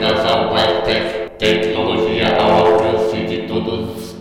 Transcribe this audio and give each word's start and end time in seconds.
Ao 0.00 0.54
WebTech, 0.54 1.32
tecnologia 1.38 2.36
ao 2.40 2.66
alcance 2.68 3.16
de 3.26 3.48
todos. 3.48 4.14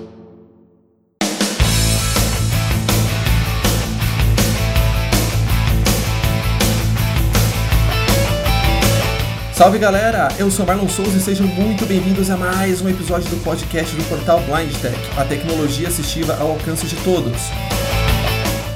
Salve 9.53 9.77
galera, 9.77 10.29
eu 10.39 10.49
sou 10.49 10.65
Marlon 10.65 10.89
Souza 10.89 11.15
e 11.15 11.19
sejam 11.19 11.45
muito 11.45 11.85
bem-vindos 11.85 12.31
a 12.31 12.37
mais 12.37 12.81
um 12.81 12.89
episódio 12.89 13.29
do 13.29 13.43
podcast 13.43 13.95
do 13.95 14.03
portal 14.09 14.39
Blind 14.39 14.75
Tech, 14.81 14.97
a 15.15 15.23
tecnologia 15.25 15.89
assistiva 15.89 16.35
ao 16.39 16.53
alcance 16.53 16.87
de 16.87 16.95
todos. 17.03 17.51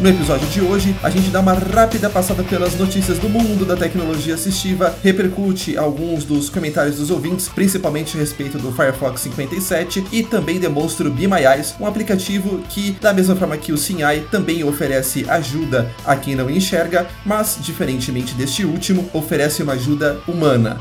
No 0.02 0.10
episódio 0.10 0.48
de 0.48 0.60
hoje, 0.62 0.96
a 1.04 1.12
gente 1.12 1.30
dá 1.30 1.40
uma 1.40 1.54
rápida 1.54 2.10
passada 2.10 2.42
pelas 2.42 2.74
notícias 2.74 3.20
do 3.20 3.30
mundo 3.30 3.64
da 3.64 3.78
tecnologia 3.78 4.34
assistiva, 4.34 4.96
repercute 5.04 5.78
alguns 5.78 6.26
dos 6.26 6.50
comentários 6.50 6.96
dos 6.96 7.12
ouvintes, 7.12 7.48
principalmente 7.48 8.18
a 8.18 8.20
respeito 8.20 8.58
do 8.58 8.72
Firefox 8.72 9.22
57, 9.22 10.04
e 10.12 10.24
também 10.24 10.60
demonstra 10.60 11.08
o 11.08 11.12
Be 11.12 11.28
My 11.28 11.46
Eyes, 11.46 11.76
um 11.80 11.86
aplicativo 11.86 12.64
que, 12.68 12.98
da 13.00 13.14
mesma 13.14 13.36
forma 13.36 13.56
que 13.58 13.72
o 13.72 13.78
SimEye, 13.78 14.22
também 14.32 14.64
oferece 14.64 15.24
ajuda 15.30 15.92
a 16.04 16.16
quem 16.16 16.34
não 16.34 16.50
enxerga, 16.50 17.06
mas, 17.24 17.60
diferentemente 17.62 18.34
deste 18.34 18.66
último, 18.66 19.08
oferece 19.14 19.62
uma 19.62 19.74
ajuda 19.74 20.20
humana. 20.28 20.80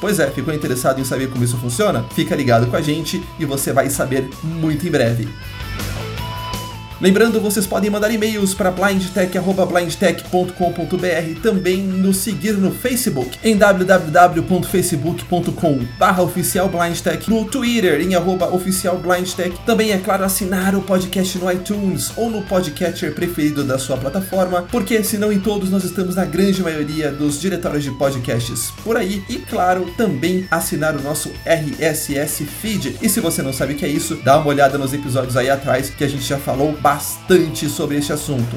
Pois 0.00 0.18
é, 0.18 0.30
ficou 0.30 0.54
interessado 0.54 0.98
em 0.98 1.04
saber 1.04 1.28
como 1.28 1.44
isso 1.44 1.58
funciona? 1.58 2.06
Fica 2.14 2.34
ligado 2.34 2.68
com 2.68 2.76
a 2.76 2.80
gente 2.80 3.22
e 3.38 3.44
você 3.44 3.70
vai 3.70 3.90
saber 3.90 4.30
muito 4.42 4.88
em 4.88 4.90
breve. 4.90 5.28
Lembrando, 7.02 7.38
vocês 7.40 7.66
podem 7.66 7.90
mandar 7.90 8.12
e-mails 8.12 8.54
para 8.54 8.70
blindtech.blindtech.com.br 8.70 11.40
também 11.42 11.82
nos 11.82 12.18
seguir 12.18 12.52
no 12.52 12.70
Facebook 12.70 13.36
em 13.42 13.56
www.facebook.com 13.56 15.80
oficialblindtech 16.22 17.28
no 17.28 17.44
Twitter 17.46 18.00
em 18.00 18.16
oficialblindtech 18.16 19.58
também 19.66 19.90
é 19.90 19.98
claro 19.98 20.22
assinar 20.22 20.76
o 20.76 20.82
podcast 20.82 21.36
no 21.38 21.50
iTunes 21.50 22.12
ou 22.16 22.30
no 22.30 22.42
podcatcher 22.42 23.12
preferido 23.12 23.64
da 23.64 23.80
sua 23.80 23.96
plataforma 23.96 24.68
porque 24.70 25.02
senão 25.02 25.32
em 25.32 25.40
todos 25.40 25.70
nós 25.70 25.82
estamos 25.82 26.14
na 26.14 26.24
grande 26.24 26.62
maioria 26.62 27.10
dos 27.10 27.40
diretórios 27.40 27.82
de 27.82 27.90
podcasts 27.90 28.70
por 28.84 28.96
aí. 28.96 29.24
E 29.28 29.38
claro 29.38 29.92
também 29.96 30.46
assinar 30.48 30.94
o 30.94 31.02
nosso 31.02 31.32
RSS 31.44 32.44
feed. 32.44 32.98
E 33.02 33.08
se 33.08 33.18
você 33.18 33.42
não 33.42 33.52
sabe 33.52 33.72
o 33.72 33.76
que 33.76 33.84
é 33.84 33.88
isso 33.88 34.20
dá 34.24 34.38
uma 34.38 34.46
olhada 34.46 34.78
nos 34.78 34.92
episódios 34.92 35.36
aí 35.36 35.50
atrás 35.50 35.90
que 35.90 36.04
a 36.04 36.08
gente 36.08 36.22
já 36.22 36.38
falou 36.38 36.70
bastante 36.70 36.91
sobre 37.68 37.98
este 37.98 38.12
assunto. 38.12 38.56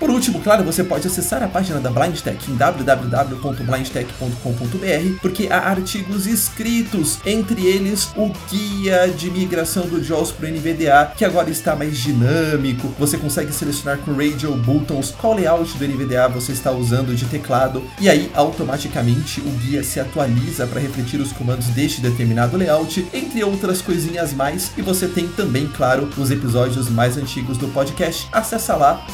Por 0.00 0.08
último, 0.08 0.40
claro, 0.40 0.64
você 0.64 0.82
pode 0.82 1.06
acessar 1.06 1.42
a 1.42 1.48
página 1.48 1.78
da 1.78 1.90
BlindTech 1.90 2.50
em 2.50 2.56
www.blindtech.com.br, 2.56 5.18
porque 5.20 5.48
há 5.50 5.58
artigos 5.58 6.26
escritos, 6.26 7.18
entre 7.26 7.66
eles 7.66 8.08
o 8.16 8.32
guia 8.50 9.08
de 9.08 9.30
migração 9.30 9.86
do 9.86 10.02
JAWS 10.02 10.32
para 10.32 10.46
o 10.46 10.50
NVDA, 10.50 11.12
que 11.14 11.22
agora 11.22 11.50
está 11.50 11.76
mais 11.76 11.98
dinâmico. 11.98 12.94
Você 12.98 13.18
consegue 13.18 13.52
selecionar 13.52 13.98
com 13.98 14.14
radio 14.14 14.56
buttons 14.56 15.14
qual 15.20 15.34
layout 15.34 15.76
do 15.76 15.86
NVDA 15.86 16.28
você 16.28 16.52
está 16.52 16.72
usando 16.72 17.14
de 17.14 17.26
teclado, 17.26 17.84
e 18.00 18.08
aí 18.08 18.30
automaticamente 18.34 19.42
o 19.42 19.50
guia 19.50 19.84
se 19.84 20.00
atualiza 20.00 20.66
para 20.66 20.80
refletir 20.80 21.20
os 21.20 21.30
comandos 21.30 21.66
deste 21.66 22.00
determinado 22.00 22.56
layout, 22.56 23.06
entre 23.12 23.44
outras 23.44 23.82
coisinhas 23.82 24.32
mais. 24.32 24.72
E 24.78 24.82
você 24.82 25.06
tem 25.06 25.28
também, 25.28 25.66
claro, 25.66 26.08
os 26.16 26.30
episódios 26.30 26.88
mais 26.88 27.18
antigos 27.18 27.58
do 27.58 27.68
podcast. 27.68 28.26
Acessa 28.32 28.74
lá 28.76 29.04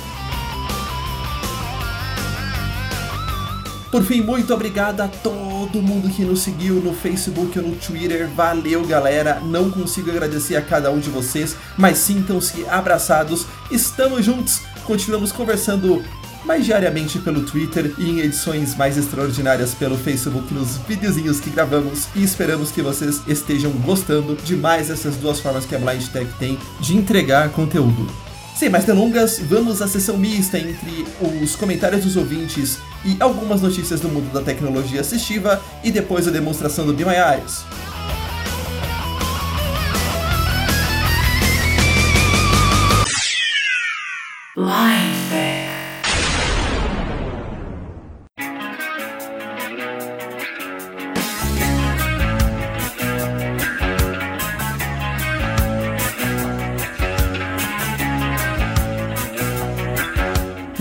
Por 3.97 4.05
fim, 4.05 4.21
muito 4.21 4.53
obrigado 4.53 5.01
a 5.01 5.09
todo 5.09 5.81
mundo 5.81 6.11
que 6.11 6.23
nos 6.23 6.41
seguiu 6.41 6.75
no 6.83 6.93
Facebook 6.93 7.59
ou 7.59 7.67
no 7.67 7.77
Twitter. 7.77 8.29
Valeu, 8.29 8.87
galera. 8.87 9.41
Não 9.41 9.71
consigo 9.71 10.11
agradecer 10.11 10.55
a 10.55 10.61
cada 10.61 10.91
um 10.91 10.99
de 10.99 11.09
vocês, 11.09 11.57
mas 11.79 11.97
sintam-se 11.97 12.67
abraçados. 12.69 13.47
Estamos 13.71 14.23
juntos. 14.23 14.61
Continuamos 14.85 15.33
conversando 15.33 16.05
mais 16.45 16.67
diariamente 16.67 17.19
pelo 17.21 17.41
Twitter 17.41 17.95
e 17.97 18.11
em 18.11 18.21
edições 18.21 18.77
mais 18.77 18.99
extraordinárias 18.99 19.73
pelo 19.73 19.97
Facebook 19.97 20.53
nos 20.53 20.77
videozinhos 20.77 21.41
que 21.41 21.49
gravamos 21.49 22.09
e 22.15 22.23
esperamos 22.23 22.71
que 22.71 22.83
vocês 22.83 23.23
estejam 23.27 23.71
gostando 23.71 24.37
de 24.37 24.57
mais 24.57 24.91
essas 24.91 25.17
duas 25.17 25.41
formas 25.41 25.65
que 25.65 25.75
a 25.75 25.79
Blind 25.79 26.07
Tech 26.09 26.31
tem 26.39 26.59
de 26.81 26.95
entregar 26.95 27.49
conteúdo. 27.49 28.26
Sem 28.57 28.71
mais 28.71 28.87
delongas, 28.87 29.39
vamos 29.39 29.83
à 29.83 29.87
sessão 29.87 30.17
mista 30.17 30.59
entre 30.59 31.05
os 31.43 31.55
comentários 31.55 32.05
dos 32.05 32.17
ouvintes 32.17 32.79
e 33.05 33.15
algumas 33.21 33.61
notícias 33.61 34.01
do 34.01 34.09
mundo 34.09 34.33
da 34.33 34.41
tecnologia 34.41 35.03
assistiva 35.03 35.63
e 35.85 35.91
depois 35.91 36.27
a 36.27 36.31
demonstração 36.31 36.87
do 36.87 36.95
Be 36.95 37.05
My 37.05 37.17
Eyes. 37.17 37.67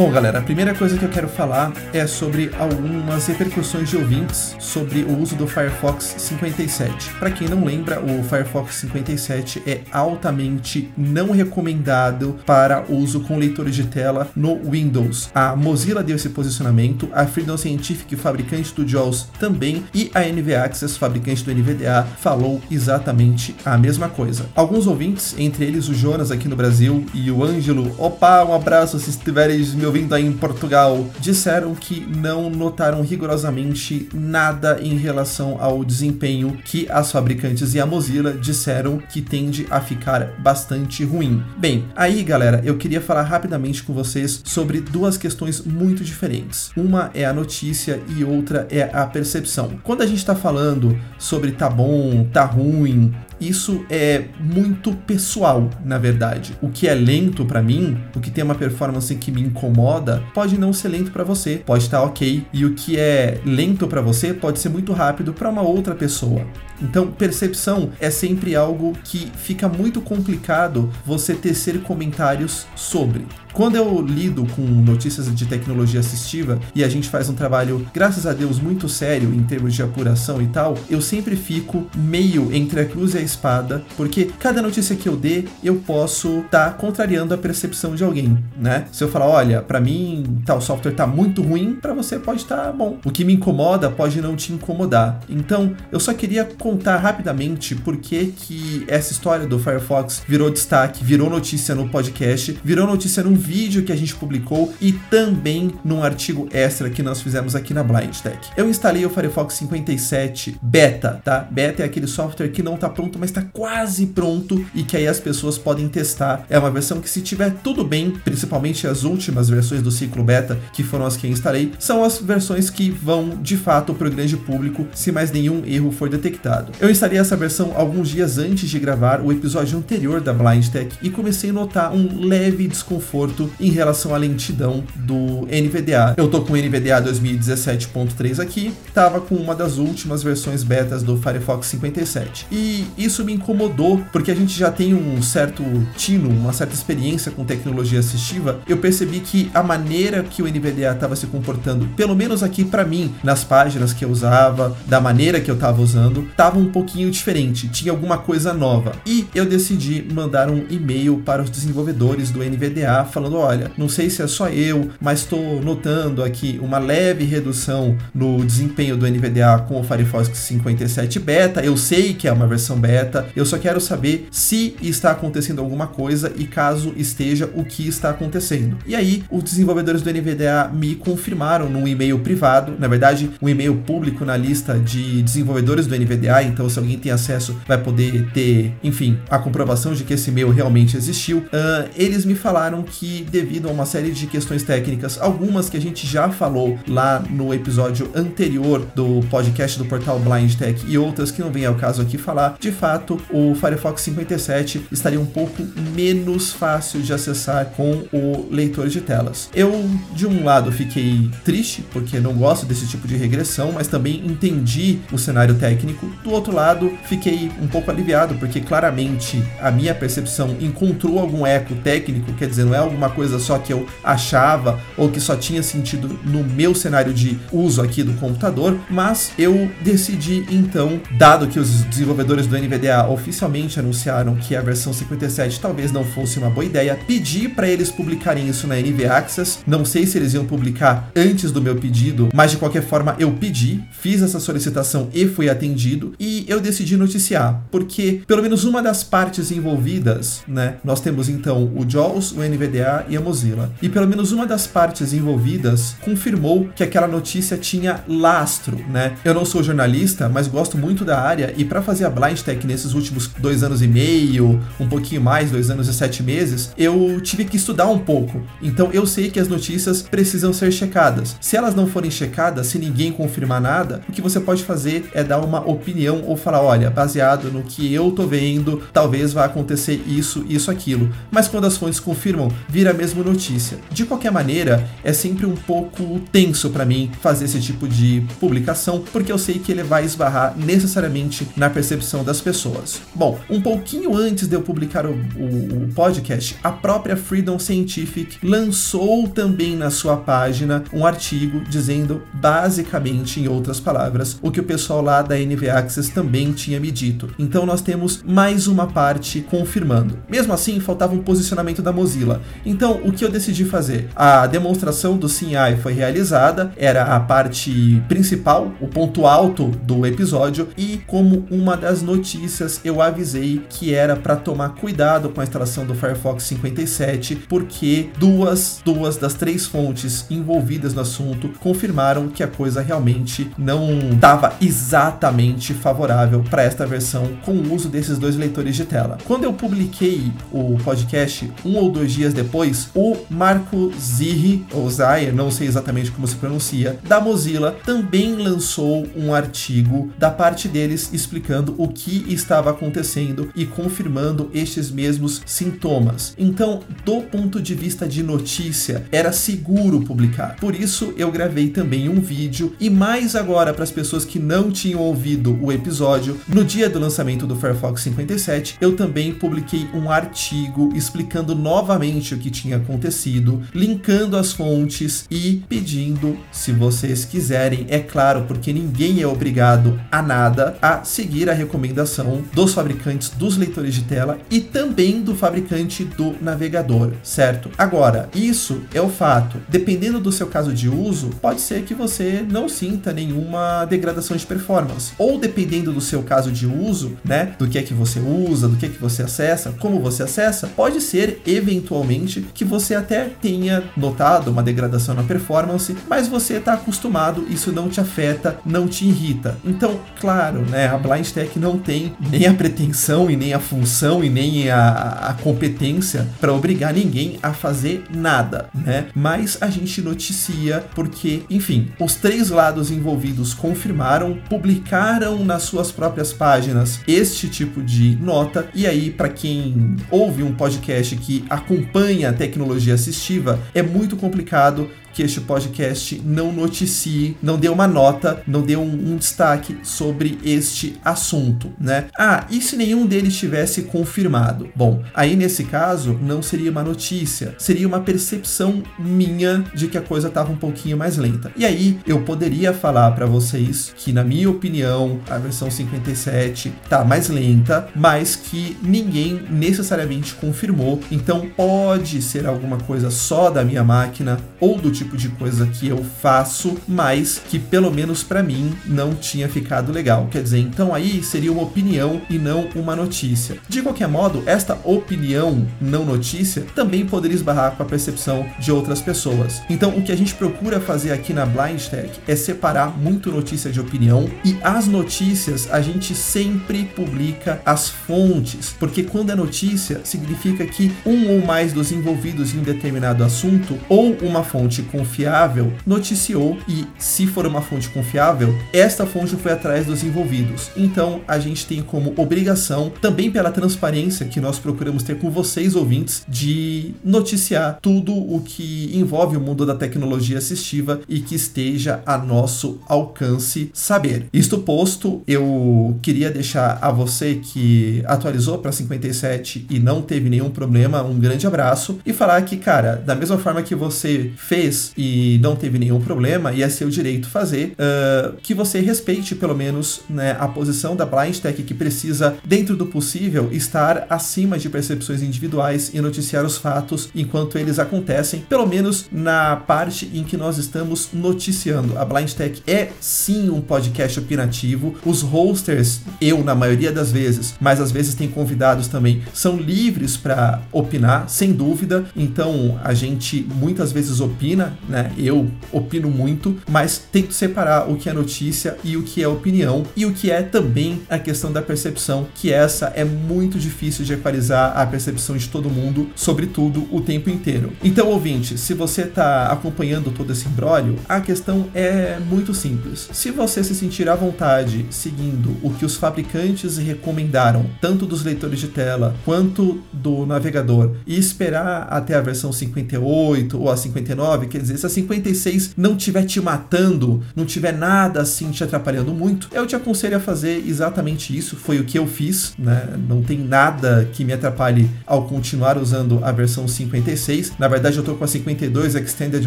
Bom, 0.06 0.12
galera, 0.12 0.38
a 0.38 0.42
primeira 0.44 0.76
coisa 0.76 1.00
que 1.00 1.04
eu 1.04 1.10
quero 1.10 1.28
falar 1.28 1.74
é 1.92 2.06
sobre 2.06 2.52
algumas 2.60 3.26
repercussões 3.26 3.90
de 3.90 3.98
ouvintes 3.98 4.56
sobre 4.60 5.02
o 5.02 5.20
uso 5.20 5.36
do 5.36 5.48
Firefox 5.48 6.14
57. 6.20 7.10
Para 7.14 7.32
quem 7.32 7.50
não 7.50 7.66
lembra, 7.66 8.00
o 8.00 8.24
Firefox 8.24 8.76
57 8.76 9.64
é 9.66 9.82
altamente 9.92 10.92
não 10.96 11.32
recomendado 11.32 12.36
para 12.46 12.86
uso 12.88 13.22
com 13.22 13.40
leitores 13.40 13.74
de 13.74 13.86
tela 13.86 14.30
no 14.36 14.70
Windows. 14.70 15.32
A 15.34 15.56
Mozilla 15.56 16.04
deu 16.04 16.18
esse 16.18 16.30
posicionamento, 16.30 17.10
a 17.12 17.26
Freedom 17.26 17.58
Scientific, 17.58 18.16
fabricante 18.16 18.76
do 18.76 18.88
JAWS, 18.88 19.30
também, 19.40 19.86
e 19.92 20.12
a 20.14 20.22
NV 20.22 20.54
Access, 20.54 21.00
fabricante 21.00 21.44
do 21.44 21.52
NVDA, 21.52 22.06
falou 22.20 22.62
exatamente 22.70 23.56
a 23.66 23.76
mesma 23.76 24.08
coisa. 24.08 24.46
Alguns 24.54 24.86
ouvintes, 24.86 25.34
entre 25.40 25.66
eles 25.66 25.90
o 25.90 25.96
Jonas 25.96 26.30
aqui 26.30 26.48
no 26.48 26.56
Brasil 26.56 27.04
e 27.12 27.32
o 27.32 27.44
Ângelo, 27.44 27.96
opa, 27.98 28.44
um 28.44 28.54
abraço 28.54 29.00
se 29.00 29.10
estiverem 29.10 29.56
me 29.74 29.95
ouvindo 29.96 30.14
aí 30.14 30.26
em 30.26 30.34
Portugal, 30.34 31.10
disseram 31.22 31.74
que 31.74 32.06
não 32.06 32.50
notaram 32.50 33.02
rigorosamente 33.02 34.10
nada 34.14 34.78
em 34.82 34.98
relação 34.98 35.56
ao 35.58 35.86
desempenho 35.86 36.58
que 36.66 36.86
as 36.90 37.14
fabricantes 37.14 37.74
e 37.74 37.80
a 37.80 37.86
Mozilla 37.86 38.34
disseram 38.34 38.98
que 38.98 39.22
tende 39.22 39.66
a 39.70 39.80
ficar 39.80 40.34
bastante 40.40 41.06
ruim. 41.06 41.42
Bem, 41.58 41.86
aí 41.96 42.22
galera, 42.24 42.62
eu 42.66 42.76
queria 42.76 43.00
falar 43.00 43.22
rapidamente 43.22 43.84
com 43.84 43.94
vocês 43.94 44.42
sobre 44.44 44.82
duas 44.82 45.16
questões 45.16 45.62
muito 45.62 46.04
diferentes. 46.04 46.72
Uma 46.76 47.10
é 47.14 47.24
a 47.24 47.32
notícia 47.32 48.02
e 48.18 48.22
outra 48.22 48.68
é 48.70 48.90
a 48.92 49.08
percepção. 49.08 49.80
Quando 49.82 50.02
a 50.02 50.06
gente 50.06 50.18
está 50.18 50.36
falando 50.36 51.00
sobre 51.18 51.54
tá 51.54 51.70
bom, 51.70 52.28
tá 52.34 52.44
ruim, 52.44 53.16
isso 53.40 53.86
é 53.90 54.26
muito 54.40 54.94
pessoal, 54.94 55.70
na 55.84 55.98
verdade. 55.98 56.58
O 56.62 56.70
que 56.70 56.88
é 56.88 56.94
lento 56.94 57.46
para 57.46 57.62
mim, 57.62 57.98
o 58.16 58.20
que 58.20 58.32
tem 58.32 58.44
uma 58.44 58.56
performance 58.56 59.14
que 59.16 59.32
me 59.32 59.42
incomoda, 59.42 60.24
pode 60.34 60.58
não 60.58 60.72
ser 60.74 60.90
lento 60.90 61.12
para 61.12 61.24
você, 61.24 61.62
pode 61.66 61.84
estar 61.84 62.00
tá 62.00 62.04
ok. 62.04 62.46
E 62.54 62.66
o 62.66 62.74
que 62.74 62.98
é 62.98 63.40
lento 63.46 63.88
para 63.88 64.02
você 64.02 64.34
pode 64.34 64.60
ser 64.60 64.70
muito 64.70 64.94
rápido 64.94 65.34
para 65.34 65.50
uma 65.50 65.62
outra 65.62 65.96
pessoa. 65.96 66.46
Então, 66.82 67.08
percepção 67.08 67.92
é 68.00 68.10
sempre 68.10 68.56
algo 68.56 68.94
que 69.04 69.32
fica 69.38 69.68
muito 69.68 70.02
complicado 70.02 70.92
você 71.06 71.34
tecer 71.34 71.82
comentários 71.82 72.68
sobre. 72.76 73.26
Quando 73.56 73.78
eu 73.78 74.02
lido 74.02 74.46
com 74.54 74.62
notícias 74.62 75.34
de 75.34 75.46
tecnologia 75.46 76.02
assistiva 76.02 76.60
e 76.76 76.84
a 76.84 76.90
gente 76.90 77.08
faz 77.08 77.30
um 77.30 77.34
trabalho, 77.34 77.88
graças 77.94 78.28
a 78.28 78.34
Deus, 78.34 78.60
muito 78.60 78.90
sério 78.90 79.34
em 79.34 79.44
termos 79.44 79.74
de 79.74 79.82
apuração 79.82 80.42
e 80.42 80.48
tal, 80.48 80.78
eu 80.90 81.00
sempre 81.00 81.38
fico 81.38 81.88
meio 81.96 82.54
entre 82.54 82.82
a 82.82 82.86
cruz 82.86 83.14
e 83.14 83.18
a 83.18 83.22
espada, 83.22 83.82
porque 83.96 84.30
cada 84.40 84.62
notícia 84.62 84.94
que 84.94 85.08
eu 85.08 85.16
dê, 85.16 85.46
eu 85.64 85.76
posso 85.76 86.40
estar 86.40 86.66
tá 86.66 86.72
contrariando 86.72 87.34
a 87.34 87.38
percepção 87.38 87.96
de 87.96 88.04
alguém, 88.04 88.38
né? 88.58 88.88
Se 88.92 89.02
eu 89.02 89.08
falar, 89.08 89.28
olha, 89.28 89.62
para 89.62 89.80
mim 89.80 90.42
tal 90.46 90.60
software 90.60 90.92
tá 90.92 91.08
muito 91.08 91.42
ruim, 91.42 91.78
para 91.82 91.94
você 91.94 92.20
pode 92.20 92.42
estar 92.42 92.58
tá 92.58 92.72
bom. 92.74 93.00
O 93.06 93.12
que 93.12 93.24
me 93.24 93.36
incomoda 93.36 93.90
pode 93.90 94.20
não 94.20 94.36
te 94.36 94.52
incomodar. 94.52 95.22
Então, 95.30 95.74
eu 95.94 96.00
só 96.02 96.14
queria 96.14 96.44
contar 96.44 96.98
rapidamente 96.98 97.74
por 97.74 97.96
que 97.96 98.34
que 98.36 98.84
essa 98.90 99.14
história 99.14 99.48
do 99.48 99.58
Firefox 99.58 100.24
virou 100.28 100.50
destaque, 100.50 101.06
virou 101.06 101.30
notícia 101.30 101.74
no 101.74 101.88
podcast, 101.88 102.60
virou 102.62 102.86
notícia 102.86 103.24
num 103.24 103.45
vídeo 103.46 103.84
que 103.84 103.92
a 103.92 103.96
gente 103.96 104.16
publicou 104.16 104.74
e 104.82 104.92
também 104.92 105.72
num 105.84 106.02
artigo 106.02 106.50
extra 106.52 106.90
que 106.90 107.04
nós 107.04 107.22
fizemos 107.22 107.56
aqui 107.56 107.74
na 107.74 107.84
Blind 107.84 108.16
Tech. 108.18 108.40
Eu 108.58 108.68
instalei 108.68 109.06
o 109.06 109.10
Firefox 109.10 109.54
57 109.54 110.58
Beta, 110.62 111.22
tá? 111.24 111.48
Beta 111.50 111.84
é 111.84 111.86
aquele 111.86 112.08
software 112.08 112.50
que 112.50 112.64
não 112.64 112.76
está 112.76 112.90
pronto, 112.90 113.20
mas 113.20 113.30
está 113.30 113.44
quase 113.44 114.08
pronto 114.08 114.66
e 114.74 114.84
que 114.84 114.98
aí 114.98 115.08
as 115.08 115.20
pessoas 115.20 115.58
podem 115.58 115.88
testar. 115.88 116.46
É 116.50 116.58
uma 116.58 116.72
versão 116.72 117.00
que 117.00 117.10
se 117.10 117.22
tiver 117.22 117.52
tudo 117.64 117.84
bem, 117.84 118.12
principalmente 118.24 118.88
as 118.88 119.04
últimas 119.04 119.48
versões 119.48 119.84
do 119.84 119.92
ciclo 119.92 120.24
beta, 120.24 120.58
que 120.74 120.84
foram 120.84 121.06
as 121.06 121.16
que 121.16 121.28
eu 121.28 121.32
instalei, 121.32 121.72
são 121.78 122.04
as 122.04 122.18
versões 122.18 122.70
que 122.70 122.90
vão 122.90 123.30
de 123.42 123.58
fato 123.58 123.94
para 123.94 124.08
o 124.08 124.12
grande 124.12 124.38
público 124.38 124.88
se 124.94 125.12
mais 125.12 125.32
nenhum 125.32 125.64
erro 125.66 125.92
for 125.92 126.10
detectado. 126.10 126.72
Eu 126.80 126.90
instalei 126.90 127.20
essa 127.20 127.36
versão 127.36 127.74
alguns 127.76 128.10
dias 128.10 128.38
antes 128.38 128.70
de 128.70 128.80
gravar 128.80 129.22
o 129.22 129.32
episódio 129.32 129.78
anterior 129.78 130.20
da 130.20 130.34
Blind 130.34 130.68
Tech 130.70 130.96
e 131.02 131.10
comecei 131.10 131.52
a 131.52 131.54
notar 131.54 131.94
um 131.94 132.26
leve 132.26 132.68
desconforto 132.68 133.35
em 133.60 133.70
relação 133.70 134.14
à 134.14 134.18
lentidão 134.18 134.84
do 134.96 135.48
NVDA. 135.48 136.14
Eu 136.18 136.28
tô 136.28 136.42
com 136.42 136.54
o 136.54 136.58
NVDA 136.58 137.02
2017.3 137.02 138.40
aqui, 138.42 138.74
tava 138.94 139.22
com 139.22 139.36
uma 139.36 139.56
das 139.56 139.78
últimas 139.78 140.24
versões 140.24 140.64
betas 140.64 141.04
do 141.04 141.18
Firefox 141.18 141.68
57. 141.68 142.48
E 142.52 142.86
isso 142.98 143.24
me 143.24 143.34
incomodou 143.34 144.04
porque 144.12 144.32
a 144.32 144.36
gente 144.36 144.58
já 144.58 144.72
tem 144.72 144.94
um 144.94 145.22
certo 145.22 145.64
tino, 145.96 146.30
uma 146.30 146.54
certa 146.54 146.74
experiência 146.74 147.32
com 147.32 147.44
tecnologia 147.44 148.00
assistiva. 148.00 148.60
Eu 148.68 148.78
percebi 148.78 149.20
que 149.20 149.50
a 149.54 149.64
maneira 149.64 150.24
que 150.24 150.42
o 150.42 150.48
NVDA 150.48 150.92
estava 150.92 151.16
se 151.16 151.28
comportando, 151.28 151.88
pelo 151.96 152.16
menos 152.16 152.44
aqui 152.44 152.64
para 152.64 152.86
mim, 152.86 153.14
nas 153.24 153.44
páginas 153.44 153.94
que 153.94 154.06
eu 154.06 154.10
usava, 154.10 154.76
da 154.86 155.02
maneira 155.02 155.40
que 155.40 155.50
eu 155.50 155.56
estava 155.56 155.82
usando, 155.82 156.28
estava 156.30 156.58
um 156.60 156.72
pouquinho 156.72 157.10
diferente, 157.10 157.68
tinha 157.70 157.92
alguma 157.92 158.18
coisa 158.18 158.54
nova. 158.54 158.94
E 159.06 159.28
eu 159.34 159.46
decidi 159.46 160.06
mandar 160.14 160.50
um 160.50 160.66
e-mail 160.70 161.18
para 161.26 161.42
os 161.42 161.50
desenvolvedores 161.50 162.32
do 162.32 162.40
NVDA 162.40 163.06
falando: 163.06 163.25
olha, 163.34 163.72
não 163.78 163.90
sei 163.90 164.10
se 164.10 164.22
é 164.22 164.28
só 164.28 164.50
eu, 164.50 164.90
mas 165.02 165.20
estou 165.20 165.62
notando 165.62 166.24
aqui 166.24 166.60
uma 166.62 166.78
leve 166.78 167.24
redução 167.24 167.98
no 168.14 168.44
desempenho 168.46 168.96
do 168.96 169.08
NVDA 169.08 169.66
com 169.68 169.80
o 169.80 169.84
Firefox 169.84 170.38
57 170.38 171.20
beta. 171.20 171.64
Eu 171.64 171.78
sei 171.78 172.14
que 172.14 172.28
é 172.28 172.32
uma 172.32 172.48
versão 172.48 172.80
beta, 172.80 173.28
eu 173.36 173.46
só 173.46 173.58
quero 173.58 173.82
saber 173.82 174.28
se 174.32 174.76
está 174.82 175.12
acontecendo 175.12 175.60
alguma 175.60 175.88
coisa 175.88 176.32
e 176.36 176.46
caso 176.46 176.94
esteja, 176.96 177.50
o 177.56 177.64
que 177.64 177.88
está 177.88 178.10
acontecendo. 178.10 178.78
E 178.86 178.96
aí, 178.96 179.24
os 179.30 179.44
desenvolvedores 179.44 180.02
do 180.02 180.12
NVDA 180.12 180.70
me 180.74 180.96
confirmaram 180.96 181.70
num 181.70 181.88
e-mail 181.88 182.20
privado, 182.20 182.76
na 182.78 182.88
verdade, 182.88 183.32
um 183.42 183.50
e-mail 183.50 183.76
público 183.78 184.26
na 184.26 184.38
lista 184.38 184.78
de 184.78 185.22
desenvolvedores 185.22 185.88
do 185.88 185.96
NVDA, 185.96 186.44
então 186.44 186.70
se 186.70 186.80
alguém 186.80 186.98
tem 186.98 187.12
acesso 187.12 187.56
vai 187.68 187.78
poder 187.78 188.30
ter, 188.34 188.74
enfim, 188.84 189.18
a 189.30 189.40
comprovação 189.40 189.94
de 189.94 190.04
que 190.04 190.14
esse 190.14 190.30
e-mail 190.30 190.50
realmente 190.50 190.98
existiu. 190.98 191.40
Uh, 191.40 191.90
eles 191.96 192.26
me 192.26 192.36
falaram 192.36 192.84
que 192.84 193.15
devido 193.22 193.68
a 193.68 193.72
uma 193.72 193.86
série 193.86 194.12
de 194.12 194.28
questões 194.28 194.64
técnicas, 194.64 195.20
algumas 195.20 195.70
que 195.70 195.78
a 195.78 195.82
gente 195.82 196.06
já 196.08 196.30
falou 196.30 196.78
lá 196.88 197.24
no 197.30 197.54
episódio 197.54 198.10
anterior 198.16 198.86
do 198.96 199.22
podcast 199.30 199.78
do 199.78 199.86
portal 199.86 200.20
Blind 200.20 200.54
Tech 200.56 200.84
e 200.88 200.98
outras 200.98 201.32
que 201.32 201.42
não 201.42 201.52
vem 201.52 201.66
ao 201.66 201.76
caso 201.76 202.02
aqui 202.02 202.18
falar, 202.18 202.58
de 202.60 202.72
fato, 202.72 203.22
o 203.30 203.56
Firefox 203.56 204.02
57 204.02 204.88
estaria 204.92 205.20
um 205.20 205.26
pouco 205.26 205.64
menos 205.96 206.52
fácil 206.52 207.02
de 207.02 207.14
acessar 207.14 207.66
com 207.68 208.04
o 208.12 208.48
leitor 208.52 208.88
de 208.88 209.02
telas. 209.02 209.50
Eu, 209.54 209.90
de 210.14 210.28
um 210.28 210.44
lado, 210.44 210.72
fiquei 210.72 211.30
triste 211.44 211.84
porque 211.92 212.20
não 212.20 212.34
gosto 212.34 212.66
desse 212.66 212.88
tipo 212.88 213.08
de 213.08 213.16
regressão, 213.16 213.72
mas 213.72 213.88
também 213.88 214.26
entendi 214.26 215.00
o 215.12 215.18
cenário 215.18 215.56
técnico. 215.56 216.06
Do 216.24 216.32
outro 216.32 216.54
lado, 216.54 216.92
fiquei 217.08 217.52
um 217.62 217.68
pouco 217.68 217.92
aliviado 217.92 218.36
porque 218.36 218.62
claramente 218.62 219.42
a 219.60 219.72
minha 219.72 219.94
percepção 219.94 220.56
encontrou 220.60 221.20
algum 221.20 221.46
eco 221.46 221.76
técnico, 221.76 222.34
quer 222.34 222.48
dizer, 222.48 222.66
não 222.66 222.76
é 222.76 222.82
alguma 222.96 223.10
coisa 223.10 223.38
só 223.38 223.60
que 223.60 223.72
eu 223.72 223.86
achava 224.04 224.80
ou 224.98 225.10
que 225.10 225.20
só 225.20 225.36
tinha 225.36 225.62
sentido 225.62 226.18
no 226.24 226.44
meu 226.44 226.74
cenário 226.74 227.14
de 227.14 227.38
uso 227.52 227.82
aqui 227.82 228.02
do 228.02 228.14
computador, 228.14 228.80
mas 228.90 229.32
eu 229.38 229.70
decidi 229.82 230.46
então, 230.50 231.02
dado 231.18 231.48
que 231.48 231.60
os 231.60 231.84
desenvolvedores 231.84 232.48
do 232.48 232.58
NVDA 232.58 233.08
oficialmente 233.08 233.80
anunciaram 233.80 234.36
que 234.36 234.56
a 234.56 234.62
versão 234.62 234.94
57 234.94 235.60
talvez 235.60 235.92
não 235.92 236.06
fosse 236.06 236.40
uma 236.40 236.50
boa 236.50 236.66
ideia, 236.66 236.98
pedir 237.08 237.50
para 237.50 237.68
eles 237.68 237.92
publicarem 237.92 238.48
isso 238.48 238.66
na 238.68 238.80
NV 238.80 239.06
Access. 239.06 239.60
Não 239.68 239.84
sei 239.84 240.08
se 240.08 240.18
eles 240.18 240.34
iam 240.34 240.46
publicar 240.46 241.12
antes 241.16 241.52
do 241.52 241.62
meu 241.62 241.76
pedido, 241.76 242.30
mas 242.34 242.52
de 242.52 242.58
qualquer 242.58 242.84
forma 242.84 243.16
eu 243.20 243.32
pedi, 243.34 243.84
fiz 243.92 244.22
essa 244.22 244.40
solicitação 244.40 245.10
e 245.14 245.28
fui 245.28 245.50
atendido 245.50 246.14
e 246.20 246.46
eu 246.48 246.62
decidi 246.62 246.96
noticiar, 246.96 247.64
porque 247.70 248.22
pelo 248.26 248.42
menos 248.42 248.64
uma 248.64 248.82
das 248.82 249.04
partes 249.04 249.52
envolvidas, 249.52 250.44
né, 250.48 250.76
nós 250.84 251.02
temos 251.02 251.28
então 251.28 251.72
o 251.76 251.86
JAWS, 251.88 252.32
o 252.32 252.44
NVDA 252.44 252.85
e 253.08 253.18
a 253.18 253.22
Mozilla. 253.22 253.72
E 253.82 253.90
pelo 253.90 254.08
menos 254.08 254.32
uma 254.32 254.46
das 254.46 254.68
partes 254.68 255.14
envolvidas 255.14 255.96
confirmou 256.02 256.70
que 256.76 256.84
aquela 256.84 257.08
notícia 257.08 257.58
tinha 257.58 258.04
lastro, 258.08 258.78
né? 258.90 259.14
Eu 259.24 259.34
não 259.34 259.46
sou 259.46 259.64
jornalista, 259.64 260.30
mas 260.30 260.48
gosto 260.48 260.78
muito 260.78 261.04
da 261.04 261.20
área 261.20 261.54
e 261.58 261.66
para 261.66 261.82
fazer 261.82 262.06
a 262.06 262.10
Blind 262.10 262.40
Tech 262.42 262.66
nesses 262.66 262.94
últimos 262.94 263.28
dois 263.40 263.64
anos 263.64 263.82
e 263.82 263.88
meio, 263.88 264.62
um 264.80 264.88
pouquinho 264.88 265.22
mais, 265.22 265.52
dois 265.52 265.70
anos 265.70 265.88
e 265.88 265.94
sete 265.94 266.24
meses, 266.24 266.72
eu 266.78 267.20
tive 267.22 267.46
que 267.46 267.58
estudar 267.58 267.88
um 267.88 268.00
pouco. 268.00 268.44
Então 268.62 268.90
eu 268.92 269.06
sei 269.06 269.30
que 269.30 269.40
as 269.40 269.48
notícias 269.48 270.02
precisam 270.02 270.54
ser 270.54 270.72
checadas. 270.72 271.36
Se 271.42 271.56
elas 271.56 271.76
não 271.76 271.88
forem 271.88 272.12
checadas, 272.12 272.68
se 272.68 272.80
ninguém 272.80 273.12
confirmar 273.12 273.62
nada, 273.62 274.02
o 274.08 274.12
que 274.12 274.22
você 274.22 274.40
pode 274.40 274.64
fazer 274.64 275.10
é 275.14 275.24
dar 275.24 275.40
uma 275.40 275.68
opinião 275.68 276.24
ou 276.26 276.36
falar, 276.36 276.62
olha, 276.62 276.90
baseado 276.90 277.52
no 277.52 277.64
que 277.64 277.94
eu 277.94 278.12
tô 278.12 278.28
vendo, 278.28 278.82
talvez 278.94 279.34
vá 279.34 279.46
acontecer 279.46 280.02
isso, 280.08 280.46
isso, 280.48 280.72
aquilo. 280.72 281.12
Mas 281.32 281.48
quando 281.48 281.66
as 281.66 281.78
fontes 281.78 282.00
confirmam, 282.00 282.52
vira 282.76 282.92
a 282.92 282.94
mesma 282.94 283.24
notícia. 283.24 283.78
De 283.90 284.04
qualquer 284.06 284.34
maneira, 284.34 284.86
é 285.02 285.14
sempre 285.14 285.46
um 285.46 285.56
pouco 285.56 286.20
tenso 286.30 286.70
para 286.72 286.84
mim 286.84 287.10
fazer 287.22 287.46
esse 287.46 287.62
tipo 287.62 287.88
de 287.88 288.22
publicação, 288.38 289.02
porque 289.14 289.32
eu 289.32 289.38
sei 289.38 289.60
que 289.60 289.72
ele 289.72 289.82
vai 289.82 290.04
esbarrar 290.04 290.58
necessariamente 290.58 291.48
na 291.56 291.70
percepção 291.70 292.22
das 292.22 292.42
pessoas. 292.42 293.02
Bom, 293.16 293.40
um 293.50 293.62
pouquinho 293.62 294.14
antes 294.14 294.46
de 294.50 294.58
eu 294.58 294.62
publicar 294.62 295.06
o, 295.06 295.14
o, 295.14 295.86
o 295.86 295.94
podcast, 295.94 296.58
a 296.62 296.70
própria 296.70 297.16
Freedom 297.16 297.58
Scientific 297.58 298.46
lançou 298.46 299.30
também 299.30 299.78
na 299.78 299.90
sua 299.90 300.18
página 300.18 300.84
um 300.92 301.06
artigo 301.06 301.62
dizendo 301.70 302.24
basicamente, 302.34 303.40
em 303.40 303.48
outras 303.48 303.80
palavras, 303.80 304.38
o 304.42 304.52
que 304.52 304.60
o 304.60 304.66
pessoal 304.66 305.02
lá 305.02 305.22
da 305.22 305.40
NV 305.40 305.70
Access 305.70 306.12
também 306.12 306.52
tinha 306.52 306.78
me 306.78 306.92
dito. 306.92 307.30
Então 307.40 307.66
nós 307.66 307.80
temos 307.80 308.22
mais 308.22 308.68
uma 308.68 308.86
parte 308.86 309.40
confirmando. 309.50 310.20
Mesmo 310.30 310.52
assim, 310.52 310.78
faltava 310.82 311.14
um 311.14 311.24
posicionamento 311.24 311.82
da 311.82 311.94
Mozilla. 311.94 312.42
Então, 312.66 313.00
o 313.04 313.12
que 313.12 313.24
eu 313.24 313.30
decidi 313.30 313.64
fazer? 313.64 314.10
A 314.16 314.48
demonstração 314.48 315.18
do 315.18 315.30
SINAI 315.30 315.78
foi 315.78 315.94
realizada, 315.94 316.72
era 316.76 317.04
a 317.16 317.20
parte 317.20 318.02
principal, 318.08 318.72
o 318.82 318.88
ponto 318.88 319.28
alto 319.28 319.68
do 319.84 320.06
episódio, 320.06 320.70
e 320.78 321.02
como 321.06 321.46
uma 321.52 321.78
das 321.78 322.02
notícias 322.02 322.82
eu 322.84 323.02
avisei 323.02 323.62
que 323.70 323.94
era 323.94 324.16
para 324.16 324.36
tomar 324.36 324.70
cuidado 324.70 325.30
com 325.30 325.42
a 325.42 325.44
instalação 325.44 325.86
do 325.86 325.94
Firefox 325.94 326.44
57, 326.44 327.36
porque 327.48 328.10
duas, 328.18 328.82
duas 328.84 329.18
das 329.18 329.34
três 329.34 329.66
fontes 329.66 330.26
envolvidas 330.30 330.94
no 330.94 331.02
assunto 331.02 331.50
confirmaram 331.60 332.28
que 332.28 332.42
a 332.42 332.48
coisa 332.48 332.82
realmente 332.82 333.52
não 333.58 334.12
estava 334.14 334.54
exatamente 334.62 335.74
favorável 335.74 336.44
para 336.50 336.64
esta 336.64 336.86
versão 336.86 337.30
com 337.44 337.52
o 337.52 337.74
uso 337.74 337.90
desses 337.90 338.18
dois 338.18 338.36
leitores 338.36 338.76
de 338.76 338.86
tela. 338.86 339.18
Quando 339.26 339.44
eu 339.44 339.54
publiquei 339.54 340.32
o 340.52 340.78
podcast 340.84 341.52
um 341.64 341.76
ou 341.76 341.92
dois 341.92 342.12
dias 342.12 342.34
depois, 342.34 342.55
o 342.94 343.18
Marco 343.30 343.92
Zirri, 344.00 344.66
ou 344.72 344.90
Zaire, 344.90 345.32
não 345.32 345.52
sei 345.52 345.68
exatamente 345.68 346.12
como 346.12 346.28
se 346.28 346.36
pronuncia, 346.36 347.00
da 347.08 347.20
Mozilla 347.20 347.76
também 347.86 348.36
lançou 348.36 349.08
um 349.16 349.34
artigo 349.34 350.12
da 350.18 350.32
parte 350.32 350.68
deles 350.68 351.10
explicando 351.12 351.76
o 351.78 351.88
que 351.88 352.26
estava 352.28 352.70
acontecendo 352.70 353.50
e 353.56 353.66
confirmando 353.66 354.50
estes 354.54 354.90
mesmos 354.92 355.42
sintomas. 355.46 356.34
Então, 356.38 356.82
do 357.04 357.22
ponto 357.22 357.62
de 357.62 357.74
vista 357.74 358.08
de 358.08 358.24
notícia, 358.24 359.06
era 359.12 359.32
seguro 359.32 360.02
publicar. 360.02 360.56
Por 360.56 360.76
isso, 360.76 361.14
eu 361.18 361.32
gravei 361.32 361.70
também 361.70 362.08
um 362.10 362.22
vídeo 362.22 362.74
e 362.80 362.90
mais 362.90 363.36
agora 363.36 363.74
para 363.74 363.84
as 363.84 363.92
pessoas 363.92 364.24
que 364.24 364.40
não 364.40 364.72
tinham 364.72 365.02
ouvido 365.02 365.58
o 365.62 365.72
episódio, 365.72 366.40
no 366.48 366.64
dia 366.64 366.90
do 366.90 367.00
lançamento 367.00 367.46
do 367.46 367.56
Firefox 367.56 368.02
57, 368.02 368.78
eu 368.80 368.96
também 368.96 369.34
publiquei 369.34 369.88
um 369.94 370.10
artigo 370.10 370.92
explicando 370.96 371.56
novamente 371.56 372.34
o 372.34 372.38
que 372.38 372.45
tinha 372.50 372.78
acontecido, 372.78 373.62
linkando 373.74 374.38
as 374.38 374.54
fontes 374.54 375.26
e 375.30 375.64
pedindo, 375.68 376.38
se 376.52 376.72
vocês 376.72 377.26
quiserem, 377.26 377.86
é 377.90 378.00
claro, 378.00 378.44
porque 378.48 378.72
ninguém 378.74 379.22
é 379.22 379.28
obrigado 379.28 380.00
a 380.12 380.22
nada, 380.22 380.78
a 380.82 381.04
seguir 381.04 381.50
a 381.50 381.54
recomendação 381.54 382.44
dos 382.54 382.74
fabricantes 382.74 383.30
dos 383.30 383.58
leitores 383.58 383.94
de 383.94 384.04
tela 384.04 384.38
e 384.50 384.60
também 384.60 385.22
do 385.22 385.36
fabricante 385.36 386.04
do 386.04 386.36
navegador, 386.42 387.12
certo? 387.24 387.70
Agora, 387.78 388.30
isso 388.34 388.82
é 388.94 389.02
o 389.02 389.10
fato. 389.10 389.58
Dependendo 389.70 390.20
do 390.20 390.32
seu 390.32 390.48
caso 390.48 390.74
de 390.74 390.90
uso, 390.90 391.30
pode 391.42 391.62
ser 391.62 391.84
que 391.84 391.94
você 391.94 392.46
não 392.50 392.68
sinta 392.68 393.14
nenhuma 393.14 393.86
degradação 393.86 394.36
de 394.36 394.46
performance. 394.46 395.14
Ou 395.18 395.38
dependendo 395.38 395.92
do 395.92 396.02
seu 396.02 396.24
caso 396.24 396.52
de 396.52 396.66
uso, 396.66 397.18
né, 397.24 397.56
do 397.58 397.68
que 397.68 397.78
é 397.78 397.84
que 397.84 397.94
você 397.94 398.20
usa, 398.20 398.68
do 398.68 398.76
que 398.76 398.86
é 398.86 398.90
que 398.90 399.00
você 399.00 399.24
acessa, 399.24 399.74
como 399.80 400.00
você 400.00 400.24
acessa, 400.24 400.68
pode 400.68 401.02
ser 401.02 401.42
eventualmente 401.46 402.35
que 402.42 402.66
você 402.66 402.96
até 402.96 403.30
tenha 403.42 403.84
notado 403.96 404.50
uma 404.50 404.64
degradação 404.64 405.16
na 405.16 405.24
performance, 405.24 405.96
mas 406.08 406.28
você 406.28 406.56
está 406.56 406.74
acostumado, 406.74 407.46
isso 407.50 407.72
não 407.72 407.90
te 407.90 408.00
afeta, 408.00 408.60
não 408.66 408.88
te 408.88 409.06
irrita. 409.06 409.58
Então, 409.64 410.00
claro, 410.20 410.62
né, 410.62 410.88
a 410.88 410.98
Blind 410.98 411.30
Tech 411.30 411.58
não 411.60 411.78
tem 411.78 412.14
nem 412.20 412.48
a 412.48 412.54
pretensão 412.54 413.30
e 413.30 413.36
nem 413.36 413.54
a 413.54 413.60
função 413.60 414.24
e 414.24 414.30
nem 414.30 414.70
a, 414.70 414.90
a 415.30 415.34
competência 415.34 416.28
para 416.40 416.54
obrigar 416.54 416.94
ninguém 416.94 417.38
a 417.42 417.54
fazer 417.54 418.04
nada, 418.14 418.70
né? 418.74 419.08
Mas 419.14 419.58
a 419.62 419.70
gente 419.70 420.02
noticia 420.02 420.84
porque, 420.94 421.44
enfim, 421.50 421.90
os 422.00 422.16
três 422.16 422.50
lados 422.50 422.92
envolvidos 422.92 423.54
confirmaram, 423.54 424.38
publicaram 424.50 425.44
nas 425.44 425.64
suas 425.64 425.92
próprias 425.92 426.34
páginas 426.34 427.00
este 427.08 427.48
tipo 427.48 427.82
de 427.82 428.16
nota 428.22 428.68
e 428.74 428.86
aí 428.86 429.10
para 429.10 429.30
quem 429.30 429.96
ouve 430.10 430.44
um 430.44 430.54
podcast 430.54 431.16
que 431.18 431.46
acompanha 431.50 432.25
a 432.26 432.34
tecnologia 432.34 432.94
assistiva, 432.94 433.60
é 433.74 433.82
muito 433.82 434.16
complicado 434.16 434.90
que 435.16 435.24
este 435.24 435.40
podcast 435.40 436.22
não 436.26 436.52
noticie, 436.52 437.38
não 437.42 437.58
dê 437.58 437.70
uma 437.70 437.88
nota, 437.88 438.44
não 438.46 438.62
dê 438.62 438.76
um, 438.76 438.84
um, 438.84 439.16
destaque 439.16 439.78
sobre 439.82 440.38
este 440.44 441.00
assunto, 441.06 441.72
né? 441.80 442.08
Ah, 442.20 442.46
e 442.52 442.60
se 442.60 442.76
nenhum 442.76 443.08
deles 443.08 443.38
tivesse 443.38 443.84
confirmado? 443.84 444.70
Bom, 444.76 445.02
aí 445.14 445.38
nesse 445.38 445.64
caso 445.64 446.20
não 446.22 446.44
seria 446.44 446.70
uma 446.70 446.84
notícia, 446.84 447.56
seria 447.58 447.88
uma 447.88 448.02
percepção 448.02 448.84
minha 449.00 449.64
de 449.74 449.88
que 449.88 449.98
a 449.98 450.02
coisa 450.02 450.28
estava 450.28 450.52
um 450.52 450.58
pouquinho 450.58 450.98
mais 450.98 451.16
lenta. 451.16 451.50
E 451.56 451.66
aí 451.66 451.98
eu 452.06 452.22
poderia 452.24 452.74
falar 452.74 453.12
para 453.12 453.26
vocês 453.26 453.94
que 453.96 454.12
na 454.12 454.24
minha 454.24 454.50
opinião 454.50 455.22
a 455.30 455.38
versão 455.38 455.72
57 455.72 456.74
tá 456.90 457.06
mais 457.06 457.30
lenta, 457.30 457.88
mas 457.96 458.36
que 458.36 458.76
ninguém 458.84 459.46
necessariamente 459.50 460.34
confirmou. 460.34 461.00
Então 461.10 461.48
pode 461.56 462.22
ser 462.22 462.46
alguma 462.46 462.78
coisa 462.80 463.10
só 463.10 463.50
da 463.50 463.64
minha 463.64 463.84
máquina 463.84 464.38
ou 464.60 464.78
do 464.78 464.92
tipo 464.92 465.05
tipo 465.06 465.16
de 465.18 465.30
coisa 465.30 465.68
que 465.68 465.88
eu 465.88 466.04
faço, 466.04 466.78
mas 466.88 467.40
que 467.50 467.60
pelo 467.60 467.92
menos 467.92 468.24
para 468.24 468.42
mim 468.42 468.74
não 468.86 469.14
tinha 469.14 469.48
ficado 469.48 469.92
legal. 469.92 470.28
Quer 470.32 470.42
dizer, 470.42 470.60
então 470.60 470.94
aí 470.94 471.24
seria 471.24 471.52
uma 471.52 471.64
opinião 471.64 472.22
e 472.30 472.38
não 472.38 472.68
uma 472.76 472.96
notícia. 472.96 473.58
De 473.70 473.82
qualquer 473.82 474.08
modo, 474.08 474.44
esta 474.46 474.78
opinião 474.84 475.66
não 475.80 476.06
notícia 476.06 476.66
também 476.76 477.06
poderia 477.06 477.36
esbarrar 477.36 477.76
com 477.76 477.84
a 477.84 477.86
percepção 477.86 478.46
de 478.60 478.72
outras 478.72 479.02
pessoas. 479.02 479.62
Então, 479.70 479.96
o 479.96 480.02
que 480.02 480.12
a 480.12 480.18
gente 480.18 480.34
procura 480.34 480.80
fazer 480.80 481.12
aqui 481.12 481.34
na 481.34 481.46
Blind 481.46 481.82
Tech 481.84 482.12
é 482.28 482.36
separar 482.36 482.98
muito 482.98 483.32
notícia 483.32 483.72
de 483.72 483.80
opinião 483.80 484.30
e 484.44 484.58
as 484.64 484.88
notícias 484.88 485.72
a 485.72 485.82
gente 485.82 486.16
sempre 486.16 486.86
publica 486.96 487.62
as 487.66 487.90
fontes, 487.90 488.74
porque 488.80 489.04
quando 489.04 489.32
é 489.32 489.36
notícia 489.36 490.02
significa 490.04 490.66
que 490.66 490.92
um 491.06 491.30
ou 491.30 491.46
mais 491.46 491.74
dos 491.74 491.92
envolvidos 491.92 492.56
em 492.56 492.60
determinado 492.60 493.24
assunto 493.24 493.78
ou 493.88 494.14
uma 494.22 494.44
fonte 494.44 494.82
confiável 494.96 495.74
noticiou 495.86 496.58
e, 496.68 496.86
se 496.98 497.28
for 497.28 497.46
uma 497.46 497.62
fonte 497.62 497.90
confiável, 497.90 498.56
esta 498.72 499.06
fonte 499.06 499.36
foi 499.36 499.52
atrás 499.52 499.86
dos 499.86 500.04
envolvidos. 500.04 500.72
Então, 500.78 501.22
a 501.28 501.38
gente 501.38 501.66
tem 501.66 501.82
como 501.82 502.14
obrigação, 502.16 502.92
também 503.02 503.30
pela 503.30 503.52
transparência 503.52 504.26
que 504.26 504.40
nós 504.40 504.58
procuramos 504.58 505.04
ter 505.04 505.18
com 505.18 505.30
vocês 505.30 505.76
ouvintes, 505.76 506.24
de 506.28 506.94
noticiar 507.04 507.80
tudo 507.82 508.14
o 508.14 508.42
que 508.42 508.90
envolve 508.94 509.36
o 509.36 509.42
mundo 509.42 509.66
da 509.66 509.76
tecnologia 509.76 510.38
assistiva 510.38 511.02
e 511.10 511.20
que 511.20 511.36
esteja 511.36 512.02
a 512.06 512.18
nosso 512.18 512.80
alcance 512.88 513.70
saber. 513.74 514.28
Isto 514.32 514.60
posto, 514.60 515.22
eu 515.28 515.98
queria 516.02 516.32
deixar 516.32 516.80
a 516.82 516.92
você 516.92 517.36
que 517.36 518.02
atualizou 518.06 518.60
para 518.60 518.72
57 518.72 519.68
e 519.70 519.80
não 519.80 520.02
teve 520.02 520.30
nenhum 520.30 520.50
problema, 520.50 521.04
um 521.04 521.20
grande 521.20 521.46
abraço 521.46 522.00
e 522.06 522.14
falar 522.14 522.42
que, 522.44 522.56
cara, 522.58 522.96
da 522.96 523.16
mesma 523.16 523.38
forma 523.38 523.62
que 523.62 523.76
você 523.76 524.32
fez 524.38 524.85
e 524.98 525.40
não 525.42 525.56
teve 525.56 525.78
nenhum 525.78 526.00
problema, 526.00 526.52
e 526.54 526.62
é 526.62 526.70
seu 526.70 526.90
direito 526.90 527.30
fazer, 527.30 527.74
uh, 527.74 528.36
que 528.42 528.54
você 528.54 528.80
respeite 528.80 529.36
pelo 529.36 529.56
menos 529.56 530.02
né, 530.10 530.36
a 530.40 530.48
posição 530.48 530.96
da 530.96 531.06
Blind 531.06 531.38
Tech 531.38 531.62
que 531.64 531.74
precisa, 531.74 532.36
dentro 532.46 532.76
do 532.76 532.86
possível, 532.86 533.50
estar 533.52 534.08
acima 534.10 534.58
de 534.58 534.70
percepções 534.70 535.22
individuais 535.22 535.92
e 535.94 536.02
noticiar 536.02 536.46
os 536.46 536.58
fatos 536.58 537.10
enquanto 537.16 537.58
eles 537.58 537.80
acontecem, 537.80 538.42
pelo 538.42 538.66
menos 538.66 539.06
na 539.12 539.56
parte 539.56 540.10
em 540.14 540.24
que 540.24 540.38
nós 540.38 540.58
estamos 540.58 541.10
noticiando. 541.14 541.98
A 541.98 542.06
Blind 542.06 542.32
Tech 542.32 542.62
é 542.68 542.90
sim 543.00 543.50
um 543.50 543.62
podcast 543.62 544.20
opinativo, 544.20 544.96
os 545.06 545.22
hosters, 545.22 546.02
eu 546.22 546.44
na 546.44 546.56
maioria 546.56 546.92
das 546.92 547.12
vezes, 547.12 547.56
mas 547.60 547.80
às 547.80 547.92
vezes 547.92 548.16
tem 548.16 548.28
convidados 548.28 548.88
também, 548.88 549.22
são 549.34 549.58
livres 549.58 550.18
para 550.18 550.62
opinar, 550.72 551.30
sem 551.30 551.54
dúvida, 551.54 552.06
então 552.16 552.80
a 552.84 552.94
gente 552.94 553.46
muitas 553.56 553.92
vezes 553.92 554.20
opina, 554.20 554.75
né? 554.88 555.12
Eu 555.18 555.50
opino 555.72 556.10
muito, 556.10 556.58
mas 556.70 556.98
tento 557.12 557.34
separar 557.34 557.90
o 557.90 557.96
que 557.96 558.10
é 558.10 558.14
notícia 558.14 558.78
e 558.84 558.98
o 558.98 559.04
que 559.04 559.22
é 559.22 559.28
opinião 559.28 559.84
e 559.96 560.06
o 560.06 560.14
que 560.14 560.32
é 560.32 560.42
também 560.42 561.02
a 561.10 561.18
questão 561.18 561.52
da 561.52 561.62
percepção, 561.62 562.28
que 562.36 562.52
essa 562.52 562.88
é 562.96 563.04
muito 563.04 563.58
difícil 563.58 564.06
de 564.06 564.14
equalizar 564.14 564.78
a 564.78 564.86
percepção 564.86 565.38
de 565.38 565.48
todo 565.50 565.70
mundo 565.70 566.10
sobre 566.16 566.48
tudo 566.48 566.88
o 566.92 567.02
tempo 567.02 567.30
inteiro. 567.30 567.72
Então, 567.84 568.08
ouvinte, 568.08 568.58
se 568.58 568.74
você 568.74 569.02
está 569.04 569.52
acompanhando 569.52 570.12
todo 570.12 570.32
esse 570.32 570.48
embrólio, 570.48 570.98
a 571.08 571.20
questão 571.22 571.68
é 571.74 572.20
muito 572.20 572.54
simples. 572.54 573.10
Se 573.12 573.32
você 573.32 573.64
se 573.64 573.76
sentir 573.76 574.10
à 574.10 574.16
vontade 574.16 574.86
seguindo 574.90 575.56
o 575.62 575.72
que 575.72 575.86
os 575.86 575.96
fabricantes 575.96 576.78
recomendaram, 576.78 577.66
tanto 577.82 578.06
dos 578.06 578.24
leitores 578.24 578.60
de 578.60 578.68
tela 578.68 579.16
quanto 579.24 579.82
do 579.92 580.26
navegador, 580.26 580.92
e 581.06 581.18
esperar 581.18 581.88
até 581.90 582.16
a 582.16 582.22
versão 582.22 582.52
58 582.52 583.60
ou 583.60 583.70
a 583.70 583.78
59, 583.78 584.48
quer 584.56 584.62
dizer, 584.62 584.78
se 584.78 584.86
a 584.86 584.90
56 584.90 585.72
não 585.76 585.98
tiver 585.98 586.24
te 586.24 586.40
matando, 586.40 587.22
não 587.36 587.46
tiver 587.46 587.74
nada 587.74 588.22
assim 588.22 588.52
te 588.52 588.64
atrapalhando 588.64 589.14
muito, 589.14 589.50
eu 589.52 589.66
te 589.66 589.76
aconselho 589.76 590.16
a 590.16 590.20
fazer 590.20 590.64
exatamente 590.66 591.36
isso. 591.38 591.58
Foi 591.58 591.78
o 591.80 591.84
que 591.84 592.00
eu 592.00 592.08
fiz, 592.08 592.54
né? 592.58 592.94
Não 593.08 593.22
tem 593.22 593.38
nada 593.38 594.08
que 594.14 594.24
me 594.24 594.32
atrapalhe 594.32 594.90
ao 595.06 595.28
continuar 595.28 595.78
usando 595.78 596.24
a 596.24 596.32
versão 596.32 596.68
56. 596.68 597.54
Na 597.60 597.68
verdade, 597.68 597.98
eu 597.98 598.04
tô 598.04 598.16
com 598.16 598.24
a 598.24 598.28
52 598.28 598.96
Extended 598.96 599.46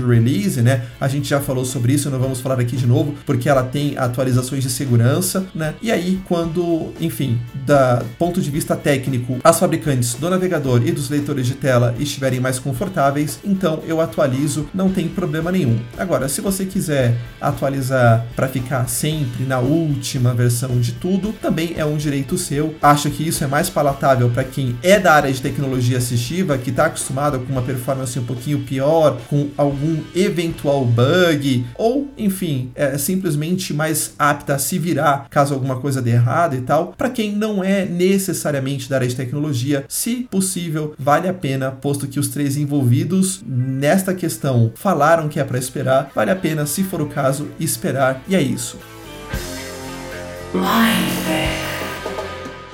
Release, 0.02 0.60
né? 0.60 0.84
A 1.00 1.08
gente 1.08 1.28
já 1.28 1.40
falou 1.40 1.64
sobre 1.64 1.94
isso, 1.94 2.10
não 2.10 2.18
vamos 2.18 2.40
falar 2.40 2.60
aqui 2.60 2.76
de 2.76 2.86
novo, 2.86 3.14
porque 3.24 3.48
ela 3.48 3.62
tem 3.62 3.96
atualizações 3.96 4.62
de 4.62 4.70
segurança, 4.70 5.46
né? 5.54 5.74
E 5.80 5.90
aí, 5.90 6.20
quando, 6.26 6.92
enfim, 7.00 7.38
da 7.66 8.02
ponto 8.18 8.42
de 8.42 8.50
vista 8.50 8.76
técnico, 8.76 9.38
as 9.42 9.58
fabricantes 9.58 10.14
do 10.14 10.28
navegador 10.28 10.86
e 10.86 10.92
dos 10.92 11.08
leitores 11.08 11.46
de 11.46 11.54
tela 11.54 11.94
estiverem 11.98 12.40
mais 12.40 12.58
confortáveis, 12.58 13.38
então 13.42 13.82
eu 13.86 14.00
atualizo, 14.00 14.68
não 14.74 14.90
tem 14.90 14.97
problema 15.06 15.52
nenhum. 15.52 15.78
Agora, 15.98 16.28
se 16.28 16.40
você 16.40 16.64
quiser 16.64 17.14
atualizar 17.40 18.26
para 18.34 18.48
ficar 18.48 18.88
sempre 18.88 19.44
na 19.44 19.58
última 19.58 20.32
versão 20.32 20.80
de 20.80 20.92
tudo, 20.92 21.32
também 21.34 21.74
é 21.76 21.84
um 21.84 21.96
direito 21.96 22.38
seu. 22.38 22.74
Acho 22.80 23.10
que 23.10 23.28
isso 23.28 23.44
é 23.44 23.46
mais 23.46 23.68
palatável 23.68 24.30
para 24.30 24.44
quem 24.44 24.76
é 24.82 24.98
da 24.98 25.12
área 25.12 25.32
de 25.32 25.42
tecnologia 25.42 25.98
assistiva, 25.98 26.56
que 26.56 26.70
está 26.70 26.86
acostumado 26.86 27.38
com 27.40 27.52
uma 27.52 27.62
performance 27.62 28.18
um 28.18 28.24
pouquinho 28.24 28.60
pior, 28.60 29.20
com 29.28 29.48
algum 29.56 29.98
eventual 30.14 30.84
bug, 30.84 31.66
ou 31.76 32.10
enfim, 32.16 32.70
é 32.74 32.96
simplesmente 32.96 33.74
mais 33.74 34.14
apta 34.18 34.54
a 34.54 34.58
se 34.58 34.78
virar 34.78 35.26
caso 35.28 35.54
alguma 35.54 35.76
coisa 35.76 36.00
dê 36.00 36.12
errado 36.12 36.56
e 36.56 36.60
tal. 36.60 36.94
Para 36.96 37.10
quem 37.10 37.32
não 37.32 37.62
é 37.62 37.84
necessariamente 37.84 38.88
da 38.88 38.96
área 38.96 39.08
de 39.08 39.16
tecnologia, 39.16 39.84
se 39.88 40.26
possível, 40.30 40.94
vale 40.98 41.28
a 41.28 41.34
pena, 41.34 41.70
posto 41.70 42.06
que 42.06 42.18
os 42.18 42.28
três 42.28 42.56
envolvidos 42.56 43.42
nesta 43.46 44.14
questão 44.14 44.72
falaram 44.88 45.28
que 45.28 45.38
é 45.38 45.44
para 45.44 45.58
esperar, 45.58 46.10
vale 46.14 46.30
a 46.30 46.36
pena, 46.36 46.64
se 46.64 46.82
for 46.82 47.02
o 47.02 47.08
caso, 47.08 47.50
esperar. 47.60 48.22
E 48.26 48.34
é 48.34 48.40
isso. 48.40 48.78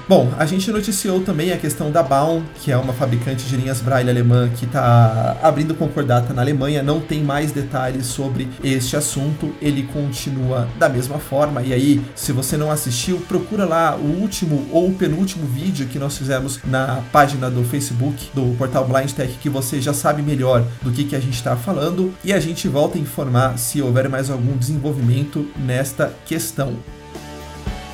Bom, 0.07 0.31
a 0.37 0.45
gente 0.45 0.71
noticiou 0.71 1.21
também 1.21 1.51
a 1.51 1.57
questão 1.57 1.91
da 1.91 2.03
Baum, 2.03 2.43
que 2.61 2.71
é 2.71 2.77
uma 2.77 2.93
fabricante 2.93 3.47
de 3.47 3.57
linhas 3.57 3.81
Braille 3.81 4.11
alemã 4.11 4.51
que 4.55 4.67
está 4.67 5.39
abrindo 5.43 5.75
concordata 5.75 6.35
na 6.35 6.43
Alemanha. 6.43 6.83
Não 6.83 7.01
tem 7.01 7.25
mais 7.25 7.53
detalhes 7.53 8.05
sobre 8.05 8.47
este 8.63 8.97
assunto. 8.97 9.55
Ele 9.63 9.85
continua 9.85 10.69
da 10.79 10.91
mesma 10.91 11.19
forma. 11.19 11.63
E 11.63 11.73
aí, 11.73 12.03
se 12.15 12.33
você 12.33 12.55
não 12.59 12.71
assistiu, 12.71 13.19
procura 13.27 13.65
lá 13.65 13.97
o 13.97 14.21
último 14.21 14.67
ou 14.71 14.91
o 14.91 14.95
penúltimo 14.95 15.47
vídeo 15.47 15.87
que 15.87 15.99
nós 15.99 16.19
fizemos 16.19 16.61
na 16.65 17.01
página 17.11 17.51
do 17.51 17.65
Facebook 17.65 18.31
do 18.35 18.55
portal 18.59 18.87
Blind 18.87 19.11
Tech, 19.11 19.33
que 19.41 19.49
você 19.49 19.81
já 19.81 19.95
sabe 19.95 20.21
melhor 20.21 20.67
do 20.83 20.93
que, 20.93 21.05
que 21.05 21.17
a 21.17 21.21
gente 21.21 21.35
está 21.35 21.57
falando. 21.57 22.13
E 22.23 22.31
a 22.31 22.41
gente 22.41 22.69
volta 22.69 22.99
a 22.99 23.01
informar 23.01 23.59
se 23.59 23.81
houver 23.81 24.11
mais 24.11 24.29
algum 24.29 24.55
desenvolvimento 24.55 25.49
nesta 25.57 26.13
questão. 26.27 26.75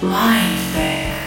Blind 0.01 0.75
Tech. 0.75 1.20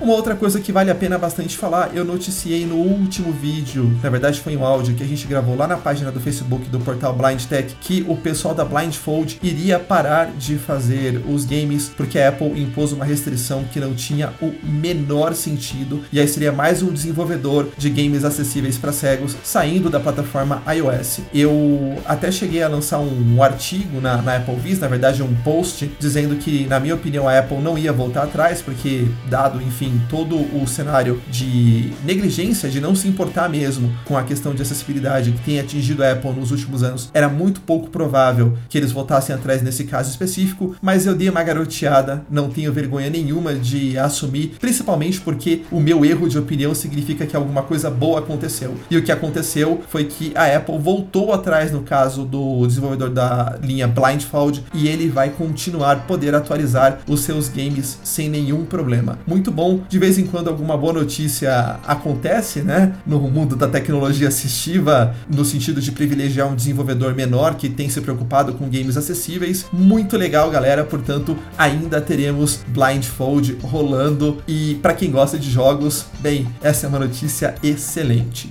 Uma 0.00 0.14
outra 0.14 0.34
coisa 0.34 0.58
que 0.58 0.72
vale 0.72 0.90
a 0.90 0.94
pena 0.94 1.18
bastante 1.18 1.58
falar, 1.58 1.90
eu 1.94 2.06
noticiei 2.06 2.64
no 2.64 2.76
último 2.76 3.30
vídeo, 3.32 3.98
na 4.02 4.08
verdade 4.08 4.40
foi 4.40 4.56
um 4.56 4.64
áudio 4.64 4.94
que 4.94 5.02
a 5.02 5.06
gente 5.06 5.26
gravou 5.26 5.54
lá 5.54 5.68
na 5.68 5.76
página 5.76 6.10
do 6.10 6.18
Facebook 6.18 6.70
do 6.70 6.80
portal 6.80 7.12
Blind 7.12 7.44
Tech, 7.44 7.76
que 7.82 8.02
o 8.08 8.16
pessoal 8.16 8.54
da 8.54 8.64
Blindfold 8.64 9.38
iria 9.42 9.78
parar 9.78 10.30
de 10.32 10.56
fazer 10.56 11.22
os 11.28 11.44
games 11.44 11.90
porque 11.94 12.18
a 12.18 12.30
Apple 12.30 12.58
impôs 12.58 12.92
uma 12.92 13.04
restrição 13.04 13.64
que 13.64 13.78
não 13.78 13.92
tinha 13.92 14.32
o 14.40 14.54
menor 14.62 15.34
sentido 15.34 16.02
e 16.10 16.18
aí 16.18 16.26
seria 16.26 16.50
mais 16.50 16.82
um 16.82 16.90
desenvolvedor 16.90 17.68
de 17.76 17.90
games 17.90 18.24
acessíveis 18.24 18.78
para 18.78 18.92
cegos 18.92 19.36
saindo 19.44 19.90
da 19.90 20.00
plataforma 20.00 20.62
iOS. 20.74 21.20
Eu 21.34 21.98
até 22.06 22.32
cheguei 22.32 22.62
a 22.62 22.68
lançar 22.68 23.00
um 23.00 23.42
artigo 23.42 24.00
na, 24.00 24.22
na 24.22 24.36
Apple 24.36 24.56
Viz, 24.56 24.78
na 24.78 24.88
verdade 24.88 25.22
um 25.22 25.34
post, 25.44 25.90
dizendo 25.98 26.36
que, 26.36 26.64
na 26.66 26.80
minha 26.80 26.94
opinião, 26.94 27.28
a 27.28 27.38
Apple 27.38 27.58
não 27.58 27.76
ia 27.76 27.92
voltar 27.92 28.22
atrás, 28.22 28.62
porque, 28.62 29.06
dado, 29.28 29.60
enfim, 29.60 29.89
todo 30.08 30.36
o 30.36 30.66
cenário 30.66 31.20
de 31.30 31.92
negligência, 32.04 32.68
de 32.68 32.80
não 32.80 32.94
se 32.94 33.08
importar 33.08 33.48
mesmo 33.48 33.92
com 34.04 34.16
a 34.16 34.22
questão 34.22 34.54
de 34.54 34.62
acessibilidade 34.62 35.32
que 35.32 35.44
tem 35.44 35.60
atingido 35.60 36.02
a 36.02 36.12
Apple 36.12 36.32
nos 36.32 36.50
últimos 36.50 36.82
anos, 36.82 37.10
era 37.12 37.28
muito 37.28 37.60
pouco 37.60 37.90
provável 37.90 38.56
que 38.68 38.78
eles 38.78 38.92
voltassem 38.92 39.34
atrás 39.34 39.62
nesse 39.62 39.84
caso 39.84 40.10
específico, 40.10 40.74
mas 40.80 41.06
eu 41.06 41.14
dei 41.14 41.28
uma 41.28 41.42
garoteada, 41.42 42.24
não 42.30 42.48
tenho 42.50 42.72
vergonha 42.72 43.10
nenhuma 43.10 43.54
de 43.54 43.98
assumir, 43.98 44.56
principalmente 44.60 45.20
porque 45.20 45.62
o 45.70 45.80
meu 45.80 46.04
erro 46.04 46.28
de 46.28 46.38
opinião 46.38 46.74
significa 46.74 47.26
que 47.26 47.36
alguma 47.36 47.62
coisa 47.62 47.90
boa 47.90 48.20
aconteceu. 48.20 48.74
E 48.90 48.96
o 48.96 49.02
que 49.02 49.12
aconteceu 49.12 49.82
foi 49.88 50.04
que 50.04 50.32
a 50.34 50.56
Apple 50.56 50.78
voltou 50.78 51.32
atrás 51.32 51.72
no 51.72 51.82
caso 51.82 52.24
do 52.24 52.66
desenvolvedor 52.66 53.10
da 53.10 53.58
linha 53.62 53.88
Blindfold 53.88 54.64
e 54.74 54.88
ele 54.88 55.08
vai 55.08 55.30
continuar 55.30 56.06
poder 56.06 56.34
atualizar 56.34 57.00
os 57.06 57.20
seus 57.20 57.48
games 57.48 57.98
sem 58.02 58.28
nenhum 58.28 58.64
problema. 58.64 59.18
Muito 59.26 59.50
bom, 59.50 59.79
de 59.88 59.98
vez 59.98 60.18
em 60.18 60.26
quando 60.26 60.48
alguma 60.48 60.76
boa 60.76 60.92
notícia 60.92 61.78
acontece, 61.86 62.60
né, 62.60 62.94
no 63.06 63.20
mundo 63.20 63.56
da 63.56 63.68
tecnologia 63.68 64.28
assistiva, 64.28 65.14
no 65.28 65.44
sentido 65.44 65.80
de 65.80 65.92
privilegiar 65.92 66.48
um 66.48 66.54
desenvolvedor 66.54 67.14
menor 67.14 67.54
que 67.54 67.68
tem 67.68 67.88
se 67.88 68.00
preocupado 68.00 68.54
com 68.54 68.64
games 68.66 68.96
acessíveis. 68.96 69.66
Muito 69.72 70.16
legal, 70.16 70.50
galera, 70.50 70.84
portanto, 70.84 71.36
ainda 71.56 72.00
teremos 72.00 72.60
Blindfold 72.68 73.58
rolando 73.62 74.42
e 74.46 74.78
para 74.82 74.94
quem 74.94 75.10
gosta 75.10 75.38
de 75.38 75.50
jogos, 75.50 76.06
bem, 76.20 76.46
essa 76.62 76.86
é 76.86 76.88
uma 76.88 76.98
notícia 76.98 77.54
excelente. 77.62 78.50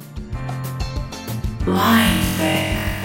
Blindfold. 1.64 2.99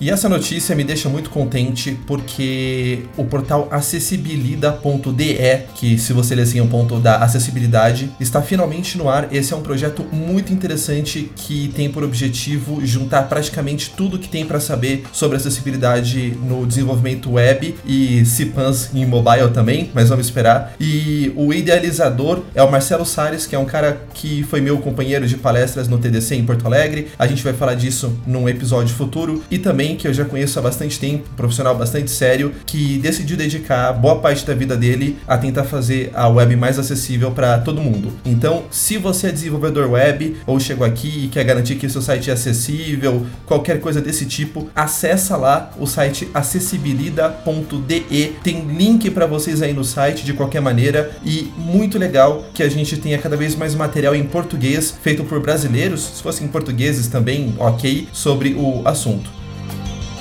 E 0.00 0.10
essa 0.10 0.28
notícia 0.28 0.76
me 0.76 0.84
deixa 0.84 1.08
muito 1.08 1.28
contente 1.28 1.98
porque 2.06 3.00
o 3.16 3.24
portal 3.24 3.66
acessibilida.de, 3.70 5.38
que 5.74 5.98
se 5.98 6.12
você 6.12 6.36
ler 6.36 6.42
assim 6.42 6.60
é 6.60 6.62
um 6.62 6.68
ponto 6.68 7.00
da 7.00 7.16
acessibilidade, 7.16 8.10
está 8.20 8.40
finalmente 8.40 8.96
no 8.96 9.08
ar. 9.08 9.28
Esse 9.32 9.52
é 9.52 9.56
um 9.56 9.60
projeto 9.60 10.04
muito 10.12 10.52
interessante 10.52 11.32
que 11.34 11.72
tem 11.74 11.90
por 11.90 12.04
objetivo 12.04 12.84
juntar 12.86 13.22
praticamente 13.22 13.90
tudo 13.96 14.20
que 14.20 14.28
tem 14.28 14.46
para 14.46 14.60
saber 14.60 15.02
sobre 15.12 15.36
acessibilidade 15.36 16.38
no 16.44 16.64
desenvolvimento 16.64 17.32
web 17.32 17.74
e 17.84 18.22
CPANs 18.24 18.90
em 18.94 19.04
mobile 19.04 19.50
também, 19.52 19.90
mas 19.92 20.10
vamos 20.10 20.26
esperar. 20.26 20.74
E 20.78 21.32
o 21.34 21.52
idealizador 21.52 22.44
é 22.54 22.62
o 22.62 22.70
Marcelo 22.70 23.04
Salles, 23.04 23.46
que 23.46 23.56
é 23.56 23.58
um 23.58 23.64
cara 23.64 24.00
que 24.14 24.44
foi 24.44 24.60
meu 24.60 24.78
companheiro 24.78 25.26
de 25.26 25.36
palestras 25.36 25.88
no 25.88 25.98
TDC 25.98 26.36
em 26.36 26.44
Porto 26.44 26.66
Alegre. 26.66 27.08
A 27.18 27.26
gente 27.26 27.42
vai 27.42 27.52
falar 27.52 27.74
disso 27.74 28.16
num 28.24 28.48
episódio 28.48 28.94
futuro 28.94 29.42
e 29.50 29.58
também 29.58 29.87
que 29.96 30.06
eu 30.06 30.14
já 30.14 30.24
conheço 30.24 30.58
há 30.58 30.62
bastante 30.62 30.98
tempo, 30.98 31.28
profissional 31.36 31.76
bastante 31.76 32.10
sério, 32.10 32.52
que 32.66 32.98
decidiu 32.98 33.36
dedicar 33.36 33.92
boa 33.92 34.20
parte 34.20 34.46
da 34.46 34.54
vida 34.54 34.76
dele 34.76 35.16
a 35.26 35.36
tentar 35.38 35.64
fazer 35.64 36.10
a 36.14 36.28
web 36.28 36.56
mais 36.56 36.78
acessível 36.78 37.30
para 37.30 37.58
todo 37.58 37.80
mundo. 37.80 38.12
Então, 38.24 38.64
se 38.70 38.96
você 38.96 39.28
é 39.28 39.32
desenvolvedor 39.32 39.90
web 39.90 40.36
ou 40.46 40.58
chegou 40.58 40.86
aqui 40.86 41.24
e 41.24 41.28
quer 41.28 41.44
garantir 41.44 41.76
que 41.76 41.88
seu 41.88 42.02
site 42.02 42.30
é 42.30 42.32
acessível, 42.32 43.26
qualquer 43.46 43.80
coisa 43.80 44.00
desse 44.00 44.26
tipo, 44.26 44.68
acessa 44.74 45.36
lá 45.36 45.70
o 45.78 45.86
site 45.86 46.28
acessibilida.de. 46.34 48.32
Tem 48.42 48.66
link 48.66 49.10
para 49.10 49.26
vocês 49.26 49.62
aí 49.62 49.72
no 49.72 49.84
site 49.84 50.24
de 50.24 50.32
qualquer 50.32 50.60
maneira 50.60 51.10
e 51.24 51.52
muito 51.56 51.98
legal 51.98 52.44
que 52.54 52.62
a 52.62 52.68
gente 52.68 52.96
tenha 52.96 53.18
cada 53.18 53.36
vez 53.36 53.54
mais 53.54 53.74
material 53.74 54.14
em 54.14 54.24
português 54.24 54.94
feito 55.00 55.24
por 55.24 55.40
brasileiros, 55.40 56.02
se 56.02 56.22
fossem 56.22 56.48
portugueses 56.48 57.06
também, 57.06 57.54
ok, 57.58 58.08
sobre 58.12 58.54
o 58.54 58.82
assunto. 58.84 59.37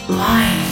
Life. 0.10 0.67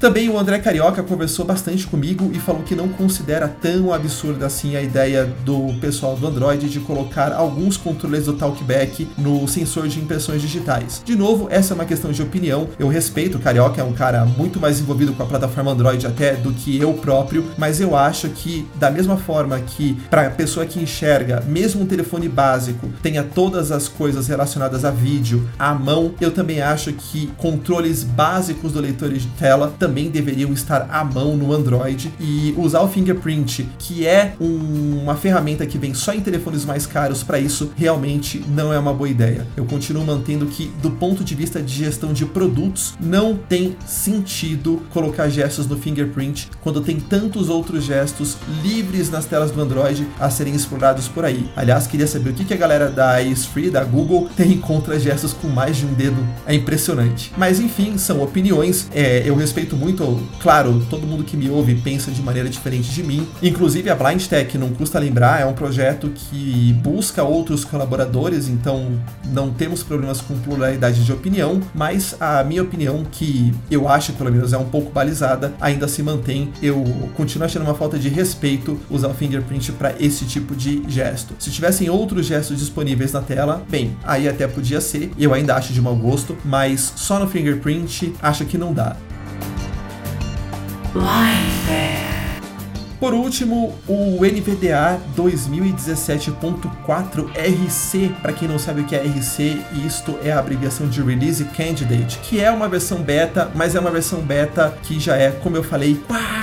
Também 0.00 0.30
o 0.30 0.38
André 0.38 0.58
Carioca 0.60 1.02
conversou 1.02 1.44
bastante 1.44 1.86
comigo 1.86 2.30
e 2.32 2.38
falou 2.38 2.62
que 2.62 2.74
não 2.74 2.88
considera 2.88 3.46
tão 3.46 3.92
absurda 3.92 4.46
assim 4.46 4.74
a 4.74 4.80
ideia 4.80 5.26
do 5.44 5.78
pessoal 5.78 6.16
do 6.16 6.26
Android 6.26 6.70
de 6.70 6.80
colocar 6.80 7.34
alguns 7.34 7.76
controles 7.76 8.24
do 8.24 8.32
Talkback 8.32 9.06
no 9.18 9.46
sensor 9.46 9.88
de 9.88 10.00
impressões 10.00 10.40
digitais. 10.40 11.02
De 11.04 11.14
novo, 11.14 11.48
essa 11.50 11.74
é 11.74 11.76
uma 11.76 11.84
questão 11.84 12.10
de 12.10 12.22
opinião. 12.22 12.70
Eu 12.78 12.88
respeito, 12.88 13.36
o 13.36 13.40
Carioca 13.42 13.78
é 13.78 13.84
um 13.84 13.92
cara 13.92 14.24
muito 14.24 14.58
mais 14.58 14.80
envolvido 14.80 15.12
com 15.12 15.22
a 15.22 15.26
plataforma 15.26 15.72
Android 15.72 16.06
até 16.06 16.34
do 16.34 16.50
que 16.50 16.80
eu 16.80 16.94
próprio, 16.94 17.44
mas 17.58 17.78
eu 17.78 17.94
acho 17.94 18.30
que 18.30 18.66
da 18.76 18.90
mesma 18.90 19.18
forma 19.18 19.60
que 19.60 19.98
para 20.08 20.28
a 20.28 20.30
pessoa 20.30 20.64
que 20.64 20.80
enxerga, 20.80 21.44
mesmo 21.46 21.82
um 21.82 21.86
telefone 21.86 22.26
básico, 22.26 22.88
tenha 23.02 23.22
todas 23.22 23.70
as 23.70 23.86
coisas 23.86 24.28
relacionadas 24.28 24.82
a 24.82 24.90
vídeo 24.90 25.46
à 25.58 25.74
mão, 25.74 26.14
eu 26.22 26.30
também 26.30 26.62
acho 26.62 26.90
que 26.94 27.26
controles 27.36 28.02
básicos 28.02 28.72
do 28.72 28.80
leitor 28.80 29.12
de 29.12 29.26
tela 29.38 29.70
também 29.78 29.89
também 29.90 30.08
deveriam 30.08 30.52
estar 30.52 30.88
à 30.88 31.04
mão 31.04 31.36
no 31.36 31.52
Android 31.52 32.12
e 32.20 32.54
usar 32.56 32.80
o 32.80 32.88
fingerprint, 32.88 33.68
que 33.76 34.06
é 34.06 34.34
um, 34.40 35.00
uma 35.02 35.16
ferramenta 35.16 35.66
que 35.66 35.78
vem 35.78 35.94
só 35.94 36.14
em 36.14 36.20
telefones 36.20 36.64
mais 36.64 36.86
caros, 36.86 37.24
para 37.24 37.40
isso 37.40 37.72
realmente 37.76 38.44
não 38.54 38.72
é 38.72 38.78
uma 38.78 38.94
boa 38.94 39.08
ideia. 39.08 39.44
Eu 39.56 39.64
continuo 39.64 40.06
mantendo 40.06 40.46
que, 40.46 40.70
do 40.80 40.92
ponto 40.92 41.24
de 41.24 41.34
vista 41.34 41.60
de 41.60 41.74
gestão 41.74 42.12
de 42.12 42.24
produtos, 42.24 42.94
não 43.00 43.36
tem 43.36 43.76
sentido 43.84 44.80
colocar 44.90 45.28
gestos 45.28 45.66
no 45.66 45.76
fingerprint 45.76 46.48
quando 46.60 46.80
tem 46.80 47.00
tantos 47.00 47.48
outros 47.48 47.82
gestos 47.82 48.36
livres 48.62 49.10
nas 49.10 49.24
telas 49.24 49.50
do 49.50 49.60
Android 49.60 50.06
a 50.20 50.30
serem 50.30 50.54
explorados 50.54 51.08
por 51.08 51.24
aí. 51.24 51.50
Aliás, 51.56 51.88
queria 51.88 52.06
saber 52.06 52.30
o 52.30 52.32
que 52.32 52.54
a 52.54 52.56
galera 52.56 52.88
da 52.88 53.20
Ace 53.20 53.48
Free, 53.48 53.70
da 53.70 53.82
Google, 53.82 54.28
tem 54.36 54.56
contra 54.56 55.00
gestos 55.00 55.32
com 55.32 55.48
mais 55.48 55.78
de 55.78 55.84
um 55.84 55.94
dedo. 55.94 56.24
É 56.46 56.54
impressionante. 56.54 57.32
Mas 57.36 57.58
enfim, 57.58 57.98
são 57.98 58.22
opiniões. 58.22 58.88
É, 58.94 59.28
eu 59.28 59.34
respeito 59.34 59.79
muito, 59.80 60.20
claro, 60.40 60.84
todo 60.90 61.06
mundo 61.06 61.24
que 61.24 61.36
me 61.36 61.48
ouve 61.48 61.74
pensa 61.74 62.10
de 62.10 62.22
maneira 62.22 62.48
diferente 62.48 62.90
de 62.90 63.02
mim. 63.02 63.26
Inclusive 63.42 63.88
a 63.88 63.94
Blind 63.94 64.26
Tech, 64.26 64.58
não 64.58 64.68
custa 64.70 64.98
lembrar, 64.98 65.40
é 65.40 65.46
um 65.46 65.54
projeto 65.54 66.12
que 66.14 66.74
busca 66.82 67.22
outros 67.22 67.64
colaboradores, 67.64 68.46
então 68.46 69.00
não 69.32 69.50
temos 69.50 69.82
problemas 69.82 70.20
com 70.20 70.38
pluralidade 70.38 71.02
de 71.02 71.12
opinião, 71.12 71.60
mas 71.74 72.14
a 72.20 72.44
minha 72.44 72.62
opinião, 72.62 73.04
que 73.10 73.54
eu 73.70 73.88
acho 73.88 74.12
pelo 74.12 74.30
menos 74.30 74.52
é 74.52 74.58
um 74.58 74.66
pouco 74.66 74.92
balizada, 74.92 75.54
ainda 75.60 75.88
se 75.88 76.02
mantém. 76.02 76.52
Eu 76.62 76.84
continuo 77.16 77.46
achando 77.46 77.62
uma 77.62 77.74
falta 77.74 77.98
de 77.98 78.08
respeito 78.10 78.78
usar 78.90 79.08
o 79.08 79.14
fingerprint 79.14 79.72
para 79.72 79.94
esse 79.98 80.26
tipo 80.26 80.54
de 80.54 80.82
gesto. 80.88 81.34
Se 81.38 81.50
tivessem 81.50 81.88
outros 81.88 82.26
gestos 82.26 82.58
disponíveis 82.58 83.12
na 83.12 83.22
tela, 83.22 83.64
bem, 83.70 83.96
aí 84.04 84.28
até 84.28 84.46
podia 84.46 84.80
ser, 84.80 85.10
eu 85.18 85.32
ainda 85.32 85.54
acho 85.54 85.72
de 85.72 85.80
mau 85.80 85.96
gosto, 85.96 86.36
mas 86.44 86.92
só 86.96 87.18
no 87.18 87.26
fingerprint 87.26 88.12
acho 88.20 88.44
que 88.44 88.58
não 88.58 88.74
dá. 88.74 88.96
Por 93.00 93.12
último, 93.14 93.74
o 93.88 94.18
NVDA 94.22 95.00
2017.4 95.16 97.30
RC. 97.34 98.14
Para 98.20 98.34
quem 98.34 98.46
não 98.46 98.58
sabe 98.58 98.82
o 98.82 98.84
que 98.84 98.94
é 98.94 99.02
RC, 99.02 99.58
isto 99.86 100.18
é 100.22 100.32
a 100.32 100.38
abreviação 100.38 100.86
de 100.86 101.00
Release 101.00 101.42
Candidate, 101.46 102.18
que 102.18 102.38
é 102.40 102.50
uma 102.50 102.68
versão 102.68 103.02
beta, 103.02 103.50
mas 103.54 103.74
é 103.74 103.80
uma 103.80 103.90
versão 103.90 104.20
beta 104.20 104.76
que 104.82 105.00
já 105.00 105.16
é, 105.16 105.30
como 105.30 105.56
eu 105.56 105.62
falei, 105.62 105.98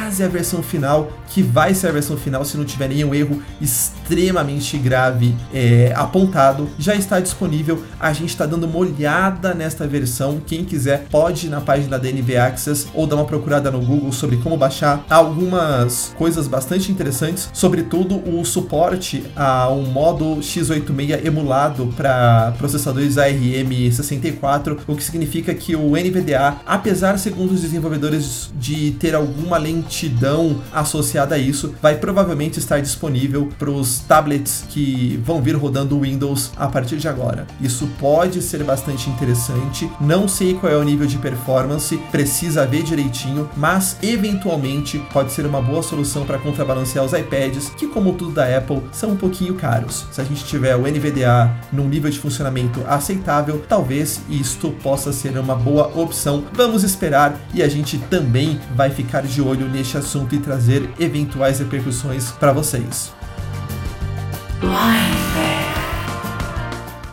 quase 0.08 0.24
a 0.24 0.28
versão 0.30 0.64
final, 0.64 1.12
que 1.28 1.42
vai 1.42 1.74
ser 1.74 1.88
a 1.88 1.92
versão 1.92 2.16
final 2.16 2.46
se 2.46 2.56
não 2.56 2.64
tiver 2.64 2.88
nenhum 2.88 3.14
erro 3.14 3.42
extremamente 3.60 4.78
grave 4.78 5.36
é, 5.54 5.92
apontado. 5.98 6.70
Já 6.80 6.96
está 6.96 7.20
disponível, 7.20 7.84
a 8.00 8.14
gente 8.14 8.30
está 8.30 8.46
dando 8.46 8.66
uma 8.66 8.78
olhada 8.78 9.54
nesta 9.54 9.86
versão. 9.86 10.40
Quem 10.48 10.64
quiser 10.64 11.08
pode 11.12 11.48
ir 11.48 11.50
na 11.50 11.60
página 11.60 12.00
da 12.00 12.10
NV 12.10 12.38
Access 12.38 12.88
ou 12.94 13.06
dar 13.06 13.18
uma 13.18 13.26
procurada 13.26 13.70
no 13.70 13.82
Google 13.82 14.14
sobre 14.14 14.38
como 14.38 14.56
baixar 14.56 15.06
algumas 15.10 16.16
coisas 16.18 16.48
bastante 16.48 16.90
interessantes, 16.90 17.50
sobretudo 17.52 18.16
o 18.16 18.46
suporte 18.46 19.26
a 19.36 19.70
um 19.70 19.88
modo 19.88 20.38
x86 20.38 21.26
emulado 21.26 21.94
para 21.98 22.54
processadores 22.58 23.16
ARM64, 23.16 24.78
o 24.88 24.96
que 24.96 25.04
significa 25.04 25.54
que 25.54 25.76
o 25.76 25.98
NVDA, 25.98 26.62
apesar 26.66 27.20
segundo 27.20 27.52
os 27.52 27.62
desenvolvedores 27.62 28.50
de 28.58 28.92
ter 28.92 29.14
alguma 29.14 29.58
lente 29.58 29.97
prontidão 29.98 30.62
associada 30.72 31.34
a 31.34 31.38
isso 31.40 31.74
vai 31.82 31.96
provavelmente 31.96 32.60
estar 32.60 32.80
disponível 32.80 33.50
para 33.58 33.72
os 33.72 34.00
tablets 34.00 34.64
que 34.70 35.20
vão 35.24 35.42
vir 35.42 35.56
rodando 35.56 36.00
Windows 36.00 36.52
a 36.56 36.68
partir 36.68 36.98
de 36.98 37.08
agora. 37.08 37.48
Isso 37.60 37.90
pode 38.00 38.42
ser 38.44 38.64
bastante 38.64 39.10
interessante. 39.10 39.90
Não 40.00 40.28
sei 40.28 40.54
qual 40.54 40.72
é 40.72 40.78
o 40.78 40.84
nível 40.84 41.08
de 41.08 41.18
performance, 41.18 41.98
precisa 42.12 42.66
ver 42.66 42.84
direitinho, 42.84 43.50
mas 43.58 43.98
eventualmente 44.04 45.00
pode 45.12 45.32
ser 45.32 45.48
uma 45.48 45.62
boa 45.62 45.82
solução 45.82 46.26
para 46.26 46.38
contrabalancear 46.38 47.04
os 47.04 47.14
iPads, 47.14 47.70
que 47.70 47.88
como 47.88 48.14
tudo 48.14 48.34
da 48.34 48.58
Apple, 48.58 48.84
são 48.92 49.12
um 49.12 49.16
pouquinho 49.16 49.56
caros. 49.56 50.06
Se 50.12 50.22
a 50.22 50.24
gente 50.24 50.46
tiver 50.46 50.76
o 50.76 50.82
NVDA 50.82 51.52
num 51.74 51.88
nível 51.88 52.12
de 52.12 52.20
funcionamento 52.20 52.84
aceitável, 52.88 53.64
talvez 53.68 54.22
isto 54.30 54.70
possa 54.84 55.12
ser 55.12 55.38
uma 55.40 55.56
boa 55.56 55.88
opção. 56.00 56.44
Vamos 56.54 56.84
esperar 56.84 57.40
e 57.54 57.64
a 57.64 57.68
gente 57.68 57.98
também 57.98 58.60
vai 58.76 58.92
ficar 58.92 59.24
de 59.24 59.42
olho 59.42 59.68
neste 59.68 59.87
assunto 59.96 60.34
e 60.34 60.40
trazer 60.40 60.90
eventuais 61.00 61.60
repercussões 61.60 62.32
para 62.32 62.52
vocês. 62.52 63.14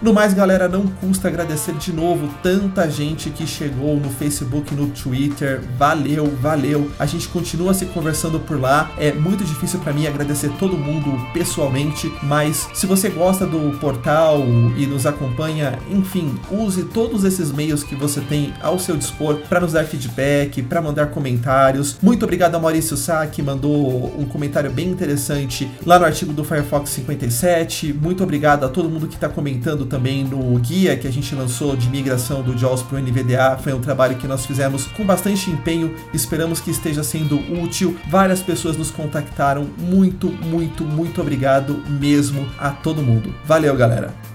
No 0.05 0.13
mais, 0.13 0.35
galera, 0.35 0.69
não 0.69 0.87
custa 0.87 1.29
agradecer 1.29 1.73
de 1.77 1.91
novo 1.91 2.29
tanta 2.43 2.91
gente 2.91 3.31
que 3.31 3.47
chegou 3.47 3.97
no 3.97 4.11
Facebook, 4.11 4.75
no 4.75 4.89
Twitter. 4.89 5.63
Valeu, 5.79 6.27
valeu. 6.43 6.91
A 6.99 7.07
gente 7.07 7.27
continua 7.27 7.73
se 7.73 7.87
conversando 7.87 8.39
por 8.39 8.61
lá. 8.61 8.93
É 8.99 9.15
muito 9.15 9.43
difícil 9.43 9.81
para 9.81 9.95
mim 9.95 10.07
agradecer 10.07 10.51
todo 10.59 10.77
mundo 10.77 11.11
pessoalmente, 11.33 12.13
mas 12.23 12.69
se 12.75 12.85
você 12.85 13.09
gosta 13.09 13.47
do 13.47 13.79
portal 13.79 14.41
e 14.77 14.85
nos 14.85 15.07
acompanha, 15.07 15.79
enfim, 15.91 16.35
use 16.51 16.83
todos 16.85 17.25
esses 17.25 17.51
meios 17.51 17.83
que 17.83 17.95
você 17.95 18.21
tem 18.21 18.53
ao 18.61 18.79
seu 18.79 18.99
dispor 18.99 19.37
para 19.49 19.61
nos 19.61 19.73
dar 19.73 19.85
feedback, 19.85 20.63
para 20.65 20.83
mandar 20.83 21.07
comentários. 21.13 21.97
Muito 22.03 22.25
obrigado 22.25 22.55
a 22.57 22.59
Maurício 22.59 22.95
Sá, 22.95 23.27
que 23.27 23.41
mandou 23.41 24.15
um 24.19 24.27
comentário 24.27 24.71
bem 24.71 24.91
interessante 24.91 25.67
lá 25.87 25.99
no 25.99 26.05
artigo 26.05 26.31
do 26.31 26.45
Firefox 26.45 26.91
57. 26.91 27.95
Muito 27.95 28.23
obrigado 28.23 28.65
a 28.65 28.69
todo 28.69 28.91
mundo 28.91 29.09
que 29.09 29.15
está 29.15 29.31
comentando 29.31 29.94
também 29.95 30.25
no 30.25 30.59
guia 30.59 30.97
que 30.97 31.07
a 31.07 31.13
gente 31.13 31.33
lançou 31.37 31.77
de 31.77 31.89
migração 31.89 32.43
do 32.43 32.59
JAWS 32.59 32.83
para 32.83 32.97
o 32.97 33.01
NVDA. 33.01 33.57
Foi 33.63 33.73
um 33.73 33.81
trabalho 33.81 34.17
que 34.17 34.27
nós 34.27 34.45
fizemos 34.45 34.87
com 34.89 35.05
bastante 35.05 35.49
empenho, 35.49 35.95
esperamos 36.13 36.61
que 36.61 36.73
esteja 36.73 37.05
sendo 37.05 37.39
útil. 37.63 37.97
Várias 38.11 38.43
pessoas 38.43 38.77
nos 38.77 38.91
contactaram. 38.91 39.69
Muito, 39.79 40.27
muito, 40.27 40.83
muito 40.83 41.21
obrigado 41.21 41.81
mesmo 41.89 42.45
a 42.59 42.71
todo 42.71 43.03
mundo. 43.03 43.33
Valeu, 43.45 43.77
galera! 43.77 44.34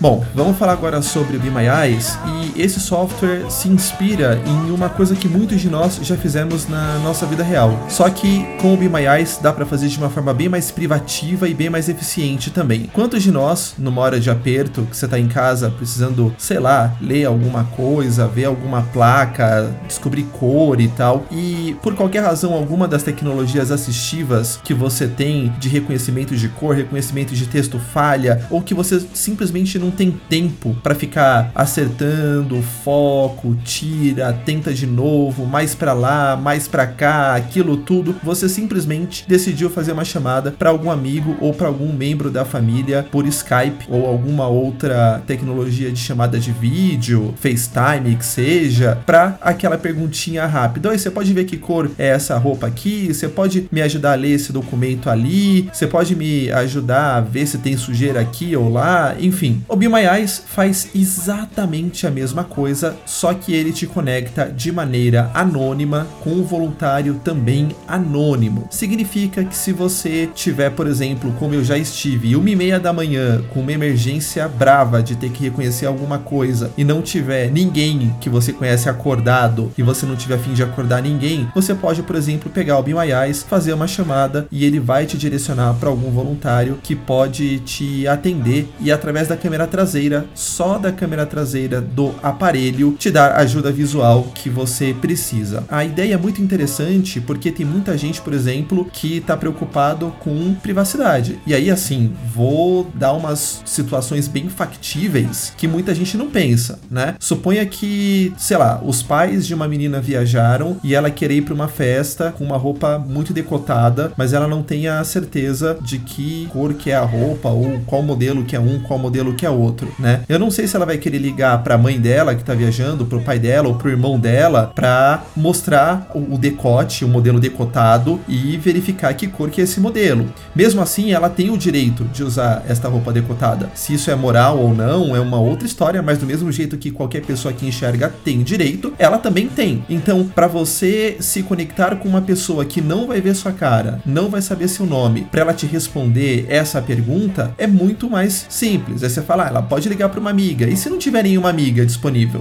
Bom, 0.00 0.24
vamos 0.34 0.56
falar 0.56 0.72
agora 0.72 1.02
sobre 1.02 1.36
o 1.36 1.40
Be 1.40 1.50
My 1.50 1.66
Eyes 1.66 2.18
e 2.24 2.39
esse 2.56 2.80
software 2.80 3.50
se 3.50 3.68
inspira 3.68 4.40
em 4.46 4.70
uma 4.70 4.88
coisa 4.88 5.14
que 5.14 5.28
muitos 5.28 5.60
de 5.60 5.68
nós 5.68 5.98
já 6.02 6.16
fizemos 6.16 6.68
na 6.68 6.98
nossa 6.98 7.26
vida 7.26 7.42
real. 7.42 7.86
Só 7.88 8.08
que 8.08 8.44
com 8.60 8.74
o 8.74 8.76
Be 8.76 8.88
My 8.88 9.06
Eyes 9.06 9.38
dá 9.42 9.52
para 9.52 9.66
fazer 9.66 9.88
de 9.88 9.98
uma 9.98 10.10
forma 10.10 10.32
bem 10.32 10.48
mais 10.48 10.70
privativa 10.70 11.48
e 11.48 11.54
bem 11.54 11.70
mais 11.70 11.88
eficiente 11.88 12.50
também. 12.50 12.90
Quantos 12.92 13.22
de 13.22 13.30
nós, 13.30 13.74
numa 13.78 14.00
hora 14.00 14.20
de 14.20 14.30
aperto, 14.30 14.86
que 14.90 14.96
você 14.96 15.06
tá 15.06 15.18
em 15.18 15.28
casa 15.28 15.70
precisando, 15.70 16.34
sei 16.38 16.58
lá, 16.58 16.94
ler 17.00 17.26
alguma 17.26 17.64
coisa, 17.64 18.26
ver 18.26 18.46
alguma 18.46 18.82
placa, 18.82 19.70
descobrir 19.86 20.24
cor 20.24 20.80
e 20.80 20.88
tal, 20.88 21.26
e 21.30 21.76
por 21.82 21.94
qualquer 21.94 22.22
razão 22.22 22.52
alguma 22.54 22.86
das 22.86 23.02
tecnologias 23.02 23.70
assistivas 23.70 24.60
que 24.62 24.74
você 24.74 25.06
tem 25.06 25.52
de 25.58 25.68
reconhecimento 25.68 26.36
de 26.36 26.48
cor, 26.48 26.74
reconhecimento 26.74 27.34
de 27.34 27.46
texto 27.46 27.78
falha, 27.78 28.46
ou 28.50 28.62
que 28.62 28.74
você 28.74 29.00
simplesmente 29.14 29.78
não 29.78 29.90
tem 29.90 30.10
tempo 30.28 30.76
para 30.82 30.94
ficar 30.94 31.50
acertando, 31.54 32.39
foco, 32.62 33.56
tira, 33.64 34.32
tenta 34.32 34.72
de 34.72 34.86
novo, 34.86 35.46
mais 35.46 35.74
para 35.74 35.92
lá, 35.92 36.36
mais 36.36 36.68
para 36.68 36.86
cá, 36.86 37.34
aquilo 37.34 37.76
tudo, 37.76 38.16
você 38.22 38.48
simplesmente 38.48 39.24
decidiu 39.28 39.70
fazer 39.70 39.92
uma 39.92 40.04
chamada 40.04 40.50
para 40.50 40.70
algum 40.70 40.90
amigo 40.90 41.36
ou 41.40 41.52
para 41.52 41.68
algum 41.68 41.92
membro 41.92 42.30
da 42.30 42.44
família 42.44 43.06
por 43.10 43.26
Skype 43.26 43.86
ou 43.88 44.06
alguma 44.06 44.46
outra 44.46 45.22
tecnologia 45.26 45.90
de 45.90 45.98
chamada 45.98 46.38
de 46.38 46.52
vídeo, 46.52 47.34
FaceTime, 47.36 48.16
que 48.16 48.24
seja, 48.24 48.98
para 49.06 49.38
aquela 49.40 49.78
perguntinha 49.78 50.46
rápida. 50.46 50.88
Oi, 50.88 50.98
você 50.98 51.10
pode 51.10 51.32
ver 51.32 51.44
que 51.44 51.56
cor 51.56 51.90
é 51.98 52.08
essa 52.08 52.36
roupa 52.38 52.66
aqui? 52.66 53.12
Você 53.12 53.28
pode 53.28 53.68
me 53.70 53.82
ajudar 53.82 54.12
a 54.12 54.16
ler 54.16 54.32
esse 54.32 54.52
documento 54.52 55.08
ali? 55.08 55.68
Você 55.72 55.86
pode 55.86 56.14
me 56.14 56.50
ajudar 56.52 57.16
a 57.16 57.20
ver 57.20 57.46
se 57.46 57.58
tem 57.58 57.76
sujeira 57.76 58.20
aqui 58.20 58.56
ou 58.56 58.70
lá? 58.70 59.14
Enfim, 59.18 59.62
o 59.68 59.76
Be 59.76 59.88
My 59.88 60.06
Eyes 60.06 60.42
faz 60.46 60.90
exatamente 60.94 62.06
a 62.06 62.10
mesma 62.10 62.29
coisa, 62.44 62.96
só 63.04 63.34
que 63.34 63.52
ele 63.52 63.72
te 63.72 63.86
conecta 63.86 64.46
de 64.46 64.70
maneira 64.72 65.30
anônima 65.34 66.06
com 66.20 66.30
um 66.30 66.42
voluntário 66.42 67.20
também 67.24 67.68
anônimo. 67.86 68.66
Significa 68.70 69.44
que 69.44 69.56
se 69.56 69.72
você 69.72 70.28
tiver, 70.34 70.70
por 70.70 70.86
exemplo, 70.86 71.34
como 71.38 71.54
eu 71.54 71.64
já 71.64 71.76
estive, 71.76 72.36
uma 72.36 72.50
e 72.50 72.56
meia 72.56 72.78
da 72.78 72.92
manhã 72.92 73.42
com 73.52 73.60
uma 73.60 73.72
emergência 73.72 74.48
brava 74.48 75.02
de 75.02 75.16
ter 75.16 75.30
que 75.30 75.44
reconhecer 75.44 75.86
alguma 75.86 76.18
coisa 76.18 76.70
e 76.76 76.84
não 76.84 77.02
tiver 77.02 77.50
ninguém 77.50 78.14
que 78.20 78.28
você 78.28 78.52
conhece 78.52 78.88
acordado 78.88 79.72
e 79.76 79.82
você 79.82 80.06
não 80.06 80.16
tiver 80.16 80.38
fim 80.38 80.52
de 80.52 80.62
acordar 80.62 81.02
ninguém, 81.02 81.48
você 81.54 81.74
pode, 81.74 82.02
por 82.02 82.16
exemplo, 82.16 82.50
pegar 82.50 82.78
o 82.78 82.84
Eyes, 83.00 83.42
fazer 83.42 83.72
uma 83.72 83.86
chamada 83.86 84.46
e 84.50 84.64
ele 84.64 84.80
vai 84.80 85.06
te 85.06 85.16
direcionar 85.16 85.74
para 85.74 85.88
algum 85.88 86.10
voluntário 86.10 86.78
que 86.82 86.94
pode 86.94 87.60
te 87.60 88.06
atender 88.06 88.68
e 88.80 88.90
através 88.90 89.28
da 89.28 89.36
câmera 89.36 89.66
traseira, 89.66 90.26
só 90.34 90.78
da 90.78 90.92
câmera 90.92 91.26
traseira 91.26 91.80
do 91.80 92.14
aparelho, 92.22 92.94
te 92.98 93.10
dar 93.10 93.36
ajuda 93.36 93.72
visual 93.72 94.28
que 94.34 94.48
você 94.48 94.94
precisa. 95.00 95.64
A 95.68 95.84
ideia 95.84 96.14
é 96.14 96.16
muito 96.16 96.42
interessante 96.42 97.20
porque 97.20 97.50
tem 97.50 97.66
muita 97.66 97.96
gente, 97.96 98.20
por 98.20 98.32
exemplo, 98.32 98.88
que 98.92 99.18
está 99.18 99.36
preocupado 99.36 100.12
com 100.20 100.54
privacidade. 100.54 101.38
E 101.46 101.54
aí, 101.54 101.70
assim, 101.70 102.12
vou 102.32 102.90
dar 102.94 103.12
umas 103.12 103.62
situações 103.64 104.28
bem 104.28 104.48
factíveis 104.48 105.52
que 105.56 105.68
muita 105.68 105.94
gente 105.94 106.16
não 106.16 106.28
pensa, 106.28 106.78
né? 106.90 107.14
Suponha 107.18 107.64
que, 107.66 108.32
sei 108.36 108.56
lá, 108.56 108.80
os 108.84 109.02
pais 109.02 109.46
de 109.46 109.54
uma 109.54 109.68
menina 109.68 110.00
viajaram 110.00 110.78
e 110.82 110.94
ela 110.94 111.10
querer 111.10 111.36
ir 111.36 111.42
para 111.42 111.54
uma 111.54 111.68
festa 111.68 112.32
com 112.36 112.44
uma 112.44 112.56
roupa 112.56 112.98
muito 112.98 113.32
decotada, 113.32 114.12
mas 114.16 114.32
ela 114.32 114.46
não 114.46 114.62
tem 114.62 114.88
a 114.88 115.02
certeza 115.04 115.78
de 115.82 115.98
que 115.98 116.48
cor 116.50 116.74
que 116.74 116.90
é 116.90 116.96
a 116.96 117.04
roupa 117.04 117.48
ou 117.48 117.80
qual 117.86 118.02
modelo 118.02 118.44
que 118.44 118.56
é 118.56 118.60
um, 118.60 118.80
qual 118.80 118.98
modelo 118.98 119.34
que 119.34 119.46
é 119.46 119.50
outro, 119.50 119.92
né? 119.98 120.22
Eu 120.28 120.38
não 120.38 120.50
sei 120.50 120.66
se 120.66 120.76
ela 120.76 120.86
vai 120.86 120.98
querer 120.98 121.18
ligar 121.18 121.62
para 121.62 121.74
a 121.74 121.78
mãe 121.78 121.98
dela 121.98 122.09
que 122.36 122.44
tá 122.44 122.54
viajando, 122.54 123.06
pro 123.06 123.20
pai 123.20 123.38
dela 123.38 123.68
ou 123.68 123.74
pro 123.74 123.90
irmão 123.90 124.18
dela 124.18 124.72
para 124.74 125.22
mostrar 125.36 126.10
o, 126.14 126.34
o 126.34 126.38
decote, 126.38 127.04
o 127.04 127.08
modelo 127.08 127.38
decotado 127.38 128.20
e 128.28 128.56
verificar 128.56 129.14
que 129.14 129.26
cor 129.26 129.50
que 129.50 129.60
é 129.60 129.64
esse 129.64 129.80
modelo. 129.80 130.26
Mesmo 130.54 130.80
assim, 130.80 131.12
ela 131.12 131.28
tem 131.28 131.50
o 131.50 131.58
direito 131.58 132.04
de 132.04 132.22
usar 132.22 132.64
esta 132.68 132.88
roupa 132.88 133.12
decotada. 133.12 133.70
Se 133.74 133.94
isso 133.94 134.10
é 134.10 134.14
moral 134.14 134.58
ou 134.58 134.74
não, 134.74 135.14
é 135.14 135.20
uma 135.20 135.38
outra 135.38 135.66
história, 135.66 136.02
mas 136.02 136.18
do 136.18 136.26
mesmo 136.26 136.50
jeito 136.50 136.76
que 136.76 136.90
qualquer 136.90 137.22
pessoa 137.22 137.54
que 137.54 137.66
enxerga 137.66 138.12
tem 138.24 138.42
direito, 138.42 138.92
ela 138.98 139.18
também 139.18 139.48
tem. 139.48 139.84
Então, 139.88 140.24
para 140.24 140.46
você 140.46 141.16
se 141.20 141.42
conectar 141.42 141.96
com 141.96 142.08
uma 142.08 142.22
pessoa 142.22 142.64
que 142.64 142.80
não 142.80 143.06
vai 143.06 143.20
ver 143.20 143.34
sua 143.34 143.52
cara, 143.52 144.00
não 144.04 144.28
vai 144.28 144.42
saber 144.42 144.68
seu 144.68 144.86
nome, 144.86 145.26
para 145.30 145.40
ela 145.40 145.54
te 145.54 145.66
responder 145.66 146.46
essa 146.48 146.80
pergunta, 146.80 147.54
é 147.56 147.66
muito 147.66 148.08
mais 148.08 148.46
simples. 148.48 149.02
É 149.02 149.08
você 149.08 149.22
falar, 149.22 149.40
ah, 149.40 149.48
ela 149.48 149.62
pode 149.62 149.88
ligar 149.88 150.08
para 150.08 150.20
uma 150.20 150.30
amiga. 150.30 150.68
E 150.68 150.76
se 150.76 150.90
não 150.90 150.98
tiver 150.98 151.22
nenhuma 151.22 151.48
amiga 151.48 151.84
disponível, 151.84 151.99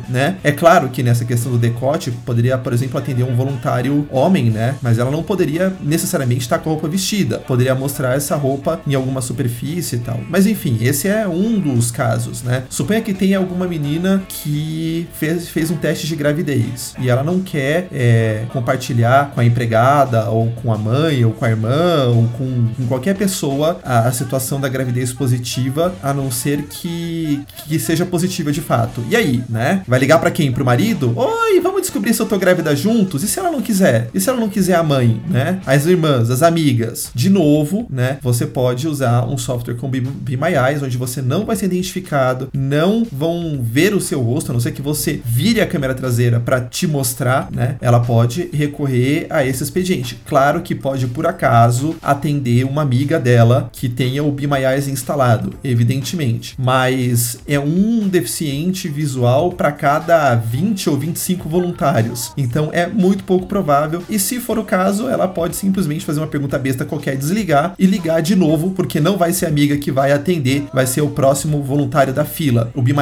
né? 0.10 0.38
É 0.44 0.52
claro 0.52 0.90
que 0.90 1.04
nessa 1.04 1.26
questão 1.26 1.52
do 1.52 1.58
decote 1.58 2.12
poderia, 2.12 2.58
por 2.58 2.74
exemplo, 2.74 2.98
atender 2.98 3.24
um 3.24 3.36
voluntário 3.36 4.08
homem, 4.12 4.50
né? 4.50 4.76
Mas 4.82 4.98
ela 4.98 5.12
não 5.12 5.24
poderia 5.24 5.74
necessariamente 5.82 6.42
estar 6.42 6.60
com 6.60 6.70
a 6.70 6.74
roupa 6.74 6.88
vestida. 6.88 7.40
Poderia 7.40 7.76
mostrar 7.76 8.16
essa 8.16 8.36
roupa 8.36 8.82
em 8.88 8.96
alguma 8.96 9.22
superfície 9.22 9.98
e 9.98 10.00
tal. 10.00 10.20
Mas 10.30 10.46
enfim, 10.46 10.78
esse 10.82 11.08
é 11.08 11.28
um 11.28 11.60
dos 11.60 11.92
casos, 11.92 12.44
né? 12.44 12.64
Suponha 12.70 13.02
que 13.02 13.14
tenha 13.14 13.38
alguma 13.38 13.68
menina 13.68 14.24
que 14.28 15.08
fez, 15.14 15.50
fez 15.50 15.72
um 15.72 15.78
teste 15.78 16.08
de 16.08 16.16
gravidez 16.16 16.96
e 17.00 17.10
ela 17.10 17.24
não 17.24 17.40
quer 17.40 17.88
é, 17.92 18.46
compartilhar 18.50 19.32
com 19.32 19.42
a 19.42 19.46
empregada 19.46 20.30
ou 20.30 20.52
com 20.52 20.74
a 20.74 20.78
mãe 20.78 21.24
ou 21.26 21.32
com 21.32 21.46
a 21.46 21.50
irmã 21.50 22.06
ou 22.08 22.28
com, 22.30 22.68
com 22.76 22.88
qualquer 22.88 23.16
pessoa 23.16 23.80
a, 23.84 24.08
a, 24.08 24.12
situação 24.12 24.60
da 24.60 24.70
gravidez 24.70 25.14
positiva, 25.14 25.94
a 26.02 26.14
não 26.14 26.32
ser 26.32 26.64
que, 26.64 27.44
que 27.68 27.80
seja 27.80 28.06
positiva 28.06 28.52
de 28.52 28.62
fato. 28.62 29.04
E 29.10 29.16
aí, 29.16 29.44
né? 29.50 29.84
Vai 29.88 30.00
ligar 30.00 30.20
para 30.20 30.32
quem? 30.32 30.52
Pro 30.52 30.66
marido? 30.66 31.14
Oi, 31.16 31.60
vamos 31.60 31.82
descobrir 31.82 32.14
se 32.14 32.22
eu 32.22 32.26
tô 32.26 32.38
grávida 32.38 32.76
juntos? 32.76 33.24
E 33.24 33.28
se 33.28 33.40
ela 33.40 33.52
não 33.52 33.62
quiser? 33.62 34.10
E 34.14 34.20
se 34.20 34.30
ela 34.30 34.40
não 34.40 34.50
quiser 34.50 34.76
a 34.76 34.84
mãe, 34.84 35.22
né? 35.30 35.60
As 35.66 35.86
irmãs, 35.86 36.30
as 36.30 36.44
amigas? 36.44 37.12
De 37.14 37.30
novo, 37.30 37.88
né? 37.90 38.18
Você 38.22 38.46
pode 38.46 38.88
usar 38.88 39.26
um 39.26 39.38
software 39.38 39.76
com 39.76 39.90
Be, 39.90 40.00
Be 40.00 40.38
My 40.38 40.54
Eyes, 40.54 40.84
onde 40.84 40.98
você 40.98 41.22
não 41.22 41.46
vai 41.46 41.56
ser 41.56 41.66
identificado, 41.66 42.50
não 42.54 43.06
vão 43.12 43.60
ver 43.62 43.94
o 43.94 44.02
seu 44.02 44.22
rosto, 44.22 44.52
a 44.52 44.54
não 44.54 44.60
ser 44.60 44.72
que 44.72 44.82
você 44.82 45.22
vire 45.26 45.62
a 45.62 45.68
câmera 45.68 45.94
traseira 45.94 46.40
para 46.40 46.62
te 46.62 46.88
mostrar, 46.88 47.50
né? 47.52 47.76
Ela 47.82 48.00
pode 48.00 48.50
recorrer 48.54 49.28
a 49.30 49.46
esse 49.46 49.64
expediente. 49.64 50.20
Claro 50.26 50.62
que 50.62 50.76
pode, 50.76 51.08
por 51.08 51.26
acaso, 51.26 51.96
atender 52.02 52.64
uma 52.66 52.82
amiga 52.82 53.20
dela 53.20 53.70
que 53.72 53.90
tenha 53.90 54.24
o 54.24 54.32
Be 54.32 54.48
My 54.48 54.64
Eyes 54.64 54.88
instalado, 54.88 55.54
evidentemente. 55.64 56.56
Mas 56.58 57.40
é 57.48 57.60
um 57.60 58.08
deficiente 58.08 58.88
visual 58.88 59.39
para 59.48 59.72
cada 59.72 60.36
20 60.36 60.90
ou 60.90 60.98
25 60.98 61.48
voluntários. 61.48 62.34
Então 62.36 62.70
é 62.74 62.86
muito 62.86 63.24
pouco 63.24 63.46
provável. 63.46 64.04
E 64.10 64.20
se 64.20 64.40
for 64.40 64.60
o 64.60 64.66
caso, 64.66 65.08
ela 65.08 65.28
pode 65.28 65.56
simplesmente 65.56 66.06
fazer 66.06 66.20
uma 66.20 66.28
pergunta 66.28 66.60
besta 66.60 66.84
qualquer, 66.84 67.16
desligar 67.16 67.74
e 67.80 67.86
ligar 67.86 68.22
de 68.22 68.36
novo, 68.36 68.72
porque 68.72 69.00
não 69.00 69.18
vai 69.18 69.32
ser 69.32 69.46
a 69.46 69.50
amiga 69.50 69.78
que 69.78 69.92
vai 69.92 70.12
atender, 70.12 70.68
vai 70.74 70.86
ser 70.86 71.02
o 71.02 71.10
próximo 71.10 71.64
voluntário 71.64 72.14
da 72.14 72.26
fila. 72.26 72.72
O 72.76 72.82
Be 72.82 72.94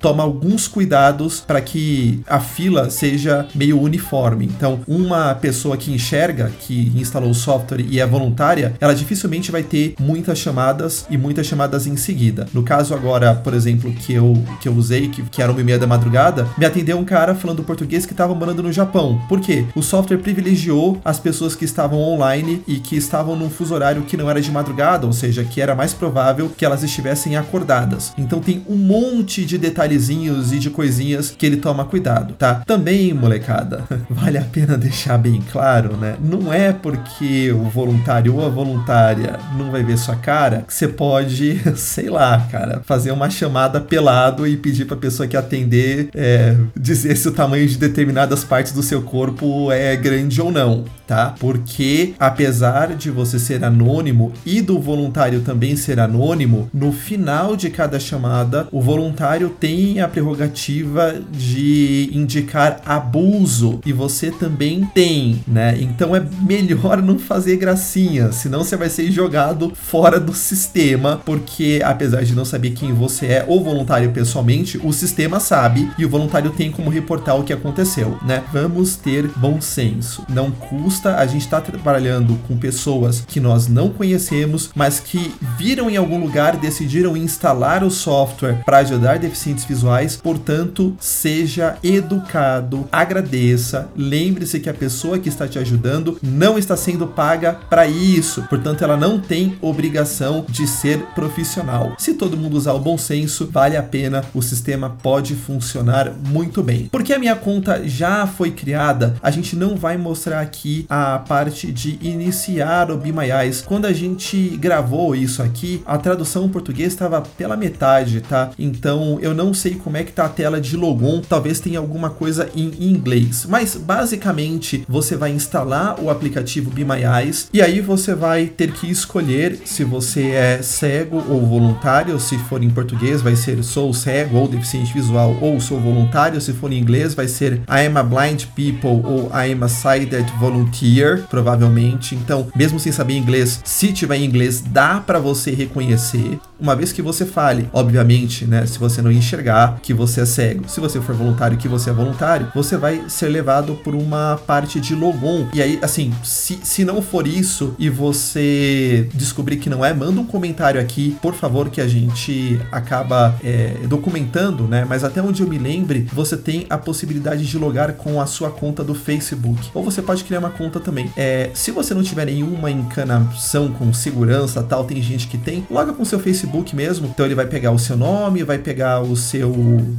toma 0.00 0.22
alguns 0.22 0.66
cuidados 0.66 1.40
para 1.40 1.60
que 1.60 2.22
a 2.26 2.40
fila 2.40 2.88
seja 2.90 3.46
meio 3.54 3.80
uniforme. 3.80 4.46
Então, 4.46 4.80
uma 4.86 5.34
pessoa 5.34 5.76
que 5.76 5.92
enxerga, 5.92 6.50
que 6.60 6.92
instalou 6.96 7.30
o 7.30 7.34
software 7.34 7.84
e 7.88 8.00
é 8.00 8.06
voluntária, 8.06 8.74
ela 8.80 8.94
dificilmente 8.94 9.50
vai 9.50 9.62
ter 9.62 9.94
muitas 10.00 10.38
chamadas 10.38 11.06
e 11.10 11.18
muitas 11.18 11.46
chamadas 11.46 11.86
em 11.86 11.96
seguida. 11.96 12.46
No 12.52 12.62
caso 12.62 12.94
agora, 12.94 13.34
por 13.34 13.54
exemplo, 13.54 13.92
que 13.92 14.12
eu, 14.12 14.42
que 14.60 14.68
eu 14.68 14.74
usei, 14.74 15.08
que, 15.08 15.22
que 15.22 15.42
era 15.42 15.50
uma 15.50 15.60
e 15.60 15.64
da 15.82 15.86
madrugada, 15.86 16.48
me 16.56 16.64
atendeu 16.64 16.96
um 16.96 17.04
cara 17.04 17.34
falando 17.34 17.64
português 17.64 18.06
que 18.06 18.12
estava 18.12 18.34
morando 18.34 18.62
no 18.62 18.72
Japão. 18.72 19.20
Por 19.28 19.40
quê? 19.40 19.66
O 19.74 19.82
software 19.82 20.18
privilegiou 20.18 21.00
as 21.04 21.18
pessoas 21.18 21.56
que 21.56 21.64
estavam 21.64 21.98
online 21.98 22.62
e 22.68 22.76
que 22.76 22.96
estavam 22.96 23.34
num 23.34 23.50
fuso 23.50 23.74
horário 23.74 24.02
que 24.02 24.16
não 24.16 24.30
era 24.30 24.40
de 24.40 24.50
madrugada, 24.50 25.06
ou 25.06 25.12
seja, 25.12 25.42
que 25.44 25.60
era 25.60 25.74
mais 25.74 25.92
provável 25.92 26.50
que 26.56 26.64
elas 26.64 26.84
estivessem 26.84 27.36
acordadas. 27.36 28.12
Então 28.16 28.40
tem 28.40 28.64
um 28.68 28.76
monte 28.76 29.44
de 29.44 29.58
detalhezinhos 29.58 30.52
e 30.52 30.58
de 30.58 30.70
coisinhas 30.70 31.34
que 31.36 31.44
ele 31.44 31.56
toma 31.56 31.84
cuidado, 31.84 32.34
tá? 32.34 32.62
Também, 32.64 33.12
molecada, 33.12 33.84
vale 34.08 34.38
a 34.38 34.44
pena 34.44 34.78
deixar 34.78 35.18
bem 35.18 35.42
claro, 35.50 35.96
né? 35.96 36.16
Não 36.22 36.52
é 36.52 36.72
porque 36.72 37.50
o 37.50 37.64
voluntário 37.64 38.36
ou 38.36 38.46
a 38.46 38.48
voluntária 38.48 39.40
não 39.58 39.72
vai 39.72 39.82
ver 39.82 39.98
sua 39.98 40.14
cara 40.14 40.64
que 40.66 40.72
você 40.72 40.86
pode, 40.86 41.60
sei 41.74 42.08
lá, 42.08 42.46
cara, 42.52 42.82
fazer 42.84 43.10
uma 43.10 43.28
chamada 43.28 43.80
pelado 43.80 44.46
e 44.46 44.56
pedir 44.56 44.84
pra 44.84 44.96
pessoa 44.96 45.26
que 45.26 45.36
atender 45.72 46.10
é, 46.14 46.56
dizer 46.76 47.16
se 47.16 47.28
o 47.28 47.32
tamanho 47.32 47.66
de 47.66 47.78
determinadas 47.78 48.44
partes 48.44 48.72
do 48.72 48.82
seu 48.82 49.02
corpo 49.02 49.72
é 49.72 49.96
grande 49.96 50.40
ou 50.40 50.52
não, 50.52 50.84
tá? 51.06 51.34
Porque 51.38 52.14
apesar 52.18 52.94
de 52.94 53.10
você 53.10 53.38
ser 53.38 53.64
anônimo 53.64 54.32
e 54.44 54.60
do 54.60 54.78
voluntário 54.78 55.40
também 55.40 55.74
ser 55.76 55.98
anônimo, 55.98 56.68
no 56.72 56.92
final 56.92 57.56
de 57.56 57.70
cada 57.70 57.98
chamada, 57.98 58.68
o 58.70 58.80
voluntário 58.80 59.48
tem 59.48 60.00
a 60.00 60.08
prerrogativa 60.08 61.20
de 61.30 62.10
indicar 62.12 62.80
abuso 62.84 63.80
e 63.86 63.92
você 63.92 64.30
também 64.30 64.84
tem, 64.94 65.42
né? 65.46 65.76
Então 65.80 66.14
é 66.14 66.22
melhor 66.42 67.02
não 67.02 67.18
fazer 67.18 67.56
gracinha, 67.56 68.32
senão 68.32 68.64
você 68.64 68.76
vai 68.76 68.90
ser 68.90 69.10
jogado 69.10 69.72
fora 69.74 70.20
do 70.20 70.34
sistema, 70.34 71.20
porque 71.24 71.80
apesar 71.84 72.22
de 72.24 72.34
não 72.34 72.44
saber 72.44 72.70
quem 72.70 72.92
você 72.92 73.26
é 73.26 73.44
ou 73.46 73.62
voluntário 73.62 74.10
pessoalmente, 74.10 74.78
o 74.82 74.92
sistema 74.92 75.40
sabe 75.52 75.92
e 75.98 76.04
o 76.06 76.08
voluntário 76.08 76.48
tem 76.48 76.70
como 76.72 76.88
reportar 76.88 77.38
o 77.38 77.44
que 77.44 77.52
aconteceu, 77.52 78.16
né? 78.22 78.42
Vamos 78.50 78.96
ter 78.96 79.28
bom 79.36 79.60
senso. 79.60 80.24
Não 80.26 80.50
custa 80.50 81.16
a 81.16 81.26
gente 81.26 81.42
estar 81.42 81.60
tá 81.60 81.70
trabalhando 81.70 82.38
com 82.48 82.56
pessoas 82.56 83.22
que 83.28 83.38
nós 83.38 83.68
não 83.68 83.90
conhecemos, 83.90 84.70
mas 84.74 84.98
que 84.98 85.34
viram 85.58 85.90
em 85.90 85.98
algum 85.98 86.18
lugar, 86.18 86.56
decidiram 86.56 87.14
instalar 87.18 87.84
o 87.84 87.90
software 87.90 88.62
para 88.64 88.78
ajudar 88.78 89.18
deficientes 89.18 89.66
visuais, 89.66 90.16
portanto, 90.16 90.96
seja 90.98 91.76
educado, 91.84 92.88
agradeça, 92.90 93.90
lembre-se 93.94 94.58
que 94.58 94.70
a 94.70 94.74
pessoa 94.74 95.18
que 95.18 95.28
está 95.28 95.46
te 95.46 95.58
ajudando 95.58 96.16
não 96.22 96.56
está 96.56 96.78
sendo 96.78 97.06
paga 97.06 97.58
para 97.68 97.86
isso, 97.86 98.42
portanto, 98.48 98.82
ela 98.82 98.96
não 98.96 99.20
tem 99.20 99.58
obrigação 99.60 100.46
de 100.48 100.66
ser 100.66 101.00
profissional. 101.14 101.92
Se 101.98 102.14
todo 102.14 102.38
mundo 102.38 102.56
usar 102.56 102.72
o 102.72 102.80
bom 102.80 102.96
senso, 102.96 103.50
vale 103.52 103.76
a 103.76 103.82
pena, 103.82 104.24
o 104.32 104.40
sistema 104.40 104.96
pode 105.02 105.41
funcionar 105.42 106.12
muito 106.28 106.62
bem. 106.62 106.88
Porque 106.90 107.12
a 107.12 107.18
minha 107.18 107.34
conta 107.34 107.86
já 107.86 108.26
foi 108.26 108.50
criada, 108.50 109.14
a 109.22 109.30
gente 109.30 109.56
não 109.56 109.76
vai 109.76 109.96
mostrar 109.96 110.40
aqui 110.40 110.86
a 110.88 111.18
parte 111.18 111.72
de 111.72 111.98
iniciar 112.00 112.90
o 112.90 112.96
Be 112.96 113.12
My 113.12 113.30
Eyes. 113.30 113.62
Quando 113.62 113.86
a 113.86 113.92
gente 113.92 114.56
gravou 114.56 115.14
isso 115.14 115.42
aqui, 115.42 115.82
a 115.84 115.98
tradução 115.98 116.48
português 116.48 116.92
estava 116.92 117.20
pela 117.20 117.56
metade, 117.56 118.20
tá? 118.20 118.50
Então 118.58 119.18
eu 119.20 119.34
não 119.34 119.52
sei 119.52 119.74
como 119.74 119.96
é 119.96 120.04
que 120.04 120.12
tá 120.12 120.26
a 120.26 120.28
tela 120.28 120.60
de 120.60 120.76
logon, 120.76 121.20
talvez 121.28 121.58
tenha 121.60 121.78
alguma 121.78 122.10
coisa 122.10 122.48
em 122.54 122.72
inglês. 122.88 123.46
Mas 123.48 123.74
basicamente 123.76 124.84
você 124.88 125.16
vai 125.16 125.30
instalar 125.30 126.00
o 126.00 126.10
aplicativo 126.10 126.70
Be 126.70 126.84
My 126.84 127.02
Eyes 127.02 127.48
e 127.52 127.60
aí 127.60 127.80
você 127.80 128.14
vai 128.14 128.46
ter 128.46 128.72
que 128.72 128.90
escolher 128.90 129.60
se 129.64 129.84
você 129.84 130.30
é 130.30 130.62
cego 130.62 131.22
ou 131.28 131.46
voluntário, 131.46 132.18
se 132.20 132.38
for 132.38 132.62
em 132.62 132.70
português 132.70 133.20
vai 133.22 133.34
ser 133.34 133.62
sou 133.64 133.92
cego 133.92 134.38
ou 134.38 134.48
deficiente 134.48 134.92
visual 134.92 135.31
ou 135.40 135.60
sou 135.60 135.80
voluntário, 135.80 136.40
se 136.40 136.52
for 136.52 136.72
em 136.72 136.78
inglês 136.78 137.14
vai 137.14 137.28
ser 137.28 137.54
I 137.68 137.86
am 137.86 137.96
a 137.96 138.02
blind 138.02 138.44
people 138.54 139.02
ou 139.04 139.30
I 139.34 139.52
am 139.52 139.62
a 139.64 139.68
sighted 139.68 140.26
volunteer, 140.38 141.24
provavelmente. 141.28 142.14
Então, 142.14 142.48
mesmo 142.54 142.78
sem 142.78 142.92
saber 142.92 143.16
inglês, 143.16 143.60
se 143.64 143.92
tiver 143.92 144.16
em 144.16 144.24
inglês, 144.24 144.60
dá 144.60 145.00
para 145.00 145.18
você 145.18 145.50
reconhecer 145.52 146.38
uma 146.62 146.76
vez 146.76 146.92
que 146.92 147.02
você 147.02 147.26
fale, 147.26 147.68
obviamente, 147.72 148.46
né, 148.46 148.64
se 148.64 148.78
você 148.78 149.02
não 149.02 149.10
enxergar 149.10 149.80
que 149.82 149.92
você 149.92 150.20
é 150.20 150.24
cego, 150.24 150.68
se 150.68 150.78
você 150.78 151.00
for 151.00 151.12
voluntário 151.12 151.58
que 151.58 151.66
você 151.66 151.90
é 151.90 151.92
voluntário, 151.92 152.52
você 152.54 152.76
vai 152.76 153.02
ser 153.08 153.28
levado 153.28 153.74
por 153.82 153.96
uma 153.96 154.40
parte 154.46 154.80
de 154.80 154.94
logon. 154.94 155.48
E 155.52 155.60
aí, 155.60 155.80
assim, 155.82 156.14
se, 156.22 156.60
se 156.62 156.84
não 156.84 157.02
for 157.02 157.26
isso 157.26 157.74
e 157.80 157.90
você 157.90 159.08
descobrir 159.12 159.56
que 159.56 159.68
não 159.68 159.84
é, 159.84 159.92
manda 159.92 160.20
um 160.20 160.24
comentário 160.24 160.80
aqui, 160.80 161.16
por 161.20 161.34
favor, 161.34 161.68
que 161.68 161.80
a 161.80 161.88
gente 161.88 162.60
acaba 162.70 163.34
é, 163.42 163.74
documentando, 163.88 164.68
né? 164.68 164.86
Mas 164.88 165.02
até 165.02 165.20
onde 165.20 165.42
eu 165.42 165.48
me 165.48 165.58
lembre, 165.58 166.06
você 166.12 166.36
tem 166.36 166.64
a 166.70 166.78
possibilidade 166.78 167.44
de 167.44 167.58
logar 167.58 167.94
com 167.94 168.20
a 168.20 168.26
sua 168.26 168.50
conta 168.50 168.84
do 168.84 168.94
Facebook. 168.94 169.68
Ou 169.74 169.82
você 169.82 170.00
pode 170.00 170.22
criar 170.22 170.38
uma 170.38 170.50
conta 170.50 170.78
também. 170.78 171.10
É, 171.16 171.50
se 171.54 171.72
você 171.72 171.92
não 171.92 172.04
tiver 172.04 172.26
nenhuma 172.26 172.70
encanação 172.70 173.72
com 173.72 173.92
segurança 173.92 174.62
tal, 174.62 174.84
tem 174.84 175.02
gente 175.02 175.26
que 175.26 175.36
tem, 175.36 175.66
loga 175.68 175.92
com 175.92 176.04
seu 176.04 176.20
Facebook 176.20 176.51
Facebook 176.52 176.76
mesmo. 176.76 177.06
Então 177.06 177.24
ele 177.24 177.34
vai 177.34 177.46
pegar 177.46 177.70
o 177.72 177.78
seu 177.78 177.96
nome, 177.96 178.44
vai 178.44 178.58
pegar 178.58 179.00
o 179.00 179.16
seu, 179.16 179.52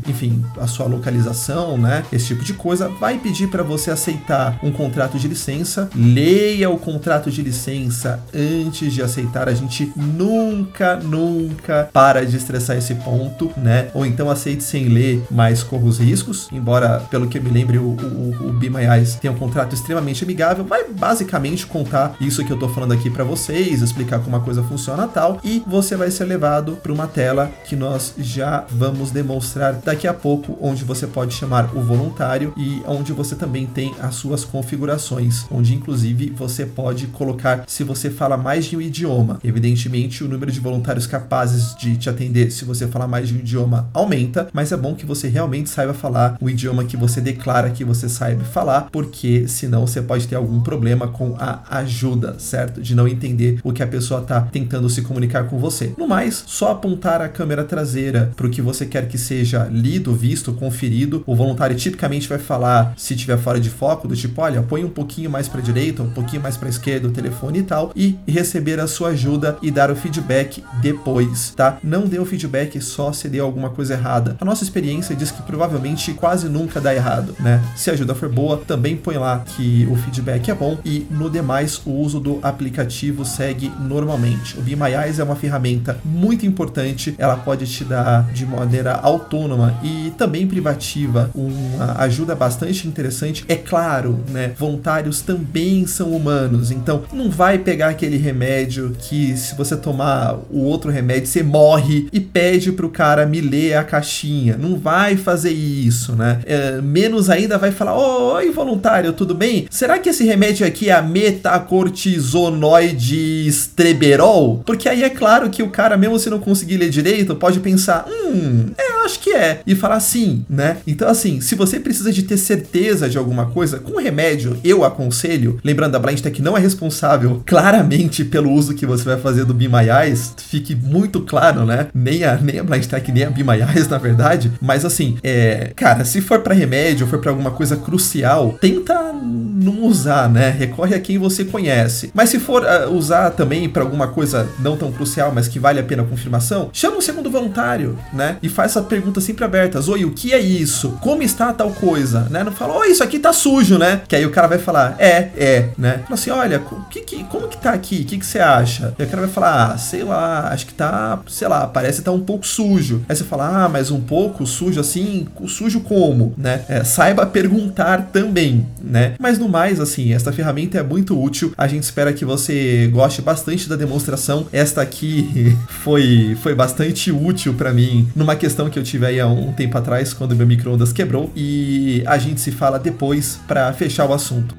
enfim, 0.08 0.46
a 0.58 0.68
sua 0.68 0.86
localização, 0.86 1.78
né? 1.78 2.04
Esse 2.13 2.28
tipo 2.28 2.44
de 2.44 2.54
coisa. 2.54 2.88
Vai 2.88 3.18
pedir 3.18 3.48
para 3.48 3.63
você 3.63 3.89
aceitar 3.89 4.60
um 4.62 4.72
contrato 4.72 5.18
de 5.18 5.28
licença. 5.28 5.89
Leia 5.96 6.70
o 6.70 6.78
contrato 6.78 7.32
de 7.32 7.42
licença 7.42 8.24
antes 8.34 8.94
de 8.94 9.02
aceitar. 9.02 9.50
A 9.50 9.54
gente 9.54 9.92
nunca, 9.96 10.98
nunca 10.98 11.89
para 11.92 12.26
de 12.26 12.38
estressar 12.38 12.78
esse 12.78 12.94
ponto, 12.96 13.52
né? 13.58 13.89
Ou 13.94 14.06
então 14.06 14.30
aceite 14.30 14.63
sem 14.63 14.88
ler, 14.88 15.24
mas 15.32 15.63
corra 15.63 15.86
os 15.86 16.00
riscos. 16.00 16.48
Embora, 16.52 17.00
pelo 17.10 17.28
que 17.28 17.38
eu 17.38 17.44
me 17.44 17.50
lembre, 17.50 17.78
o, 17.80 17.89
o, 17.89 18.50
o 18.50 18.54
Be 18.54 18.70
My 18.70 18.84
Eyes 18.84 19.16
tem 19.16 19.32
um 19.32 19.36
contrato 19.36 19.74
extremamente 19.74 20.24
amigável. 20.24 20.63
Vai 20.63 20.86
basicamente 20.88 21.66
contar 21.66 22.16
isso 22.22 22.46
que 22.46 22.52
eu 22.52 22.60
tô 22.60 22.70
falando 22.70 22.92
aqui 22.92 23.10
para 23.10 23.24
vocês, 23.24 23.82
explicar 23.82 24.20
como 24.20 24.36
a 24.36 24.39
coisa 24.39 24.62
funciona 24.63 25.08
tal. 25.08 25.39
E 25.44 25.63
você 25.66 25.96
vai 25.96 26.12
ser 26.12 26.26
levado 26.26 26.42
levado 26.43 26.75
para 26.75 26.91
uma 26.91 27.08
tela 27.08 27.49
que 27.63 27.73
nós 27.73 28.15
já 28.17 28.65
vamos 28.69 29.12
demonstrar 29.12 29.75
daqui 29.75 30.06
a 30.06 30.13
pouco, 30.13 30.58
onde 30.60 30.84
você 30.84 31.08
pode 31.08 31.34
chamar 31.34 31.73
o 31.73 31.82
voluntário 31.82 32.53
e 32.58 32.82
onde 32.86 33.13
você 33.13 33.34
também 33.34 33.65
tem 33.65 33.95
as 34.01 34.15
suas 34.15 34.43
configurações, 34.43 35.45
onde 35.49 35.73
inclusive 35.73 36.34
você 36.36 36.65
pode 36.65 37.08
colocar 37.08 37.63
se 37.65 37.82
você 37.86 38.10
fala 38.10 38.36
mais 38.36 38.65
de 38.65 38.75
um 38.75 38.82
idioma. 38.82 39.39
Evidentemente, 39.41 40.21
o 40.21 40.27
número 40.27 40.51
de 40.51 40.60
voluntários 40.60 41.08
capazes 41.08 41.73
de 41.77 41.95
te 41.95 42.10
atender 42.10 42.51
se 42.51 42.65
você 42.65 42.88
falar 42.88 43.08
mais 43.08 43.29
de 43.29 43.36
um 43.36 43.39
idioma 43.39 43.89
aumenta, 43.93 44.49
mas 44.51 44.73
é 44.73 44.75
bom 44.75 44.95
que 44.95 45.06
você 45.06 45.29
realmente 45.29 45.69
saiba 45.69 45.93
falar 45.93 46.38
o 46.41 46.49
idioma 46.49 46.84
que 46.84 46.97
você 46.97 47.21
declara 47.21 47.69
que 47.69 47.86
você 47.86 48.10
sabe 48.10 48.43
falar, 48.43 48.89
porque 48.91 49.47
senão 49.47 49.88
você 49.88 50.01
pode 50.01 50.27
ter 50.27 50.36
algum 50.36 50.60
problema 50.60 51.08
com 51.08 51.38
a 51.39 51.62
ajuda, 51.77 52.36
certo? 52.38 52.82
De 52.82 52.93
não 52.93 53.08
entender 53.08 53.62
o 53.63 53.71
que 53.71 53.82
a 53.82 53.88
pessoa 53.88 54.19
está 54.19 54.41
tentando 54.41 54.89
se 54.89 55.03
comunicar 55.03 55.45
com 55.45 55.58
você. 55.58 55.93
No 55.97 56.06
mais, 56.06 56.23
só 56.32 56.72
apontar 56.72 57.22
a 57.22 57.30
câmera 57.30 57.64
traseira 57.64 58.32
para 58.36 58.48
o 58.48 58.50
que 58.50 58.62
você 58.62 58.86
quer 58.86 59.08
que 59.08 59.18
seja 59.18 59.68
lido, 59.72 60.14
visto, 60.14 60.54
conferido. 60.54 61.24
O 61.26 61.36
voluntário 61.36 61.76
tipicamente 61.76 62.28
vai 62.28 62.40
falar 62.40 62.94
se 62.98 63.14
estiver 63.14 63.38
fora 63.38 63.60
de 63.60 63.70
foco, 63.70 64.08
do 64.08 64.16
tipo, 64.16 64.42
olha, 64.42 64.62
põe 64.62 64.84
um 64.84 64.90
pouquinho 64.90 65.30
mais 65.30 65.48
para 65.48 65.62
direita, 65.62 66.04
um 66.04 66.10
pouquinho 66.10 66.42
mais 66.42 66.58
para 66.58 66.70
esquerda 66.70 67.08
o 67.08 67.12
telefone 67.12 67.60
e 67.60 67.64
tal, 67.64 67.92
e 67.96 68.18
receber 68.28 68.80
a 68.80 68.88
sua 68.88 69.10
ajuda 69.10 69.58
e 69.62 69.72
dar 69.72 69.92
o 69.92 69.96
feedback 69.96 70.64
depois, 70.82 71.54
tá? 71.56 71.78
Não 71.84 72.06
dê 72.08 72.20
o 72.20 72.26
feedback 72.26 72.80
só 72.82 73.12
se 73.12 73.28
deu 73.30 73.46
alguma 73.46 73.70
coisa 73.70 73.94
errada. 73.94 74.36
A 74.40 74.46
nossa 74.46 74.64
experiência 74.64 75.16
diz 75.16 75.32
que 75.32 75.42
provavelmente 75.42 76.14
quase 76.14 76.48
nunca 76.48 76.80
dá 76.80 76.94
errado, 76.94 77.36
né? 77.40 77.62
Se 77.76 77.90
a 77.90 77.94
ajuda 77.94 78.16
for 78.16 78.30
boa, 78.30 78.58
também 78.58 78.96
põe 78.96 79.18
lá 79.18 79.40
que 79.40 79.88
o 79.92 79.96
feedback 79.96 80.50
é 80.50 80.54
bom 80.54 80.78
e 80.86 81.06
no 81.10 81.30
demais 81.30 81.82
o 81.86 81.92
uso 81.92 82.20
do 82.20 82.40
aplicativo 82.42 83.26
segue 83.26 83.72
normalmente. 83.80 84.58
O 84.58 84.62
Be 84.62 84.76
My 84.76 84.94
Eyes 84.94 85.20
é 85.20 85.24
uma 85.24 85.36
ferramenta 85.36 85.98
muito 86.13 86.45
importante, 86.45 87.15
ela 87.17 87.36
pode 87.36 87.65
te 87.65 87.84
dar 87.84 88.32
de 88.32 88.45
maneira 88.45 88.93
autônoma 88.93 89.78
e 89.84 90.13
também 90.17 90.47
privativa 90.47 91.30
uma 91.34 91.97
ajuda 91.99 92.36
bastante 92.36 92.88
interessante. 92.88 93.43
É 93.47 93.56
claro, 93.56 94.23
né? 94.30 94.52
Voluntários 94.58 95.21
também 95.21 95.88
são 95.88 96.12
humanos, 96.12 96.69
então 96.71 97.04
não 97.12 97.30
vai 97.30 97.58
pegar 97.58 97.89
aquele 97.89 98.17
remédio 98.17 98.95
que 98.99 99.36
se 99.36 99.56
você 99.56 99.76
tomar 99.76 100.38
o 100.49 100.60
outro 100.60 100.91
remédio 100.91 101.28
você 101.28 101.43
morre 101.43 102.08
e 102.12 102.19
pede 102.19 102.71
pro 102.71 102.89
cara 102.89 103.26
me 103.26 103.41
ler 103.41 103.73
a 103.76 103.84
caixinha. 103.84 104.56
Não 104.58 104.78
vai 104.78 105.17
fazer 105.17 105.52
isso, 105.52 106.15
né? 106.15 106.39
É, 106.45 106.80
menos 106.82 107.30
ainda 107.30 107.58
vai 107.58 107.71
falar: 107.71 107.97
Oi, 107.97 108.52
voluntário, 108.52 109.13
tudo 109.13 109.34
bem? 109.34 109.65
Será 109.69 109.97
que 109.99 110.10
esse 110.10 110.23
remédio 110.23 110.67
aqui 110.67 110.89
é 110.89 110.93
a 110.93 111.02
metacortizonoide 111.02 113.47
estreberol? 113.47 114.62
Porque 114.65 114.89
aí 114.89 115.04
é 115.04 115.10
claro 115.10 115.49
que 115.49 115.63
o 115.63 115.69
cara, 115.69 115.97
mesmo 116.04 116.20
se 116.20 116.30
não 116.30 116.39
conseguir 116.39 116.78
ler 116.78 116.89
direito, 116.89 117.36
pode 117.36 117.60
pensar: 117.60 118.06
Hum, 118.08 118.72
é, 118.78 119.06
acho 119.06 119.20
que 119.20 119.32
é. 119.32 119.62
E 119.66 119.76
falar 119.76 120.00
sim, 120.00 120.46
né? 120.50 120.78
Então, 120.86 121.08
assim, 121.08 121.39
se 121.39 121.56
você 121.56 121.80
precisa 121.80 122.12
de 122.12 122.24
ter 122.24 122.38
certeza 122.38 123.10
de 123.10 123.18
alguma 123.18 123.46
coisa, 123.48 123.80
com 123.80 124.00
remédio, 124.00 124.58
eu 124.63 124.84
aconselho, 124.84 125.60
lembrando, 125.63 125.96
a 125.96 126.00
Blind 126.00 126.20
Tech 126.20 126.42
não 126.42 126.58
é 126.58 126.60
responsável 126.60 127.42
claramente 127.46 128.26
pelo 128.26 128.52
uso 128.52 128.74
que 128.74 128.86
você 128.86 129.04
vai 129.04 129.18
fazer 129.18 129.46
do 129.46 129.54
Be 129.54 129.68
My 129.68 129.89
Eyes, 129.89 130.34
fique 130.38 130.76
muito 130.76 131.22
claro, 131.22 131.66
né? 131.66 131.88
Nem 131.94 132.24
a, 132.24 132.36
nem 132.36 132.60
a 132.60 132.63
nem 132.63 133.24
a 133.24 133.30
Be 133.30 133.44
My 133.44 133.62
Eyes, 133.62 133.88
na 133.88 133.98
verdade. 133.98 134.52
Mas 134.62 134.84
assim, 134.84 135.18
é, 135.24 135.72
cara, 135.76 136.04
se 136.04 136.20
for 136.22 136.39
para 136.39 136.54
remédio, 136.54 137.08
for 137.08 137.20
para 137.20 137.32
alguma 137.32 137.52
coisa 137.52 137.76
crucial, 137.76 138.58
tenta 138.60 139.13
não 139.13 139.84
usar, 139.84 140.30
né? 140.30 140.50
Recorre 140.50 140.96
a 140.96 141.00
quem 141.00 141.18
você 141.18 141.46
conhece. 141.46 142.12
Mas 142.13 142.30
se 142.30 142.39
for 142.39 142.63
uh, 142.63 142.89
usar 142.92 143.32
também 143.32 143.70
para 143.70 143.84
alguma 143.84 144.08
coisa 144.08 144.48
não 144.60 144.76
tão 144.76 144.92
crucial, 144.92 145.32
mas 145.34 145.48
que 145.48 145.60
vale 145.60 145.80
a 145.80 145.84
pena 145.84 145.92
a 146.01 146.06
confirmação, 146.06 146.69
chama 146.73 146.97
um 146.97 147.01
segundo 147.01 147.29
voluntário, 147.29 147.97
né? 148.12 148.38
E 148.41 148.49
faz 148.49 148.71
essa 148.71 148.82
pergunta 148.82 149.21
sempre 149.21 149.43
abertas. 149.43 149.88
Oi, 149.88 150.06
o 150.06 150.12
que 150.12 150.34
é 150.34 150.39
isso? 150.39 150.97
Como 151.01 151.21
está 151.21 151.53
tal 151.53 151.71
coisa? 151.71 152.27
Né? 152.29 152.43
Não 152.43 152.51
fala, 152.51 152.75
oi, 152.77 152.89
isso 152.89 153.03
aqui 153.03 153.19
tá 153.19 153.32
sujo, 153.34 153.77
né? 153.77 154.01
Que 154.08 154.15
aí 154.15 154.25
o 154.25 154.32
cara 154.32 154.47
vai 154.47 154.58
falar, 154.58 154.95
é, 154.99 155.29
é, 155.36 155.69
né? 155.77 155.99
Fala 156.03 156.13
assim, 156.13 156.32
olha, 156.32 156.62
que, 156.89 157.01
que, 157.01 157.23
como 157.25 157.47
que 157.47 157.58
tá 157.58 157.71
aqui? 157.71 158.01
O 158.01 158.06
que, 158.06 158.17
que 158.17 158.25
você 158.25 158.39
acha? 158.39 158.93
E 158.97 159.03
o 159.03 159.08
cara 159.08 159.21
vai 159.21 159.32
falar, 159.32 159.71
ah, 159.71 159.77
sei 159.77 160.03
lá, 160.03 160.49
acho 160.49 160.65
que 160.65 160.73
tá, 160.73 161.19
sei 161.27 161.47
lá, 161.47 161.67
parece 161.67 161.99
que 161.99 162.06
tá 162.06 162.12
um 162.12 162.21
pouco 162.21 162.45
sujo. 162.45 163.03
Aí 163.08 163.15
você 163.15 163.23
fala, 163.23 163.65
ah, 163.65 163.69
mas 163.69 163.91
um 163.91 164.01
pouco 164.01 164.45
sujo 164.45 164.79
assim, 164.79 165.27
sujo 165.47 165.82
como, 165.82 166.34
né? 166.38 166.63
É, 166.67 166.84
saiba 166.84 167.25
perguntar 167.25 168.10
também, 168.12 168.65
né? 168.82 169.13
Mas 169.19 169.38
no 169.38 169.49
mais, 169.49 169.79
assim, 169.79 170.13
esta 170.13 170.32
ferramenta 170.32 170.77
é 170.77 170.84
muito 170.84 171.19
útil. 171.21 171.53
A 171.58 171.67
gente 171.67 171.84
espera 171.84 172.13
que 172.13 172.25
você 172.25 172.89
goste 172.91 173.21
bastante 173.21 173.67
da 173.67 173.75
demonstração. 173.75 174.47
Esta 174.51 174.82
aqui 174.82 175.58
foi, 175.84 176.34
foi 176.41 176.56
bastante 176.56 177.12
útil 177.12 177.54
para 177.56 177.74
mim 177.74 178.10
numa 178.15 178.38
questão 178.38 178.69
que 178.69 178.80
eu 178.80 178.84
tive 178.84 179.06
aí 179.06 179.19
há 179.19 179.28
um 179.28 179.54
tempo 179.54 179.78
atrás, 179.78 180.13
quando 180.13 180.34
meu 180.34 180.48
micro-ondas 180.48 180.93
quebrou. 180.93 181.30
E 181.36 182.02
a 182.08 182.17
gente 182.17 182.39
se 182.39 182.54
fala 182.54 182.80
depois 182.80 183.36
para 183.46 183.72
fechar 183.74 184.10
o 184.10 184.13
assunto. 184.13 184.56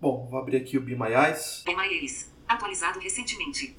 Bom, 0.00 0.28
vou 0.30 0.38
abrir 0.38 0.56
aqui 0.56 0.78
o 0.78 0.80
Be 0.80 0.94
My 0.94 1.08
Eyes. 1.08 1.64
Be 1.66 1.74
My 1.74 1.88
Eyes, 1.88 2.30
atualizado 2.46 3.00
recentemente. 3.00 3.76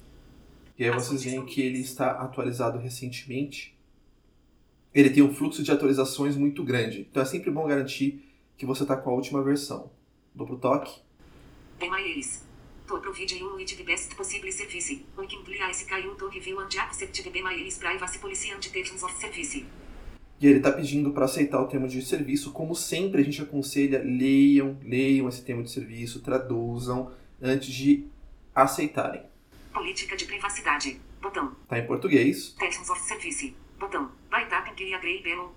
E 0.78 0.84
aí 0.84 0.90
vocês 0.90 1.24
veem 1.24 1.42
que 1.46 1.62
ele 1.62 1.80
está 1.80 2.10
atualizado 2.10 2.78
recentemente. 2.78 3.74
Ele 4.92 5.08
tem 5.08 5.22
um 5.22 5.32
fluxo 5.32 5.62
de 5.62 5.72
atualizações 5.72 6.36
muito 6.36 6.62
grande. 6.62 7.06
Então 7.10 7.22
é 7.22 7.26
sempre 7.26 7.50
bom 7.50 7.66
garantir 7.66 8.22
que 8.58 8.66
você 8.66 8.82
está 8.82 8.94
com 8.94 9.08
a 9.08 9.14
última 9.14 9.42
versão. 9.42 9.90
Duplo 10.34 10.58
toque. 10.58 11.00
Be 11.80 11.88
My 11.88 12.02
Eyes. 12.02 12.43
To 12.86 12.98
provide 12.98 13.32
um 13.42 13.56
with 13.56 13.76
the 13.76 13.82
best 13.82 14.14
possible 14.14 14.52
service. 14.52 15.02
On 15.16 15.26
compliance 15.26 15.84
caiu 15.84 16.14
to 16.16 16.28
review 16.28 16.60
and 16.60 16.68
accept 16.78 17.24
My 17.42 17.54
Eyes 17.54 17.78
privacy 17.78 18.18
policy 18.18 18.50
and 18.52 18.60
terms 18.60 19.02
of 19.02 19.12
service. 19.14 19.64
E 20.38 20.46
ele 20.46 20.58
está 20.58 20.70
pedindo 20.70 21.10
para 21.12 21.24
aceitar 21.24 21.62
o 21.62 21.66
termo 21.66 21.88
de 21.88 22.02
serviço. 22.02 22.52
Como 22.52 22.74
sempre, 22.74 23.22
a 23.22 23.24
gente 23.24 23.40
aconselha, 23.40 24.02
leiam, 24.04 24.78
leiam 24.82 25.26
esse 25.28 25.42
termo 25.42 25.62
de 25.62 25.70
serviço, 25.70 26.20
traduzam 26.20 27.10
antes 27.40 27.72
de 27.72 28.06
aceitarem. 28.54 29.22
Política 29.72 30.14
de 30.14 30.26
privacidade. 30.26 31.00
Botão. 31.22 31.56
Tá 31.66 31.78
em 31.78 31.86
português. 31.86 32.54
Terms 32.58 32.90
of 32.90 33.00
service. 33.00 33.56
Botão. 33.78 34.10
By 34.30 34.46
tapping 34.50 34.74
que 34.74 34.92
agree 34.92 35.22
below. 35.22 35.54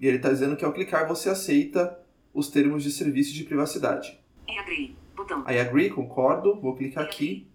E 0.00 0.06
ele 0.06 0.16
está 0.16 0.30
dizendo 0.30 0.56
que 0.56 0.64
ao 0.64 0.72
clicar 0.72 1.06
você 1.08 1.28
aceita 1.28 1.98
os 2.32 2.48
termos 2.48 2.82
de 2.82 2.90
serviço 2.90 3.34
de 3.34 3.44
privacidade. 3.44 4.18
I 4.48 4.58
agree. 4.58 4.96
Botão. 5.14 5.44
I 5.48 5.58
agree, 5.58 5.90
concordo. 5.90 6.60
Vou 6.60 6.76
clicar 6.76 7.04
aqui. 7.04 7.46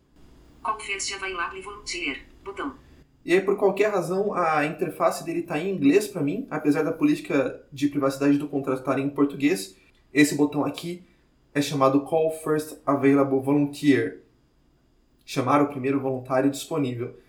E 3.23 3.33
aí, 3.33 3.41
por 3.41 3.57
qualquer 3.57 3.89
razão, 3.89 4.33
a 4.33 4.65
interface 4.65 5.23
dele 5.23 5.39
está 5.39 5.57
em 5.57 5.71
inglês 5.71 6.07
para 6.07 6.21
mim, 6.21 6.45
apesar 6.49 6.83
da 6.83 6.91
política 6.91 7.59
de 7.71 7.87
privacidade 7.87 8.37
do 8.37 8.47
contrato 8.47 8.79
estar 8.79 8.99
em 8.99 9.09
português. 9.09 9.75
Esse 10.13 10.35
botão 10.35 10.63
aqui 10.63 11.03
é 11.53 11.61
chamado 11.61 12.01
Call 12.01 12.31
First 12.31 12.77
Available 12.85 13.41
Volunteer. 13.41 14.24
Chamar 15.25 15.61
o 15.61 15.67
primeiro 15.67 15.99
voluntário 15.99 16.51
disponível. 16.51 17.19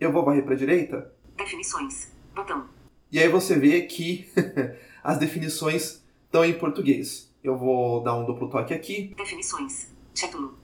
Eu 0.00 0.10
vou 0.10 0.24
varrer 0.24 0.42
para 0.42 0.54
a 0.54 0.56
direita. 0.56 1.14
Definições. 1.36 2.10
Botão. 2.34 2.66
E 3.10 3.18
aí 3.18 3.28
você 3.28 3.58
vê 3.58 3.82
que 3.82 4.26
as 5.04 5.18
definições 5.18 6.02
estão 6.24 6.44
em 6.44 6.54
português. 6.54 7.30
Eu 7.44 7.58
vou 7.58 8.02
dar 8.02 8.16
um 8.16 8.24
duplo 8.24 8.48
toque 8.48 8.72
aqui. 8.72 9.14
Definições. 9.16 9.92
Título. 10.14 10.56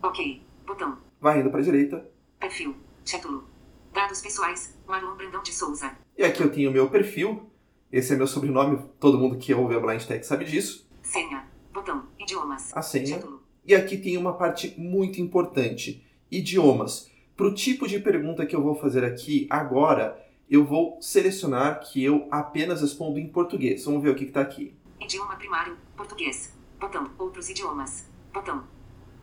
Ok. 0.00 0.40
Botão. 0.64 0.98
Varrendo 1.20 1.50
para 1.50 1.60
a 1.60 1.64
direita. 1.64 2.08
Perfil. 2.38 2.76
Título. 3.04 3.48
Dados 3.92 4.20
pessoais. 4.20 4.78
Marlon 4.86 5.16
Brandão 5.16 5.42
de 5.42 5.52
Souza. 5.52 5.96
E 6.16 6.22
aqui 6.22 6.42
eu 6.42 6.52
tenho 6.52 6.70
o 6.70 6.72
meu 6.72 6.88
perfil. 6.88 7.50
Esse 7.90 8.14
é 8.14 8.16
meu 8.16 8.28
sobrenome. 8.28 8.78
Todo 9.00 9.18
mundo 9.18 9.36
que 9.36 9.52
ouve 9.52 9.74
a 9.74 9.80
Blind 9.80 10.04
Tech 10.04 10.24
sabe 10.24 10.44
disso. 10.44 10.88
Senha. 11.02 11.44
Botão. 11.72 12.06
Idiomas. 12.20 12.70
A 12.72 12.82
senha. 12.82 13.16
Título. 13.16 13.42
E 13.66 13.74
aqui 13.74 13.96
tem 13.96 14.16
uma 14.16 14.34
parte 14.34 14.74
muito 14.78 15.20
importante: 15.20 16.06
idiomas. 16.30 17.10
Para 17.36 17.46
o 17.46 17.54
tipo 17.54 17.88
de 17.88 17.98
pergunta 17.98 18.44
que 18.44 18.54
eu 18.54 18.62
vou 18.62 18.74
fazer 18.74 19.04
aqui 19.04 19.46
agora, 19.48 20.22
eu 20.50 20.64
vou 20.64 20.98
selecionar 21.00 21.80
que 21.80 22.02
eu 22.02 22.26
apenas 22.30 22.82
respondo 22.82 23.18
em 23.18 23.28
português. 23.28 23.84
Vamos 23.84 24.02
ver 24.02 24.10
o 24.10 24.14
que 24.14 24.24
está 24.24 24.40
aqui. 24.40 24.74
Idioma 25.00 25.36
primário. 25.36 25.76
Português. 25.96 26.52
Botão. 26.78 27.10
Outros 27.18 27.48
idiomas. 27.48 28.08
Botão. 28.32 28.64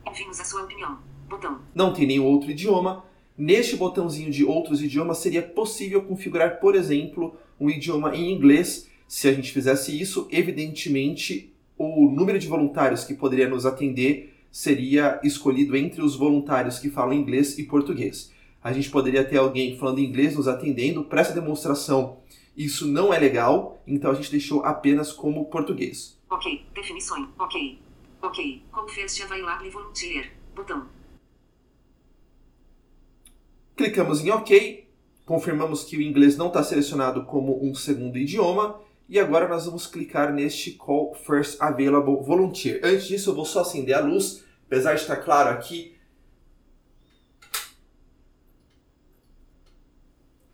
Envie-nos 0.06 0.40
a 0.40 0.44
sua 0.44 0.62
opinião. 0.62 0.98
Botão. 1.28 1.60
Não 1.74 1.92
tem 1.92 2.06
nenhum 2.06 2.24
outro 2.24 2.50
idioma. 2.50 3.04
Neste 3.36 3.76
botãozinho 3.76 4.30
de 4.30 4.44
outros 4.44 4.82
idiomas 4.82 5.18
seria 5.18 5.42
possível 5.42 6.02
configurar, 6.02 6.58
por 6.58 6.74
exemplo, 6.74 7.36
um 7.60 7.70
idioma 7.70 8.16
em 8.16 8.32
inglês. 8.32 8.88
Se 9.06 9.28
a 9.28 9.32
gente 9.32 9.52
fizesse 9.52 9.98
isso, 9.98 10.26
evidentemente 10.30 11.54
o 11.76 12.10
número 12.10 12.38
de 12.38 12.48
voluntários 12.48 13.04
que 13.04 13.14
poderia 13.14 13.48
nos 13.48 13.64
atender 13.64 14.34
seria 14.50 15.20
escolhido 15.22 15.76
entre 15.76 16.02
os 16.02 16.16
voluntários 16.16 16.78
que 16.78 16.90
falam 16.90 17.12
inglês 17.12 17.58
e 17.58 17.64
português. 17.64 18.32
A 18.62 18.72
gente 18.72 18.90
poderia 18.90 19.24
ter 19.24 19.38
alguém 19.38 19.78
falando 19.78 20.00
inglês 20.00 20.36
nos 20.36 20.48
atendendo. 20.48 21.04
Para 21.04 21.20
essa 21.20 21.32
demonstração, 21.32 22.18
isso 22.56 22.86
não 22.86 23.12
é 23.12 23.18
legal, 23.18 23.80
então 23.86 24.10
a 24.10 24.14
gente 24.14 24.30
deixou 24.30 24.64
apenas 24.64 25.12
como 25.12 25.46
português. 25.46 26.18
Ok. 26.28 26.66
Definições. 26.74 27.28
Ok. 27.38 27.78
Ok. 28.20 28.62
Confesse 28.72 29.22
available 29.22 29.70
volunteer. 29.70 30.32
Botão. 30.54 30.86
Clicamos 33.76 34.24
em 34.24 34.30
OK, 34.32 34.88
confirmamos 35.24 35.84
que 35.84 35.96
o 35.96 36.02
inglês 36.02 36.36
não 36.36 36.48
está 36.48 36.64
selecionado 36.64 37.24
como 37.24 37.64
um 37.64 37.72
segundo 37.76 38.18
idioma 38.18 38.80
e 39.08 39.18
agora 39.18 39.48
nós 39.48 39.64
vamos 39.64 39.86
clicar 39.86 40.32
neste 40.32 40.72
Call 40.72 41.14
First 41.14 41.60
Available 41.60 42.22
Volunteer. 42.22 42.80
Antes 42.84 43.06
disso, 43.06 43.30
eu 43.30 43.34
vou 43.34 43.46
só 43.46 43.60
acender 43.60 43.96
a 43.96 44.00
luz, 44.00 44.44
apesar 44.66 44.94
de 44.94 45.00
estar 45.00 45.16
claro 45.16 45.48
aqui. 45.48 45.96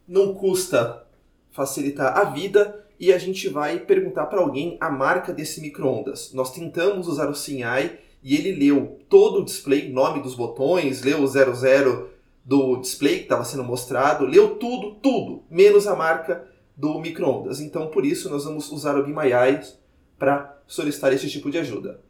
Não 0.07 0.35
custa 0.35 1.05
facilitar 1.51 2.17
a 2.17 2.25
vida 2.25 2.87
e 3.01 3.13
a 3.13 3.19
gente 3.19 3.49
vai 3.49 3.81
perguntar 3.81 4.27
para 4.27 4.41
alguém 4.41 4.77
a 4.81 4.89
marca 4.89 5.33
desse 5.33 5.61
micro-ondas. 5.61 6.33
Nós 6.33 6.53
tentamos 6.53 7.09
usar 7.09 7.29
o 7.29 7.35
Sinai 7.35 7.99
e 8.23 8.37
ele 8.37 8.53
leu 8.53 9.01
todo 9.09 9.41
o 9.41 9.45
display, 9.45 9.91
nome 9.91 10.23
dos 10.23 10.37
botões, 10.37 11.03
leu 11.03 11.23
o 11.23 11.27
00 11.27 12.11
do 12.45 12.77
display 12.77 13.17
que 13.17 13.23
estava 13.25 13.45
sendo 13.45 13.65
mostrado, 13.65 14.27
leu 14.27 14.57
tudo, 14.57 14.95
tudo, 14.97 15.43
menos 15.51 15.87
a 15.87 15.97
marca 15.97 16.54
do 16.77 16.99
micro-ondas. 16.99 17.61
Então, 17.61 17.89
por 17.89 18.05
isso, 18.05 18.31
nós 18.31 18.45
vamos 18.45 18.71
usar 18.71 18.97
o 18.97 19.23
Eyes 19.23 19.79
para 20.19 20.59
solicitar 20.67 21.13
esse 21.13 21.29
tipo 21.31 21.51
de 21.51 21.59
ajuda. 21.59 22.01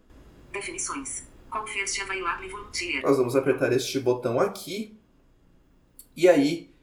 Definições. 0.52 1.24
Available 1.50 2.48
volunteer. 2.48 3.02
Nós 3.02 3.16
vamos 3.16 3.36
apertar 3.36 3.72
este 3.72 4.00
botão 4.00 4.40
aqui 4.40 4.98
e 6.16 6.28
aí 6.28 6.74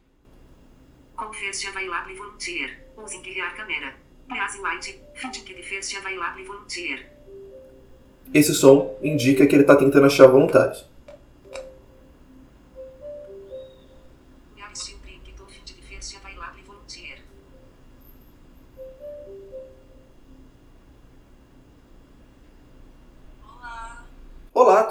Confesse 1.15 1.67
available 1.67 2.15
volunteer. 2.15 2.87
Using 2.97 3.21
clear 3.21 3.55
camera. 3.55 3.93
Please 4.27 4.59
white. 4.59 4.99
Finding 5.13 5.43
que 5.43 5.61
first 5.61 5.95
available 5.97 6.43
volunteer. 6.45 7.11
esse 8.33 8.53
som 8.53 8.97
indica 9.03 9.45
que 9.45 9.55
ele 9.55 9.63
está 9.63 9.75
tentando 9.75 10.05
achar 10.05 10.27
voluntários. 10.27 10.89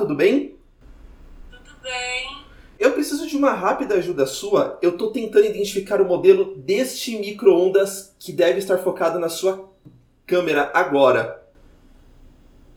Tudo 0.01 0.15
bem? 0.15 0.57
tudo 1.51 1.77
bem? 1.83 2.43
Eu 2.79 2.93
preciso 2.93 3.27
de 3.29 3.37
uma 3.37 3.53
rápida 3.53 3.97
ajuda 3.97 4.25
sua. 4.27 4.79
Eu 4.81 4.93
estou 4.93 5.13
tentando 5.13 5.45
identificar 5.45 6.01
o 6.01 6.07
modelo 6.07 6.57
deste 6.57 7.19
micro-ondas 7.19 8.17
que 8.19 8.33
deve 8.33 8.59
estar 8.61 8.79
focado 8.79 9.19
na 9.19 9.29
sua 9.29 9.71
câmera 10.27 10.71
agora. 10.73 11.47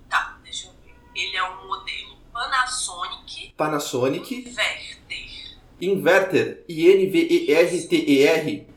Tá, 0.09 0.37
deixa 0.43 0.67
eu 0.67 0.73
ver. 0.83 0.93
Ele 1.15 1.37
é 1.37 1.43
um 1.49 1.65
modelo 1.67 2.17
Panasonic 2.33 3.53
Panasonic 3.55 4.41
Verter. 4.49 5.57
Inverter 5.79 6.65
I-N-V-E-R-T-E-R. 6.67 8.67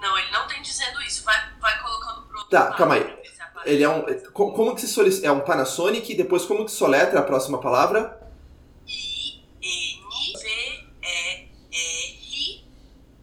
Não, 0.00 0.18
ele 0.18 0.30
não 0.32 0.48
tem 0.48 0.60
dizendo 0.62 1.00
isso. 1.02 1.22
Vai, 1.24 1.36
vai 1.60 1.80
colocando 1.80 2.22
pro 2.26 2.38
outro 2.38 2.50
Tá, 2.50 2.64
lado 2.64 2.76
calma 2.76 2.94
aí. 2.94 3.04
pra 3.04 3.14
ver 3.14 3.28
se 3.28 3.40
aparece. 3.42 3.57
Ele 3.68 3.82
é 3.84 3.88
um. 3.88 4.02
co- 4.32 4.52
Como 4.52 4.74
que 4.74 4.80
se 4.80 4.88
solic... 4.88 5.24
É 5.24 5.30
um 5.30 5.40
Panasonic, 5.40 6.14
depois 6.14 6.44
como 6.46 6.64
que 6.64 6.70
soletra 6.70 7.20
a 7.20 7.22
próxima 7.22 7.60
palavra? 7.60 8.18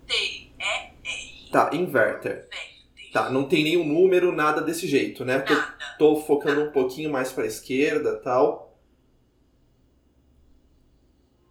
I-N-V-E-R-T-E-R. 0.05 1.49
Tá, 1.51 1.69
inverter. 1.73 2.47
Verter. 2.49 3.11
Tá, 3.13 3.29
não 3.29 3.47
tem 3.47 3.63
nenhum 3.63 3.85
número, 3.85 4.31
nada 4.33 4.61
desse 4.61 4.87
jeito, 4.87 5.23
né? 5.23 5.39
Tô, 5.39 5.53
Nada. 5.53 5.95
tô 5.97 6.21
focando 6.21 6.61
um 6.65 6.71
pouquinho 6.71 7.09
mais 7.11 7.31
pra 7.31 7.45
esquerda 7.45 8.17
tal. 8.21 8.77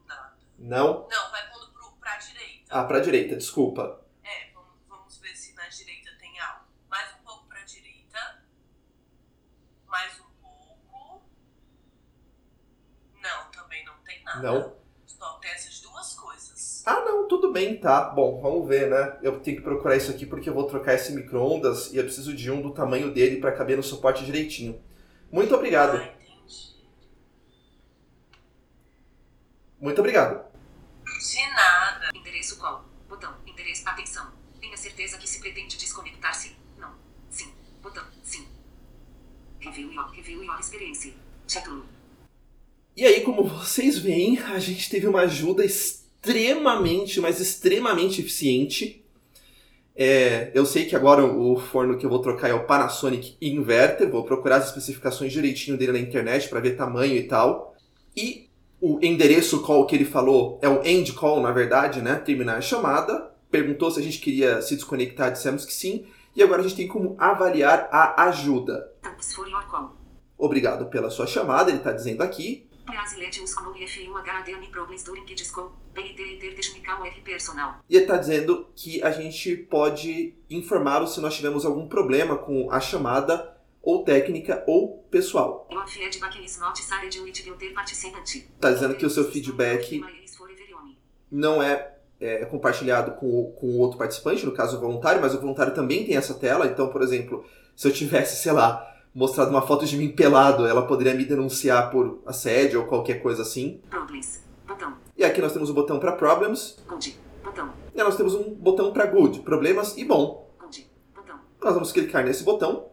Nada. 0.06 0.36
Não? 0.58 1.08
Não, 1.10 1.30
vai 1.30 1.50
pondo 1.50 1.72
pro, 1.72 1.92
pra 1.92 2.16
direita. 2.18 2.64
Ah, 2.68 2.84
pra 2.84 3.00
direita, 3.00 3.36
desculpa. 3.36 4.04
É, 4.22 4.50
vamos, 4.52 4.72
vamos 4.88 5.16
ver 5.18 5.34
se 5.34 5.54
na 5.54 5.66
direita 5.68 6.10
tem 6.20 6.38
algo. 6.40 6.64
Mais 6.90 7.14
um 7.14 7.24
pouco 7.24 7.46
pra 7.48 7.62
direita. 7.64 8.42
Mais 9.86 10.20
um 10.20 10.24
pouco. 10.42 11.22
Não, 13.22 13.50
também 13.52 13.84
não 13.86 13.94
tem 14.04 14.22
nada. 14.36 14.42
Não? 14.42 14.76
Só 15.06 15.38
tem 15.38 15.50
essas 15.50 15.80
duas 15.80 16.14
coisas. 16.14 16.82
Ah, 16.86 17.00
não, 17.00 17.26
tudo 17.28 17.52
bem, 17.52 17.78
tá. 17.78 18.10
Bom, 18.10 18.40
vamos 18.40 18.68
ver, 18.68 18.90
né? 18.90 19.18
Eu 19.22 19.40
tenho 19.40 19.56
que 19.56 19.62
procurar 19.62 19.96
isso 19.96 20.10
aqui 20.10 20.26
porque 20.26 20.48
eu 20.50 20.54
vou 20.54 20.66
trocar 20.66 20.94
esse 20.94 21.12
micro-ondas 21.12 21.92
e 21.92 21.96
eu 21.96 22.04
preciso 22.04 22.34
de 22.34 22.50
um 22.50 22.60
do 22.60 22.72
tamanho 22.72 23.12
dele 23.12 23.40
pra 23.40 23.52
caber 23.52 23.76
no 23.76 23.82
suporte 23.82 24.24
direitinho. 24.24 24.82
Muito 25.32 25.54
obrigado. 25.54 25.96
Ah, 25.96 26.04
entendi. 26.04 26.74
Muito 29.80 29.98
obrigado. 29.98 30.44
De 31.04 31.46
nada. 31.54 32.10
Endereço 32.14 32.58
qual? 32.58 32.84
Botão. 33.08 33.34
Endereço. 33.46 33.88
Atenção. 33.88 34.32
Tenha 34.60 34.76
certeza 34.76 35.18
que 35.18 35.28
se 35.28 35.40
pretende 35.40 35.76
desconectar-se. 35.76 36.56
Não. 36.78 36.94
Sim. 37.30 37.52
Botão. 37.82 38.04
Sim. 38.22 38.46
Review 39.60 39.92
your, 39.92 40.10
review 40.10 40.44
your 40.44 40.58
experience. 40.58 41.14
Título. 41.46 41.93
E 42.96 43.04
aí, 43.04 43.22
como 43.22 43.42
vocês 43.42 43.98
veem, 43.98 44.38
a 44.38 44.58
gente 44.60 44.88
teve 44.88 45.08
uma 45.08 45.22
ajuda 45.22 45.64
extremamente, 45.64 47.20
mas 47.20 47.40
extremamente 47.40 48.20
eficiente. 48.20 49.04
É, 49.96 50.50
eu 50.54 50.64
sei 50.64 50.84
que 50.84 50.94
agora 50.94 51.24
o 51.24 51.56
forno 51.58 51.96
que 51.96 52.06
eu 52.06 52.10
vou 52.10 52.20
trocar 52.20 52.48
é 52.48 52.54
o 52.54 52.66
Panasonic 52.66 53.36
Inverter. 53.40 54.08
Vou 54.08 54.24
procurar 54.24 54.56
as 54.56 54.68
especificações 54.68 55.32
direitinho 55.32 55.76
dele 55.76 55.92
na 55.92 55.98
internet 55.98 56.48
para 56.48 56.60
ver 56.60 56.76
tamanho 56.76 57.16
e 57.16 57.24
tal. 57.24 57.74
E 58.16 58.48
o 58.80 58.98
endereço 59.02 59.62
call 59.62 59.86
que 59.86 59.96
ele 59.96 60.04
falou 60.04 60.58
é 60.62 60.68
o 60.68 60.84
end 60.84 61.12
call, 61.14 61.40
na 61.40 61.50
verdade, 61.50 62.00
né? 62.00 62.14
Terminar 62.16 62.58
a 62.58 62.60
chamada. 62.60 63.30
Perguntou 63.50 63.90
se 63.90 63.98
a 63.98 64.02
gente 64.02 64.20
queria 64.20 64.62
se 64.62 64.76
desconectar, 64.76 65.32
dissemos 65.32 65.64
que 65.64 65.72
sim. 65.72 66.06
E 66.36 66.42
agora 66.42 66.60
a 66.60 66.62
gente 66.62 66.76
tem 66.76 66.86
como 66.86 67.16
avaliar 67.18 67.88
a 67.90 68.24
ajuda. 68.24 68.92
Your 69.48 69.66
call. 69.68 69.96
Obrigado 70.38 70.86
pela 70.86 71.10
sua 71.10 71.26
chamada, 71.26 71.70
ele 71.70 71.78
está 71.78 71.92
dizendo 71.92 72.22
aqui. 72.22 72.68
E 77.88 77.96
ele 77.96 78.04
está 78.04 78.16
dizendo 78.16 78.68
que 78.76 79.02
a 79.02 79.10
gente 79.10 79.56
pode 79.56 80.34
informá-lo 80.50 81.06
se 81.06 81.20
nós 81.20 81.34
tivermos 81.34 81.64
algum 81.64 81.88
problema 81.88 82.36
com 82.36 82.70
a 82.70 82.80
chamada, 82.80 83.56
ou 83.82 84.02
técnica, 84.04 84.64
ou 84.66 85.04
pessoal. 85.10 85.68
Está 88.54 88.70
dizendo 88.70 88.94
que 88.94 89.06
o 89.06 89.10
seu 89.10 89.30
feedback 89.30 90.02
não 91.30 91.62
é, 91.62 91.94
é, 92.20 92.44
compartilhado 92.46 93.12
com 93.12 93.52
com 93.52 93.66
o 93.66 93.78
outro 93.78 93.98
participante, 93.98 94.46
no 94.46 94.52
caso 94.52 94.76
o 94.76 94.80
voluntário, 94.80 95.20
mas 95.20 95.34
o 95.34 95.40
voluntário 95.40 95.74
também 95.74 96.04
tem 96.06 96.16
essa 96.16 96.34
tela. 96.34 96.66
Então, 96.66 96.88
por 96.88 97.02
exemplo, 97.02 97.44
se 97.76 97.88
eu 97.88 97.92
tivesse, 97.92 98.42
sei 98.42 98.52
lá, 98.52 98.93
mostrado 99.14 99.50
uma 99.50 99.62
foto 99.62 99.86
de 99.86 99.96
mim 99.96 100.08
pelado, 100.10 100.66
ela 100.66 100.86
poderia 100.86 101.14
me 101.14 101.24
denunciar 101.24 101.90
por 101.90 102.20
assédio 102.26 102.80
ou 102.80 102.86
qualquer 102.86 103.22
coisa 103.22 103.42
assim. 103.42 103.80
Problems. 103.88 104.42
Botão. 104.66 104.96
E 105.16 105.24
aqui 105.24 105.40
nós 105.40 105.52
temos 105.52 105.70
o 105.70 105.74
botão 105.74 106.00
para 106.00 106.12
Problems, 106.12 106.76
Good. 106.88 107.16
Botão. 107.42 107.72
e 107.94 107.98
nós 108.02 108.16
temos 108.16 108.34
um 108.34 108.52
botão 108.54 108.92
para 108.92 109.06
Good, 109.06 109.40
Problemas 109.40 109.96
e 109.96 110.04
Bom. 110.04 110.50
Good. 110.58 110.90
Botão. 111.14 111.38
Nós 111.62 111.74
vamos 111.74 111.92
clicar 111.92 112.24
nesse 112.24 112.42
botão. 112.42 112.88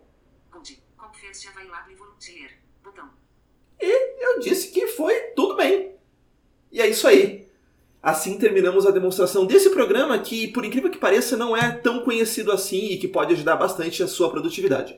Good. 0.52 0.84
Confesse 0.96 1.48
available 1.48 1.96
volunteer. 1.96 2.60
Botão. 2.84 3.10
eu 3.80 4.40
disse 4.40 4.70
que 4.72 4.88
foi 4.88 5.16
tudo 5.36 5.56
bem. 5.56 5.96
E 6.72 6.80
é 6.82 6.88
isso 6.88 7.08
aí. 7.08 7.41
Assim 8.02 8.38
terminamos 8.38 8.88
a 8.88 8.92
demonstração 8.92 9.46
desse 9.46 9.70
programa 9.70 10.18
que, 10.18 10.48
por 10.48 10.66
incrível 10.66 10.90
que 10.90 10.98
pareça, 10.98 11.38
não 11.38 11.56
é 11.56 11.70
tão 11.70 12.00
conhecido 12.00 12.52
assim 12.52 12.88
e 12.88 12.98
que 12.98 13.08
pode 13.08 13.34
ajudar 13.34 13.56
bastante 13.58 14.02
a 14.02 14.08
sua 14.08 14.30
produtividade. 14.30 14.96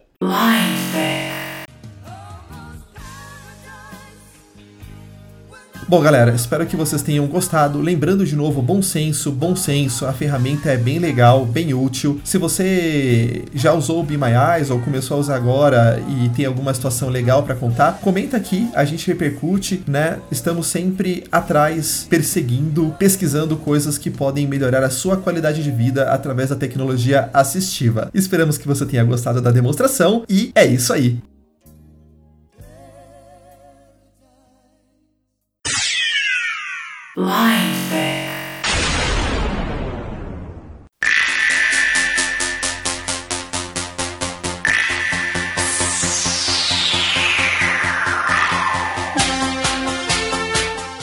Bom, 5.88 6.02
galera, 6.02 6.32
espero 6.34 6.66
que 6.66 6.76
vocês 6.76 7.02
tenham 7.02 7.28
gostado. 7.28 7.82
Lembrando 7.82 8.26
de 8.26 8.36
novo, 8.36 8.62
bom 8.62 8.82
senso, 8.82 9.32
bom 9.32 9.56
senso, 9.56 10.06
a 10.06 10.14
ferramenta 10.14 10.70
é 10.70 10.78
bem 10.78 10.98
legal, 10.98 11.46
bem 11.46 11.74
útil. 11.74 12.20
Se 12.24 12.38
você 12.38 13.44
já 13.54 13.74
usou 13.74 14.00
o 14.00 14.04
Be 14.04 14.18
My 14.18 14.32
Eyes 14.56 14.70
ou 14.70 14.80
começou 14.80 15.18
a 15.18 15.20
usar 15.20 15.36
agora 15.36 16.02
e 16.08 16.30
tem 16.30 16.46
alguma 16.46 16.74
situação 16.74 17.10
legal 17.10 17.44
para 17.44 17.56
contar, 17.56 18.00
comenta 18.02 18.38
aqui, 18.38 18.70
a 18.74 18.86
gente 18.86 19.06
repercute, 19.08 19.84
né? 19.86 20.20
Estamos 20.32 20.68
sempre 20.68 21.26
atrás, 21.32 22.08
perseguindo, 22.10 22.96
pesquisando 22.98 23.58
coisas 23.58 23.98
que 23.98 24.10
podem 24.10 24.48
melhorar 24.48 24.84
a 24.84 24.90
sua 24.90 25.18
qualidade 25.18 25.62
de 25.62 25.72
vida 25.72 26.12
através 26.12 26.50
da 26.50 26.56
tecnologia 26.56 27.30
assistiva. 27.34 28.10
Esperamos 28.14 28.58
que 28.58 28.68
você 28.68 28.86
tenha 28.86 29.04
gostado 29.04 29.42
da 29.42 29.52
demonstração 29.52 30.24
e 30.30 30.52
é 30.56 30.66
isso 30.66 30.94
aí. 30.94 31.33
Life. 37.16 37.94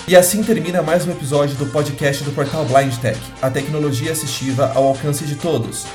E 0.09 0.17
assim 0.17 0.43
termina 0.43 0.83
mais 0.83 1.07
um 1.07 1.13
episódio 1.13 1.55
do 1.55 1.67
podcast 1.67 2.25
do 2.25 2.33
Portal 2.33 2.65
Blind 2.65 2.97
Tech, 2.97 3.17
a 3.41 3.49
tecnologia 3.49 4.11
assistiva 4.11 4.73
ao 4.75 4.89
alcance 4.89 5.25
de 5.25 5.37
todos. 5.37 5.87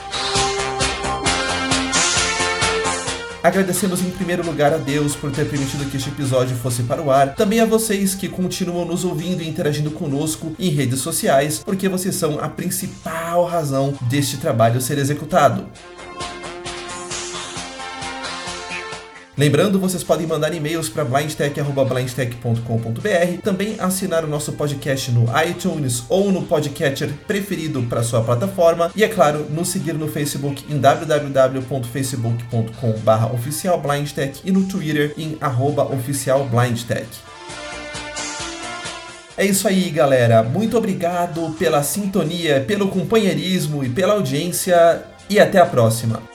Agradecemos 3.45 4.01
em 4.01 4.09
primeiro 4.09 4.43
lugar 4.43 4.73
a 4.73 4.77
Deus 4.77 5.15
por 5.15 5.31
ter 5.31 5.47
permitido 5.47 5.87
que 5.91 5.97
este 5.97 6.09
episódio 6.09 6.57
fosse 6.57 6.81
para 6.81 6.99
o 6.99 7.11
ar, 7.11 7.35
também 7.35 7.59
a 7.59 7.65
vocês 7.65 8.15
que 8.15 8.27
continuam 8.27 8.85
nos 8.85 9.05
ouvindo 9.05 9.43
e 9.43 9.47
interagindo 9.47 9.91
conosco 9.91 10.55
em 10.57 10.71
redes 10.71 11.01
sociais, 11.01 11.61
porque 11.63 11.87
vocês 11.87 12.15
são 12.15 12.39
a 12.39 12.49
principal 12.49 13.45
razão 13.45 13.93
deste 14.09 14.37
trabalho 14.37 14.81
ser 14.81 14.97
executado. 14.97 15.67
Lembrando, 19.37 19.77
vocês 19.77 20.01
podem 20.01 20.25
mandar 20.25 20.53
e-mails 20.53 20.87
para 20.87 21.03
blindtech.blindtech.com.br, 21.03 23.41
também 23.43 23.75
assinar 23.79 24.23
o 24.23 24.27
nosso 24.27 24.53
podcast 24.53 25.11
no 25.11 25.25
iTunes 25.45 26.05
ou 26.07 26.31
no 26.31 26.43
podcatcher 26.43 27.11
preferido 27.27 27.83
para 27.83 28.01
sua 28.01 28.21
plataforma 28.21 28.89
e, 28.95 29.03
é 29.03 29.09
claro, 29.09 29.45
nos 29.49 29.67
seguir 29.67 29.93
no 29.93 30.07
Facebook 30.07 30.63
em 30.69 30.79
www.facebook.com.br 30.79 33.33
oficialblindtech 33.33 34.39
e 34.45 34.53
no 34.53 34.63
Twitter 34.63 35.13
em 35.17 35.37
oficialblindtech. 35.91 37.05
É 39.37 39.45
isso 39.45 39.67
aí, 39.67 39.89
galera. 39.89 40.43
Muito 40.43 40.77
obrigado 40.77 41.53
pela 41.59 41.83
sintonia, 41.83 42.63
pelo 42.65 42.87
companheirismo 42.87 43.83
e 43.83 43.89
pela 43.89 44.13
audiência 44.13 45.03
e 45.29 45.37
até 45.37 45.59
a 45.59 45.65
próxima. 45.65 46.34